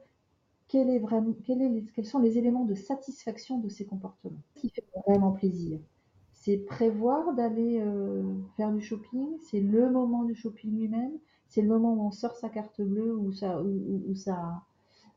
quel 0.68 0.90
est 0.90 1.00
vraiment, 1.00 1.34
quels 1.46 2.06
sont 2.06 2.20
les 2.20 2.38
éléments 2.38 2.66
de 2.66 2.74
satisfaction 2.74 3.60
de 3.60 3.70
ces 3.70 3.86
comportements. 3.86 4.42
Ce 4.56 4.62
qui 4.62 4.70
fait 4.70 4.86
vraiment 5.08 5.32
plaisir, 5.32 5.80
c'est 6.34 6.58
prévoir 6.58 7.34
d'aller 7.34 7.80
euh, 7.80 8.24
faire 8.58 8.72
du 8.72 8.82
shopping, 8.82 9.38
c'est 9.50 9.62
le 9.62 9.90
moment 9.90 10.24
du 10.24 10.36
shopping 10.36 10.78
lui-même, 10.78 11.14
c'est 11.48 11.62
le 11.62 11.70
moment 11.70 11.94
où 11.94 12.02
on 12.08 12.12
sort 12.12 12.36
sa 12.36 12.50
carte 12.50 12.82
bleue 12.82 13.16
ou, 13.16 13.32
sa, 13.32 13.62
ou 13.62 14.16
sa, 14.16 14.64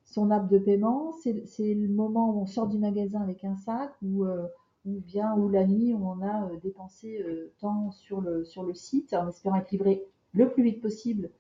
son 0.05 0.31
app 0.31 0.49
de 0.49 0.59
paiement, 0.59 1.13
c'est 1.23 1.75
le 1.75 1.89
moment 1.89 2.31
où 2.31 2.41
on 2.41 2.47
sort 2.47 2.69
du 2.69 2.79
magasin 2.79 3.21
avec 3.21 3.45
un 3.45 3.57
sac 3.57 3.93
ou, 4.03 4.25
euh, 4.25 4.47
ou 4.87 5.01
bien 5.01 5.35
ou 5.35 5.49
la 5.49 5.67
nuit 5.67 5.93
où 5.93 6.07
on 6.07 6.23
a 6.23 6.45
euh, 6.45 6.57
dépensé 6.63 7.23
euh, 7.23 7.53
temps 7.61 7.91
sur 7.93 8.21
le, 8.21 8.45
sur 8.45 8.63
le 8.63 8.75
site 8.75 9.13
en 9.15 9.29
espérant 9.29 9.57
être 9.57 9.71
livré 9.71 10.05
le 10.33 10.51
plus 10.51 10.63
vite 10.63 10.81
possible 10.81 11.31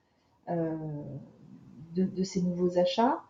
de, 0.48 2.04
de, 2.04 2.22
ces 2.22 2.40
nouveaux 2.40 2.78
achats. 2.78 3.20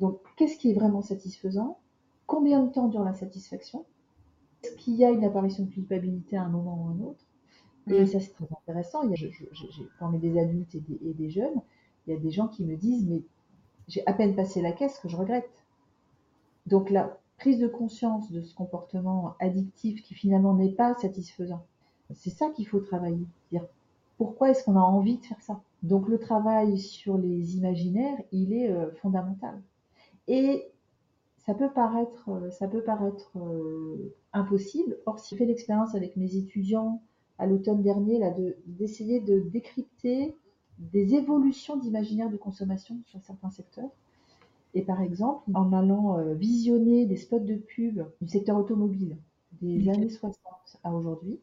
donc, 0.00 0.18
qu'est-ce 0.36 0.58
qui 0.58 0.72
est 0.72 0.74
vraiment 0.74 1.00
satisfaisant? 1.00 1.78
Combien 2.26 2.64
de 2.64 2.72
temps 2.72 2.88
dure 2.88 3.04
la 3.04 3.14
satisfaction? 3.14 3.86
Est-ce 4.62 4.74
qu'il 4.74 4.94
y 4.96 5.04
a 5.04 5.10
une 5.10 5.24
apparition 5.24 5.64
de 5.64 5.70
culpabilité 5.70 6.36
à 6.36 6.42
un 6.42 6.48
moment 6.48 6.82
ou 6.82 6.88
à 6.88 6.90
un 6.90 7.00
autre? 7.08 7.24
Et 7.86 8.06
ça, 8.06 8.18
c'est 8.20 8.32
très 8.32 8.48
intéressant. 8.60 9.02
Il 9.04 9.10
y 9.10 9.12
a, 9.12 9.16
je, 9.16 9.28
je, 9.28 9.82
quand 9.98 10.10
on 10.10 10.14
est 10.14 10.18
des 10.18 10.38
adultes 10.38 10.74
et 10.74 10.80
des, 10.80 10.98
et 11.08 11.14
des 11.14 11.30
jeunes, 11.30 11.62
il 12.06 12.12
y 12.12 12.16
a 12.16 12.18
des 12.18 12.30
gens 12.30 12.48
qui 12.48 12.64
me 12.64 12.76
disent, 12.76 13.06
mais 13.06 13.22
j'ai 13.88 14.06
à 14.06 14.12
peine 14.12 14.34
passé 14.34 14.62
la 14.62 14.72
caisse 14.72 14.98
que 14.98 15.08
je 15.08 15.16
regrette. 15.16 15.64
Donc 16.66 16.90
la 16.90 17.18
prise 17.42 17.58
de 17.58 17.66
conscience 17.66 18.30
de 18.30 18.40
ce 18.40 18.54
comportement 18.54 19.34
addictif 19.40 20.00
qui 20.04 20.14
finalement 20.14 20.54
n'est 20.54 20.70
pas 20.70 20.94
satisfaisant, 20.94 21.66
c'est 22.14 22.30
ça 22.30 22.50
qu'il 22.50 22.68
faut 22.68 22.78
travailler. 22.78 23.26
Dire 23.50 23.66
pourquoi 24.16 24.50
est-ce 24.50 24.62
qu'on 24.62 24.76
a 24.76 24.80
envie 24.80 25.18
de 25.18 25.24
faire 25.24 25.40
ça? 25.40 25.60
Donc 25.82 26.06
le 26.08 26.20
travail 26.20 26.78
sur 26.78 27.18
les 27.18 27.56
imaginaires, 27.56 28.16
il 28.30 28.52
est 28.52 28.70
euh, 28.70 28.92
fondamental. 29.02 29.60
Et 30.28 30.70
ça 31.38 31.52
peut 31.54 31.70
paraître, 31.70 32.28
euh, 32.28 32.52
ça 32.52 32.68
peut 32.68 32.84
paraître 32.84 33.32
euh, 33.36 34.14
impossible. 34.32 34.96
Or, 35.06 35.18
si 35.18 35.30
j'ai 35.30 35.38
fait 35.38 35.46
l'expérience 35.46 35.96
avec 35.96 36.16
mes 36.16 36.36
étudiants 36.36 37.02
à 37.38 37.46
l'automne 37.46 37.82
dernier, 37.82 38.20
là, 38.20 38.32
d'essayer 38.66 39.18
de 39.18 39.40
décrypter 39.40 40.36
des 40.78 41.16
évolutions 41.16 41.76
d'imaginaire 41.76 42.30
de 42.30 42.36
consommation 42.36 43.00
sur 43.06 43.20
certains 43.20 43.50
secteurs. 43.50 43.90
Et 44.74 44.82
par 44.82 45.02
exemple, 45.02 45.50
en 45.54 45.72
allant 45.72 46.18
euh, 46.18 46.34
visionner 46.34 47.06
des 47.06 47.16
spots 47.16 47.40
de 47.40 47.56
pub 47.56 48.02
du 48.20 48.28
secteur 48.28 48.56
automobile 48.56 49.16
des 49.60 49.88
années 49.88 50.08
60 50.08 50.36
à 50.82 50.92
aujourd'hui, 50.92 51.38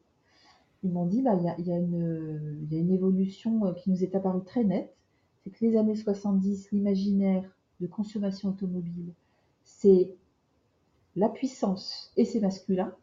ils 0.82 0.90
m'ont 0.90 1.06
dit, 1.06 1.22
bah, 1.22 1.36
il 1.58 1.66
y, 1.66 1.70
une, 1.70 2.66
y 2.70 2.76
a 2.76 2.78
une 2.78 2.92
évolution 2.92 3.66
euh, 3.66 3.72
qui 3.72 3.90
nous 3.90 4.02
est 4.02 4.14
apparue 4.14 4.44
très 4.44 4.64
nette. 4.64 4.94
C'est 5.42 5.50
que 5.50 5.64
les 5.64 5.76
années 5.76 5.96
70, 5.96 6.72
l'imaginaire 6.72 7.44
de 7.80 7.86
consommation 7.86 8.50
automobile, 8.50 9.12
c'est 9.64 10.14
la 11.16 11.28
puissance 11.28 12.12
et 12.16 12.24
c'est 12.24 12.40
masculin. 12.40 12.94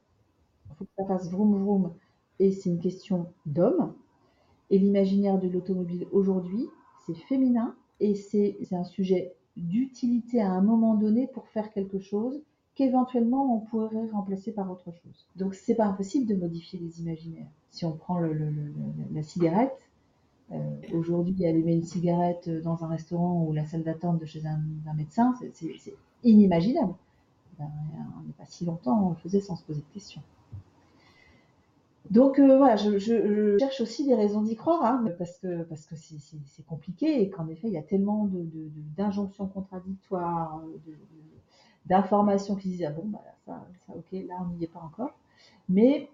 Il 0.69 0.75
faut 0.75 0.85
que 0.85 0.91
ça 0.97 1.05
fasse 1.05 1.29
vroom 1.29 1.57
vroom 1.57 1.93
et 2.39 2.51
c'est 2.51 2.69
une 2.69 2.79
question 2.79 3.27
d'homme. 3.45 3.93
Et 4.69 4.77
l'imaginaire 4.77 5.39
de 5.39 5.47
l'automobile 5.47 6.07
aujourd'hui, 6.11 6.67
c'est 7.05 7.15
féminin 7.15 7.75
et 7.99 8.15
c'est 8.15 8.57
un 8.71 8.83
sujet 8.83 9.35
d'utilité 9.57 10.41
à 10.41 10.51
un 10.51 10.61
moment 10.61 10.95
donné 10.95 11.27
pour 11.27 11.47
faire 11.47 11.71
quelque 11.71 11.99
chose 11.99 12.41
qu'éventuellement 12.75 13.55
on 13.55 13.59
pourrait 13.59 14.07
remplacer 14.11 14.51
par 14.51 14.69
autre 14.71 14.91
chose. 14.91 15.27
Donc 15.35 15.55
c'est 15.55 15.75
pas 15.75 15.85
impossible 15.85 16.27
de 16.27 16.35
modifier 16.35 16.79
les 16.79 17.01
imaginaires. 17.01 17.49
Si 17.71 17.85
on 17.85 17.91
prend 17.91 18.19
la 18.19 19.23
cigarette, 19.23 19.75
euh, 20.51 20.57
aujourd'hui 20.93 21.45
allumer 21.45 21.73
une 21.73 21.83
cigarette 21.83 22.49
dans 22.63 22.83
un 22.83 22.87
restaurant 22.87 23.43
ou 23.43 23.51
la 23.51 23.65
salle 23.65 23.83
d'attente 23.83 24.19
de 24.19 24.25
chez 24.25 24.45
un, 24.45 24.61
un 24.85 24.93
médecin, 24.93 25.33
c'est 25.53 25.93
inimaginable. 26.23 26.93
Ben, 27.57 27.69
on 28.19 28.27
n'est 28.27 28.33
pas 28.33 28.45
si 28.45 28.65
longtemps, 28.65 29.07
on 29.07 29.09
le 29.09 29.15
faisait 29.15 29.41
sans 29.41 29.55
se 29.55 29.63
poser 29.63 29.81
de 29.81 29.93
questions. 29.93 30.21
Donc 32.09 32.39
euh, 32.39 32.57
voilà, 32.57 32.75
je, 32.77 32.97
je, 32.97 33.53
je, 33.53 33.57
cherche 33.59 33.81
aussi 33.81 34.05
des 34.05 34.15
raisons 34.15 34.41
d'y 34.41 34.55
croire, 34.55 34.83
hein, 34.85 35.03
parce 35.17 35.37
que 35.39 35.63
parce 35.63 35.85
que 35.85 35.95
c'est 35.95 36.65
compliqué 36.65 37.21
et 37.21 37.29
qu'en 37.29 37.47
effet 37.49 37.67
il 37.67 37.73
y 37.73 37.77
a 37.77 37.83
tellement 37.83 38.29
d'injonctions 38.97 39.43
de, 39.43 39.49
de, 39.49 39.53
contradictoires, 39.53 40.61
d'informations 41.85 42.55
qui 42.55 42.69
disent 42.69 42.85
ah 42.85 42.91
bon 42.91 43.07
bah 43.07 43.21
ça, 43.45 43.65
ça 43.85 43.93
ok 43.95 44.11
là 44.27 44.35
on 44.41 44.55
n'y 44.55 44.63
est 44.63 44.67
pas 44.67 44.79
encore, 44.79 45.13
mais 45.67 46.09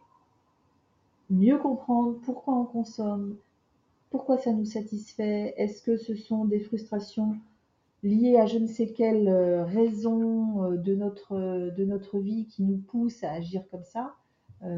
mieux 1.30 1.58
comprendre 1.58 2.18
pourquoi 2.24 2.56
on 2.56 2.66
consomme, 2.66 3.36
pourquoi 4.10 4.38
ça 4.38 4.52
nous 4.52 4.66
satisfait, 4.66 5.54
est-ce 5.58 5.82
que 5.82 5.98
ce 5.98 6.16
sont 6.16 6.46
des 6.46 6.60
frustrations 6.60 7.36
liées 8.04 8.38
à 8.38 8.48
je 8.48 8.58
ne 8.58 8.68
sais 8.68 8.88
quelle 8.88 9.28
euh, 9.28 9.64
raison 9.66 10.64
euh, 10.64 10.78
de 10.78 10.96
notre 10.96 11.36
de 11.70 11.86
notre 11.86 12.20
vie 12.20 12.46
qui 12.48 12.64
nous 12.64 12.78
pousse 12.78 13.24
à 13.24 13.32
agir 13.32 13.64
comme 13.70 13.84
ça 13.84 14.16
euh, 14.16 14.23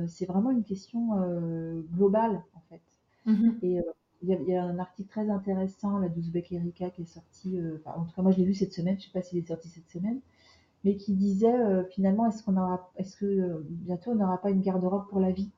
c'est 0.07 0.25
vraiment 0.25 0.51
une 0.51 0.63
question 0.63 1.19
euh, 1.19 1.81
globale 1.93 2.41
en 2.55 2.61
fait. 2.69 2.81
Mm-hmm. 3.27 3.53
Et 3.61 3.79
euh, 3.79 3.83
il 4.21 4.29
y, 4.29 4.51
y, 4.51 4.55
a 4.55 4.63
un 4.63 4.79
article 4.79 5.09
très 5.09 5.29
intéressant, 5.29 5.99
la 5.99 6.09
d'Ouzbek 6.09 6.51
Erika, 6.51 6.89
qui 6.89 7.03
est 7.03 7.05
sorti, 7.05 7.59
enfin, 7.75 7.99
en 7.99 8.05
tout 8.05 8.15
cas 8.15 8.21
moi 8.21 8.31
je 8.31 8.38
l'ai 8.38 8.45
lu 8.45 8.53
cette 8.53 8.73
semaine, 8.73 8.95
je 8.95 9.01
ne 9.01 9.05
sais 9.05 9.13
pas 9.13 9.21
s'il 9.21 9.38
est 9.38 9.47
sorti 9.47 9.67
cette 9.69 9.89
semaine, 9.89 10.19
mais 10.83 10.95
qui 10.95 11.13
disait 11.13 11.53
finalement 11.91 12.25
est-ce 12.27 12.43
qu'on 12.43 12.57
aura, 12.57 12.91
est-ce 12.95 13.17
que 13.17 13.63
bientôt 13.69 14.11
on 14.11 14.15
n'aura 14.15 14.41
pas 14.41 14.49
une 14.49 14.61
garde-robe 14.61 15.07
pour 15.09 15.19
la 15.19 15.31
vie? 15.31 15.49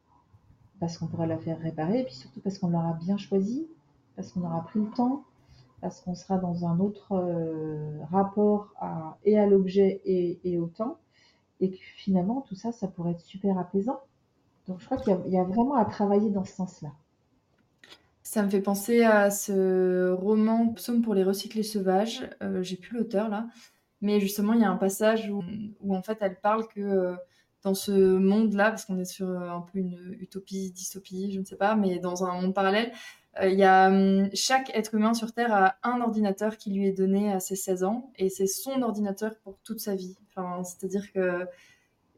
Parce 0.80 0.98
qu'on 0.98 1.08
pourra 1.08 1.28
la 1.28 1.38
faire 1.38 1.60
réparer, 1.60 2.02
et 2.02 2.04
puis 2.04 2.16
surtout 2.16 2.42
parce 2.42 2.58
qu'on 2.58 2.70
l'aura 2.70 2.94
bien 2.94 3.18
choisi, 3.18 3.68
parce 4.16 4.32
qu'on 4.32 4.42
aura 4.42 4.62
pris 4.66 4.80
le 4.80 4.90
temps, 4.90 5.24
parce 5.80 6.02
qu'on 6.02 6.16
sera 6.16 6.38
dans 6.38 6.66
un 6.66 6.80
autre 6.80 7.16
rapport 8.12 8.74
à, 8.82 9.18
et 9.24 9.40
à 9.40 9.46
l'objet 9.46 10.02
et, 10.04 10.40
et, 10.44 10.58
au 10.58 10.68
temps, 10.68 10.98
et 11.62 11.72
que 11.72 11.78
finalement 11.96 12.42
tout 12.42 12.56
ça, 12.56 12.72
ça 12.72 12.88
pourrait 12.88 13.12
être 13.12 13.22
super 13.22 13.58
apaisant. 13.58 14.02
Donc 14.68 14.80
je 14.80 14.86
crois 14.86 14.98
qu'il 14.98 15.34
y, 15.34 15.38
a 15.38 15.44
vraiment 15.44 15.76
à 15.76 15.86
travailler 15.86 16.30
dans 16.30 16.44
ce 16.44 16.54
sens-là. 16.54 16.90
Ça 18.24 18.44
me 18.44 18.50
fait 18.50 18.62
penser 18.62 19.04
à 19.04 19.32
ce 19.32 20.12
roman 20.12 20.74
Psaume 20.74 21.02
pour 21.02 21.14
les 21.14 21.24
recyclés 21.24 21.64
sauvages. 21.64 22.30
Euh, 22.44 22.62
J'ai 22.62 22.76
plus 22.76 22.98
l'auteur 22.98 23.30
là. 23.30 23.48
Mais 24.02 24.20
justement, 24.20 24.54
il 24.54 24.62
y 24.62 24.66
a 24.66 24.70
un 24.70 24.78
passage 24.78 25.30
où, 25.30 25.44
où 25.82 25.96
en 25.96 26.04
fait 26.04 26.18
elle 26.22 26.40
parle 26.40 26.68
que 26.68 26.82
euh, 26.82 27.16
dans 27.64 27.74
ce 27.74 27.92
monde-là, 27.92 28.70
parce 28.70 28.86
qu'on 28.86 29.00
est 29.00 29.06
sur 29.06 29.28
euh, 29.28 29.50
un 29.50 29.62
peu 29.62 29.80
une 29.80 30.16
utopie, 30.20 30.72
dystopie, 30.72 31.32
je 31.32 31.40
ne 31.40 31.46
sais 31.46 31.56
pas, 31.56 31.76
mais 31.76 32.00
dans 32.00 32.24
un 32.24 32.40
monde 32.42 32.54
parallèle, 32.54 32.92
euh, 33.42 33.50
il 33.50 33.58
y 33.58 33.64
a 33.64 33.90
hum, 33.90 34.30
chaque 34.34 34.72
être 34.76 34.96
humain 34.96 35.14
sur 35.14 35.34
Terre 35.34 35.54
a 35.54 35.76
un 35.84 36.02
ordinateur 36.02 36.58
qui 36.58 36.72
lui 36.72 36.88
est 36.88 36.94
donné 36.94 37.32
à 37.32 37.40
ses 37.40 37.56
16 37.56 37.84
ans 37.84 38.12
et 38.16 38.30
c'est 38.30 38.48
son 38.48 38.82
ordinateur 38.82 39.38
pour 39.40 39.58
toute 39.64 39.80
sa 39.80 39.96
vie. 39.96 40.18
Enfin, 40.30 40.64
c'est-à-dire 40.64 41.12
que 41.12 41.46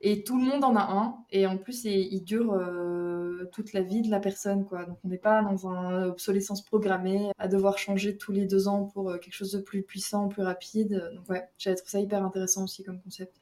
et 0.02 0.24
tout 0.24 0.38
le 0.40 0.46
monde 0.46 0.64
en 0.64 0.76
a 0.76 0.82
un, 1.02 1.16
et 1.32 1.46
en 1.46 1.58
plus, 1.58 1.84
il, 1.86 2.14
il 2.14 2.24
dure 2.24 2.54
euh, 2.54 3.44
toute 3.52 3.74
la 3.74 3.82
vie 3.82 4.02
de 4.02 4.10
la 4.10 4.20
personne, 4.20 4.66
quoi. 4.66 4.86
Donc, 4.86 4.98
on 5.04 5.10
n'est 5.10 5.18
pas 5.18 5.42
dans 5.42 5.58
une 5.68 6.04
obsolescence 6.10 6.62
programmée 6.64 7.32
à 7.38 7.48
devoir 7.48 7.78
changer 7.78 8.16
tous 8.18 8.32
les 8.32 8.46
deux 8.46 8.68
ans 8.68 8.86
pour 8.94 9.10
euh, 9.10 9.18
quelque 9.18 9.34
chose 9.34 9.52
de 9.52 9.60
plus 9.62 9.82
puissant, 9.84 10.28
plus 10.30 10.44
rapide. 10.44 10.94
Donc, 11.16 11.30
ouais, 11.30 11.44
j'avais 11.58 11.76
trouvé 11.76 11.92
ça 11.92 12.00
hyper 12.00 12.24
intéressant 12.24 12.64
aussi 12.64 12.84
comme 12.84 13.00
concept. 13.02 13.36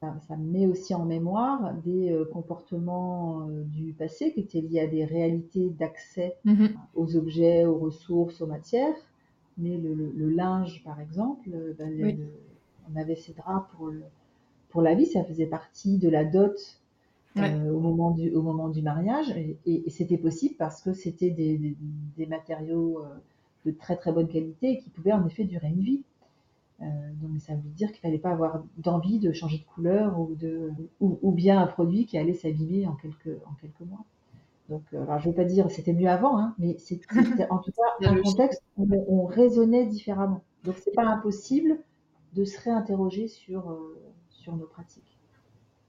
Ça, 0.00 0.14
ça 0.28 0.36
met 0.36 0.66
aussi 0.66 0.94
en 0.94 1.04
mémoire 1.06 1.74
des 1.84 2.10
euh, 2.12 2.24
comportements 2.26 3.46
du 3.48 3.92
passé 3.94 4.32
qui 4.32 4.40
étaient 4.40 4.60
liés 4.60 4.80
à 4.80 4.86
des 4.86 5.04
réalités 5.04 5.70
d'accès 5.70 6.36
-hmm. 6.44 6.70
aux 6.94 7.16
objets, 7.16 7.64
aux 7.64 7.78
ressources, 7.78 8.40
aux 8.42 8.46
matières. 8.46 8.96
Mais 9.58 9.78
le, 9.78 9.94
le, 9.94 10.12
le 10.14 10.28
linge, 10.30 10.82
par 10.84 11.00
exemple, 11.00 11.48
ben, 11.78 11.90
oui. 12.02 12.12
le, 12.20 12.26
on 12.92 13.00
avait 13.00 13.16
ces 13.16 13.32
draps 13.32 13.66
pour 13.72 13.86
le 13.88 14.02
pour 14.76 14.82
la 14.82 14.94
vie, 14.94 15.06
ça 15.06 15.24
faisait 15.24 15.46
partie 15.46 15.96
de 15.96 16.10
la 16.10 16.22
dot 16.22 16.82
ouais. 17.34 17.50
euh, 17.50 17.72
au, 17.72 17.80
moment 17.80 18.10
du, 18.10 18.30
au 18.34 18.42
moment 18.42 18.68
du 18.68 18.82
mariage. 18.82 19.30
Et, 19.30 19.56
et, 19.64 19.86
et 19.86 19.90
c'était 19.90 20.18
possible 20.18 20.54
parce 20.58 20.82
que 20.82 20.92
c'était 20.92 21.30
des, 21.30 21.56
des, 21.56 21.74
des, 22.18 22.26
matériaux 22.26 23.00
euh, 23.02 23.08
de 23.64 23.70
très 23.70 23.96
très 23.96 24.12
bonne 24.12 24.28
qualité 24.28 24.72
et 24.72 24.78
qui 24.78 24.90
pouvaient 24.90 25.14
en 25.14 25.26
effet 25.26 25.44
durer 25.44 25.68
une 25.68 25.80
vie. 25.80 26.02
Euh, 26.82 26.84
donc 27.22 27.40
ça 27.40 27.54
veut 27.54 27.70
dire 27.70 27.90
qu'il 27.90 28.00
fallait 28.00 28.18
pas 28.18 28.32
avoir 28.32 28.62
d'envie 28.76 29.18
de 29.18 29.32
changer 29.32 29.56
de 29.56 29.64
couleur 29.64 30.20
ou, 30.20 30.34
de, 30.34 30.70
ou, 31.00 31.18
ou 31.22 31.32
bien 31.32 31.58
un 31.58 31.66
produit 31.66 32.04
qui 32.04 32.18
allait 32.18 32.34
s'abîmer 32.34 32.86
en 32.86 32.96
quelques, 32.96 33.34
en 33.46 33.54
quelques 33.54 33.80
mois. 33.80 34.04
Donc, 34.68 34.82
euh, 34.92 35.04
alors 35.04 35.20
je 35.20 35.30
veux 35.30 35.34
pas 35.34 35.46
dire 35.46 35.70
c'était 35.70 35.94
mieux 35.94 36.10
avant, 36.10 36.38
hein, 36.38 36.54
mais 36.58 36.76
c'était 36.80 37.48
en 37.48 37.60
tout 37.60 37.72
cas 37.72 38.10
un 38.10 38.20
contexte 38.20 38.62
où 38.76 38.86
on, 38.94 39.22
on 39.22 39.24
raisonnait 39.24 39.86
différemment. 39.86 40.42
Donc 40.64 40.74
c'est 40.76 40.92
pas 40.94 41.06
impossible 41.06 41.78
de 42.34 42.44
se 42.44 42.60
réinterroger 42.60 43.26
sur 43.26 43.70
euh, 43.70 43.96
sur 44.46 44.56
nos 44.56 44.66
pratiques. 44.66 45.18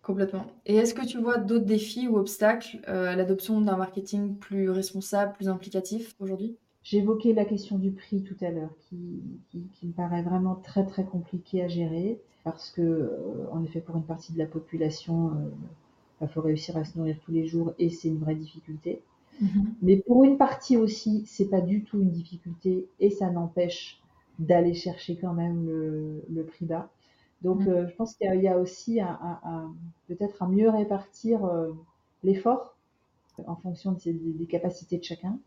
Complètement. 0.01 0.47
Et 0.65 0.75
est-ce 0.75 0.95
que 0.95 1.05
tu 1.05 1.19
vois 1.19 1.37
d'autres 1.37 1.65
défis 1.65 2.07
ou 2.07 2.17
obstacles 2.17 2.79
euh, 2.87 3.11
à 3.11 3.15
l'adoption 3.15 3.61
d'un 3.61 3.77
marketing 3.77 4.35
plus 4.35 4.71
responsable, 4.71 5.33
plus 5.33 5.47
implicatif 5.47 6.15
aujourd'hui? 6.19 6.57
J'évoquais 6.81 7.33
la 7.33 7.45
question 7.45 7.77
du 7.77 7.91
prix 7.91 8.23
tout 8.23 8.37
à 8.41 8.49
l'heure, 8.49 8.73
qui, 8.79 9.21
qui, 9.51 9.61
qui, 9.73 9.85
me 9.85 9.91
paraît 9.91 10.23
vraiment 10.23 10.55
très 10.55 10.85
très 10.85 11.03
compliqué 11.03 11.61
à 11.61 11.67
gérer, 11.67 12.19
parce 12.43 12.71
que, 12.71 12.81
euh, 12.81 13.51
en 13.51 13.63
effet, 13.63 13.81
pour 13.81 13.95
une 13.95 14.05
partie 14.05 14.33
de 14.33 14.39
la 14.39 14.47
population, 14.47 15.31
il 15.33 15.45
euh, 15.45 15.49
bah, 16.21 16.27
faut 16.27 16.41
réussir 16.41 16.77
à 16.77 16.85
se 16.85 16.97
nourrir 16.97 17.17
tous 17.23 17.31
les 17.31 17.45
jours 17.45 17.73
et 17.77 17.89
c'est 17.89 18.07
une 18.07 18.19
vraie 18.19 18.35
difficulté. 18.35 19.01
Mhm. 19.39 19.75
Mais 19.83 19.97
pour 19.97 20.23
une 20.23 20.37
partie 20.37 20.77
aussi, 20.77 21.25
c'est 21.27 21.49
pas 21.49 21.61
du 21.61 21.83
tout 21.83 21.99
une 22.01 22.09
difficulté 22.09 22.87
et 22.99 23.11
ça 23.11 23.29
n'empêche 23.29 24.01
d'aller 24.39 24.73
chercher 24.73 25.15
quand 25.17 25.33
même 25.33 25.67
le, 26.29 26.43
prix 26.43 26.65
bas. 26.65 26.89
Donc, 27.41 27.61
mhm. 27.61 27.67
euh, 27.67 27.87
je 27.87 27.95
pense 27.95 28.15
qu'il 28.15 28.41
y, 28.41 28.47
a 28.47 28.57
aussi 28.57 28.99
peut-être 30.07 30.41
à 30.41 30.47
mieux 30.47 30.69
répartir 30.69 31.45
euh, 31.45 31.71
l'effort 32.23 32.75
en 33.45 33.55
fonction 33.55 33.91
des, 33.91 34.47
capacités 34.47 34.97
de 34.97 35.03
chacun. 35.03 35.37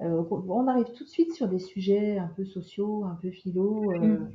Euh, 0.00 0.22
on 0.30 0.66
arrive 0.66 0.92
tout 0.92 1.04
de 1.04 1.08
suite 1.08 1.32
sur 1.32 1.48
des 1.48 1.58
sujets 1.58 2.18
un 2.18 2.28
peu 2.28 2.44
sociaux, 2.44 3.04
un 3.04 3.18
peu 3.20 3.30
philo. 3.30 3.90
Mhm. 3.90 4.30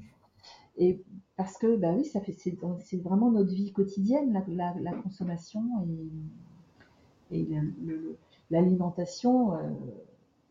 Et 0.77 1.01
parce 1.37 1.57
que, 1.57 1.75
bah 1.77 1.93
oui, 1.95 2.05
ça 2.05 2.21
fait, 2.21 2.33
c'est 2.33 3.01
vraiment 3.01 3.31
notre 3.31 3.53
vie 3.53 3.71
quotidienne, 3.71 4.43
la, 4.47 4.91
consommation 4.93 5.63
et, 7.31 7.47
l'alimentation, 8.51 9.53
euh, 9.53 9.69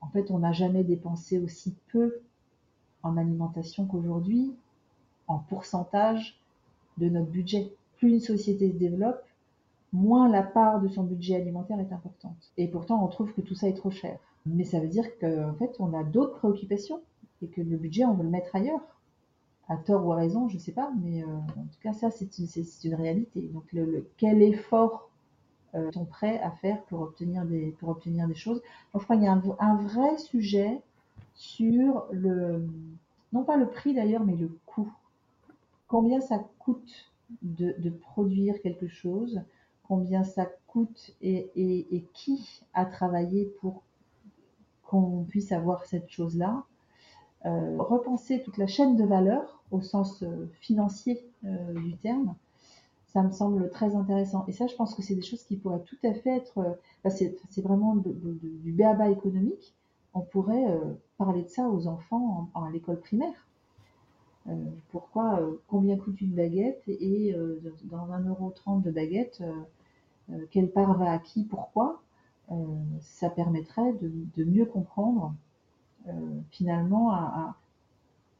en 0.00 0.08
fait, 0.08 0.30
on 0.30 0.40
n'a 0.40 0.52
jamais 0.52 0.84
dépensé 0.84 1.38
aussi 1.38 1.74
peu 1.92 2.20
en 3.02 3.16
alimentation 3.16 3.86
qu'aujourd'hui, 3.86 4.52
en 5.26 5.38
pourcentage 5.38 6.40
de 6.98 7.08
notre 7.08 7.30
budget. 7.30 7.72
Plus 7.96 8.10
une 8.10 8.20
société 8.20 8.70
se 8.70 8.76
développe, 8.76 9.22
moins 9.92 10.28
la 10.28 10.42
part 10.42 10.80
de 10.80 10.88
son 10.88 11.04
budget 11.04 11.36
alimentaire 11.36 11.78
est 11.80 11.92
importante. 11.92 12.52
Et 12.56 12.68
pourtant, 12.68 13.02
on 13.04 13.08
trouve 13.08 13.32
que 13.32 13.40
tout 13.40 13.54
ça 13.54 13.68
est 13.68 13.74
trop 13.74 13.90
cher. 13.90 14.18
Mais 14.46 14.64
ça 14.64 14.80
veut 14.80 14.88
dire 14.88 15.06
qu'en 15.18 15.54
fait, 15.54 15.76
on 15.78 15.94
a 15.94 16.04
d'autres 16.04 16.36
préoccupations 16.38 17.00
et 17.42 17.48
que 17.48 17.60
le 17.60 17.76
budget, 17.76 18.04
on 18.04 18.14
veut 18.14 18.24
le 18.24 18.30
mettre 18.30 18.54
ailleurs. 18.54 18.80
À 19.68 19.76
tort 19.78 20.04
ou 20.04 20.12
à 20.12 20.16
raison, 20.16 20.48
je 20.48 20.56
ne 20.56 20.60
sais 20.60 20.72
pas, 20.72 20.92
mais 21.02 21.22
euh, 21.22 21.26
en 21.26 21.64
tout 21.64 21.80
cas, 21.82 21.94
ça, 21.94 22.10
c'est 22.10 22.28
une, 22.38 22.94
réalité. 22.94 23.48
Donc, 23.54 23.74
quel 24.18 24.42
effort 24.42 25.08
euh, 25.74 25.90
sont 25.92 26.04
prêts 26.04 26.38
à 26.40 26.50
faire 26.50 26.82
pour 26.82 27.00
obtenir 27.00 27.46
des, 27.46 27.74
choses? 28.34 28.62
Je 28.92 28.98
crois 28.98 29.16
qu'il 29.16 29.24
y 29.24 29.28
a 29.28 29.32
un, 29.32 29.76
vrai 29.76 30.18
sujet 30.18 30.82
sur 31.34 32.04
le, 32.12 32.66
non 33.32 33.42
pas 33.42 33.56
le 33.56 33.66
prix 33.66 33.94
d'ailleurs, 33.94 34.24
mais 34.24 34.36
le 34.36 34.50
coût. 34.66 34.92
Combien 35.94 36.20
ça 36.20 36.44
coûte 36.58 37.12
de, 37.42 37.88
produire 37.88 38.60
quelque 38.60 38.88
chose, 38.88 39.40
combien 39.84 40.24
ça 40.24 40.44
coûte 40.66 41.14
et, 41.22 42.04
qui 42.14 42.64
a 42.72 42.84
travaillé 42.84 43.44
pour 43.60 43.84
qu'on 44.82 45.22
puisse 45.22 45.52
avoir 45.52 45.84
cette 45.84 46.10
chose-là. 46.10 46.64
Euh, 47.46 47.76
repenser 47.78 48.42
toute 48.42 48.58
la 48.58 48.66
chaîne 48.66 48.96
de 48.96 49.04
valeur 49.04 49.62
au 49.70 49.82
sens 49.82 50.24
euh, 50.24 50.50
financier 50.62 51.24
euh, 51.44 51.72
du 51.74 51.96
terme, 51.98 52.34
ça 53.06 53.22
me 53.22 53.30
semble 53.30 53.70
très 53.70 53.94
intéressant. 53.94 54.44
Et 54.48 54.52
ça, 54.52 54.66
je 54.66 54.74
pense 54.74 54.96
que 54.96 55.02
c'est 55.02 55.14
des 55.14 55.22
choses 55.22 55.44
qui 55.44 55.56
pourraient 55.56 55.84
tout 55.84 55.98
à 56.02 56.12
fait 56.12 56.38
être. 56.38 56.58
Euh, 56.58 57.08
c'est 57.08 57.62
vraiment 57.62 57.94
du 57.94 58.72
béaba 58.72 59.10
économique. 59.10 59.76
On 60.12 60.22
pourrait 60.22 60.76
parler 61.18 61.42
de 61.44 61.48
ça 61.48 61.68
aux 61.68 61.86
enfants 61.86 62.48
à 62.56 62.68
l'école 62.72 62.98
primaire. 62.98 63.46
Euh, 64.48 64.54
pourquoi, 64.90 65.40
combien 65.68 65.96
coûte 65.96 66.20
une 66.20 66.34
baguette 66.34 66.82
et, 66.86 67.34
dans 67.84 68.06
1,30€ 68.08 68.82
de 68.82 68.90
baguette, 68.90 69.42
quelle 70.50 70.70
part 70.70 70.98
va 70.98 71.12
à 71.12 71.18
qui, 71.18 71.44
pourquoi 71.44 72.02
Ça 73.00 73.30
permettrait 73.30 73.94
de, 73.94 74.44
mieux 74.44 74.66
comprendre 74.66 75.34
finalement 76.50 77.12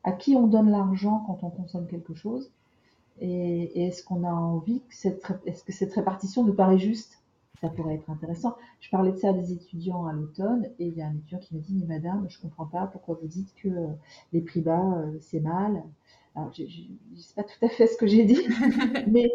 à 0.05 0.13
qui 0.13 0.37
on 0.37 0.47
donne 0.47 0.71
l'argent 0.71 1.25
quand 1.27 1.43
on 1.43 1.51
consomme 1.51 1.87
quelque 1.87 2.15
chose 2.15 2.51
et, 3.21 3.87
est-ce 3.87 4.03
qu'on 4.03 4.25
a 4.25 4.33
envie 4.33 4.81
que 4.81 4.95
cette, 4.95 5.25
est-ce 5.47 5.65
que 5.65 5.73
cette 5.73 5.93
répartition 5.95 6.45
nous 6.45 6.55
paraît 6.55 6.79
juste? 6.79 7.21
Ça 7.65 7.71
pourrait 7.71 7.95
être 7.95 8.11
intéressant. 8.11 8.57
Je 8.81 8.91
parlais 8.91 9.11
de 9.12 9.17
ça 9.17 9.31
à 9.31 9.33
des 9.33 9.53
étudiants 9.53 10.05
à 10.05 10.12
l'automne 10.12 10.67
et 10.79 10.87
il 10.89 10.95
y 10.99 11.01
a 11.01 11.07
un 11.07 11.15
étudiant 11.15 11.39
qui 11.39 11.55
m'a 11.55 11.62
dit, 11.62 11.73
mais 11.75 11.87
madame, 11.87 12.27
je 12.29 12.39
comprends 12.39 12.67
pas 12.67 12.87
pourquoi 12.89 13.19
vous 13.23 13.27
dites 13.27 13.55
que 13.55 13.69
euh, 13.69 13.87
les 14.35 14.43
prix 14.43 14.61
bas, 14.61 14.99
euh, 14.99 15.17
c'est 15.23 15.41
mal. 15.41 15.83
Alors, 16.37 16.53
je 16.53 16.65
ne 16.65 17.17
sais 17.17 17.33
pas 17.35 17.43
tout 17.43 17.65
à 17.65 17.71
fait 17.71 17.87
ce 17.87 17.97
que 17.97 18.07
j'ai 18.07 18.27
dit, 18.27 18.39
mais 19.09 19.33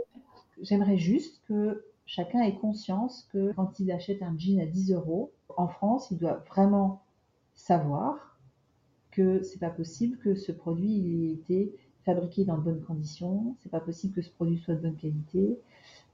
j'aimerais 0.62 0.98
juste 1.00 1.42
que 1.48 1.84
chacun 2.06 2.44
ait 2.44 2.56
conscience 2.56 3.28
que 3.34 3.52
quand 3.54 3.80
il 3.80 3.92
achète 3.92 4.22
un 4.22 4.38
jean 4.38 4.60
à 4.62 4.68
10 4.68 4.92
euros, 4.92 5.32
en 5.58 5.68
France, 5.68 6.12
il 6.12 6.20
doit 6.20 6.44
vraiment 6.50 7.02
savoir 7.56 8.38
que 9.10 9.42
c'est 9.42 9.60
pas 9.60 9.72
possible 9.72 10.20
que 10.20 10.36
ce 10.36 10.52
produit 10.52 11.32
ait 11.32 11.34
été 11.34 11.76
fabriqué 12.06 12.46
dans 12.46 12.60
de 12.60 12.62
bonnes 12.62 12.84
conditions. 12.84 13.56
C'est 13.64 13.72
pas 13.72 13.80
possible 13.80 14.14
que 14.14 14.22
ce 14.22 14.30
produit 14.30 14.60
soit 14.60 14.76
de 14.76 14.82
bonne 14.82 14.98
qualité. 14.98 15.58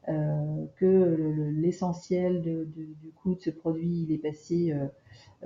Euh, 0.07 0.65
que 0.75 1.51
l'essentiel 1.55 2.43
du 2.43 3.11
coût 3.23 3.33
de 3.33 3.41
ce 3.41 3.49
produit 3.49 4.03
il 4.03 4.11
est 4.11 4.19
passé 4.19 4.71
euh, 4.71 4.85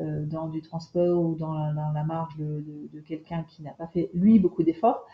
euh, 0.01 0.25
dans 0.25 0.49
du 0.49 0.61
transport 0.61 1.23
ou 1.23 1.35
dans 1.35 1.53
la, 1.53 2.03
marge 2.03 2.35
de, 2.37 2.99
quelqu'un 3.07 3.45
qui 3.47 3.61
n'a 3.63 3.71
pas 3.71 3.87
fait 3.87 4.09
lui 4.13 4.37
beaucoup 4.37 4.63
d'efforts. 4.63 5.05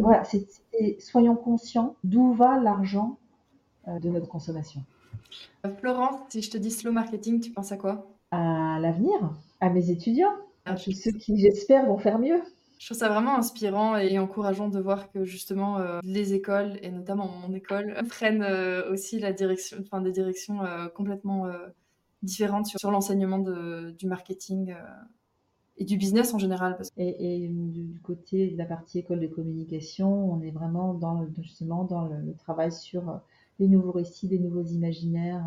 voilà, 0.00 0.22
c'est, 0.24 0.46
soyons 0.98 1.34
conscients 1.34 1.96
d'où 2.04 2.34
va 2.34 2.60
l'argent 2.60 3.16
de 3.86 4.10
notre 4.10 4.28
consommation. 4.28 4.82
Florence, 5.78 6.20
si 6.28 6.42
je 6.42 6.50
te 6.50 6.58
dis 6.58 6.70
slow 6.70 6.92
marketing, 6.92 7.40
tu 7.40 7.52
penses 7.52 7.72
à 7.72 7.78
quoi? 7.78 8.06
À 8.30 8.78
l'avenir, 8.80 9.32
à 9.60 9.70
mes 9.70 9.90
étudiants, 9.90 10.34
à 10.66 10.76
ceux 10.76 11.12
qui 11.12 11.38
j'espère 11.38 11.86
vont 11.86 11.96
faire 11.96 12.18
mieux. 12.18 12.42
Je 12.80 12.86
trouve 12.86 12.96
ça 12.96 13.10
vraiment 13.10 13.36
inspirant 13.36 13.98
et 13.98 14.18
encourageant 14.18 14.70
de 14.70 14.80
voir 14.80 15.12
que 15.12 15.26
justement 15.26 15.78
euh, 15.78 16.00
les 16.02 16.32
écoles, 16.32 16.78
et 16.80 16.90
notamment 16.90 17.28
mon 17.28 17.54
école, 17.54 17.94
prennent 18.08 18.42
euh, 18.42 18.90
aussi 18.90 19.18
la 19.18 19.34
direction, 19.34 19.76
enfin, 19.82 20.00
des 20.00 20.12
directions 20.12 20.64
euh, 20.64 20.88
complètement 20.88 21.46
différentes 22.22 22.66
sur, 22.66 22.90
l'enseignement 22.90 23.38
du 23.38 24.06
marketing 24.06 24.74
et 25.76 25.84
du 25.84 25.98
business 25.98 26.32
en 26.32 26.38
général. 26.38 26.74
Parce 26.78 26.90
et, 26.96 27.48
du 27.50 28.00
côté 28.02 28.48
de 28.48 28.56
la 28.56 28.64
partie 28.64 29.00
école 29.00 29.20
de 29.20 29.26
communication, 29.26 30.32
on 30.32 30.40
est 30.40 30.50
vraiment 30.50 30.94
dans, 30.94 31.26
justement 31.38 31.84
dans 31.84 32.06
le, 32.06 32.34
travail 32.38 32.72
sur 32.72 33.20
les 33.58 33.68
nouveaux 33.68 33.92
récits, 33.92 34.28
les 34.28 34.38
nouveaux 34.38 34.64
imaginaires, 34.64 35.44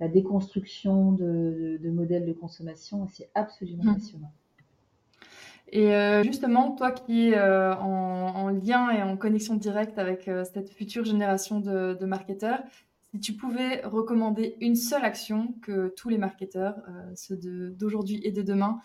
la 0.00 0.08
déconstruction 0.08 1.12
de, 1.12 1.78
modèles 1.84 2.26
de 2.26 2.32
consommation. 2.32 3.06
C'est 3.08 3.30
absolument 3.36 3.84
mmh. 3.84 3.94
passionnant. 3.94 4.32
Et 5.68 5.94
euh, 5.94 6.22
justement, 6.22 6.72
toi 6.72 6.92
qui 6.92 7.30
es 7.30 7.36
euh, 7.36 7.74
en, 7.74 8.48
lien 8.48 8.90
et 8.90 9.02
en 9.02 9.16
connexion 9.16 9.54
directe 9.56 9.98
avec 9.98 10.28
euh, 10.28 10.44
cette 10.44 10.70
future 10.70 11.04
génération 11.04 11.60
de, 11.60 12.04
marketeurs, 12.04 12.60
si 13.12 13.20
tu 13.20 13.32
pouvais 13.32 13.80
recommander 13.84 14.56
une 14.60 14.76
seule 14.76 15.04
action 15.04 15.54
que 15.62 15.92
tous 15.96 16.08
les 16.08 16.18
marketeurs, 16.18 16.76
ceux 17.14 17.36
d'aujourd'hui 17.36 18.20
et 18.24 18.30
de 18.30 18.42
demain, 18.42 18.78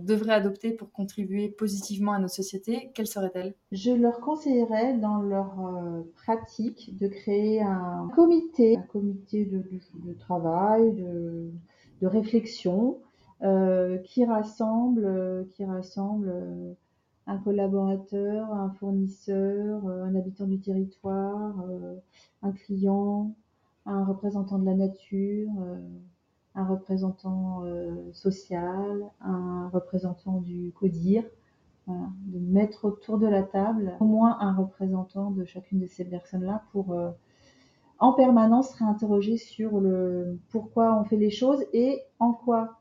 devraient 0.00 0.34
adopter 0.34 0.72
pour 0.72 0.90
contribuer 0.90 1.48
positivement 1.48 2.12
à 2.12 2.18
notre 2.18 2.34
société, 2.34 2.90
quelle 2.94 3.06
serait-elle? 3.06 3.54
Je 3.70 3.92
leur 3.92 4.20
conseillerais 4.20 4.94
dans 4.94 5.22
leur 5.22 5.54
pratique 6.16 6.98
de 6.98 7.06
créer 7.06 7.62
un 7.62 8.08
comité, 8.14 8.76
un 8.76 8.82
comité 8.82 9.44
de, 9.44 10.12
travail, 10.14 10.92
de, 10.92 11.50
de 12.02 12.06
réflexion, 12.06 12.98
euh, 12.98 13.09
qui 14.04 14.24
rassemble, 14.24 15.04
euh, 15.04 15.44
qui 15.50 15.64
rassemble 15.64 16.28
euh, 16.28 16.72
un 17.26 17.38
collaborateur, 17.38 18.52
un 18.52 18.70
fournisseur, 18.70 19.86
un 19.86 20.14
habitant 20.14 20.46
du 20.46 20.58
territoire, 20.58 21.54
un 22.42 22.50
client, 22.50 23.34
un 23.86 24.04
représentant 24.04 24.58
de 24.58 24.66
la 24.66 24.74
nature, 24.74 25.52
un 26.56 26.66
représentant 26.66 27.62
social, 28.12 29.04
un 29.20 29.68
représentant 29.68 30.40
du 30.40 30.72
CODIR, 30.72 31.22
de 31.86 32.38
mettre 32.40 32.86
autour 32.86 33.18
de 33.18 33.28
la 33.28 33.44
table 33.44 33.94
au 34.00 34.06
moins 34.06 34.36
un 34.40 34.54
représentant 34.54 35.30
de 35.30 35.44
chacune 35.44 35.78
de 35.78 35.86
ces 35.86 36.04
personnes-là 36.04 36.64
pour 36.72 36.96
en 38.00 38.12
permanence 38.12 38.72
réinterroger 38.72 39.36
sur 39.36 39.78
le 39.78 40.40
pourquoi 40.48 40.98
on 41.00 41.04
fait 41.04 41.16
les 41.16 41.30
choses 41.30 41.64
et 41.72 42.00
en 42.18 42.32
quoi 42.32 42.79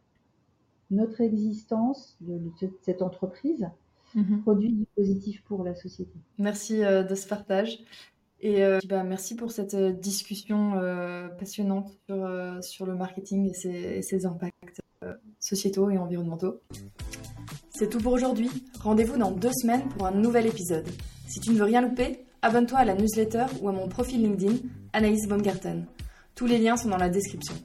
notre 0.92 1.22
existence 1.22 2.18
de, 2.22 2.40
cette 2.82 3.02
entreprise 3.02 3.68
mhm. 4.16 4.42
produit 4.42 4.74
du 4.74 4.86
positif 4.96 5.44
pour 5.44 5.64
la 5.64 5.76
société. 5.76 6.14
Merci 6.38 6.84
euh, 6.84 7.04
de 7.04 7.16
ce 7.16 7.28
partage. 7.28 7.80
Et 8.42 8.64
euh, 8.64 8.80
bah, 8.88 9.04
merci 9.04 9.36
pour 9.36 9.52
cette 9.52 9.74
euh, 9.74 9.92
discussion 9.92 10.74
passionnante 11.38 11.92
sur, 12.08 12.64
sur 12.64 12.86
le 12.86 12.96
marketing 12.96 13.50
et 13.50 13.54
ses, 13.54 13.70
et 13.70 14.02
ses 14.02 14.26
impacts 14.26 14.82
sociétaux 15.40 15.90
et 15.90 15.98
environnementaux. 15.98 16.62
C'est 17.70 17.90
tout 17.90 18.00
pour 18.00 18.14
aujourd'hui. 18.14 18.50
Rendez-vous 18.82 19.18
dans 19.18 19.32
deux 19.32 19.54
semaines 19.54 19.88
pour 19.90 20.06
un 20.06 20.12
nouvel 20.12 20.48
épisode. 20.48 20.88
Si 21.28 21.40
tu 21.40 21.52
ne 21.52 21.56
veux 21.56 21.64
rien 21.64 21.82
louper, 21.82 22.26
abonne-toi 22.42 22.80
à 22.80 22.86
la 22.86 22.96
newsletter 22.96 23.46
ou 23.62 23.70
à 23.70 23.72
mon 23.72 23.88
profil 23.88 24.22
LinkedIn, 24.22 24.58
Anaïs 24.94 25.28
Baumgarten. 25.28 25.86
Tous 26.36 26.46
les 26.46 26.58
liens 26.58 26.76
sont 26.76 26.90
dans 26.90 26.98
la 26.98 27.10
description. 27.10 27.56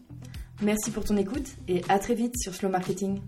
Merci 0.62 0.90
pour 0.90 1.04
ton 1.04 1.16
écoute 1.16 1.48
et 1.68 1.82
à 1.88 1.98
très 1.98 2.14
vite 2.14 2.36
sur 2.38 2.54
Slow 2.54 2.68
Marketing. 2.68 3.20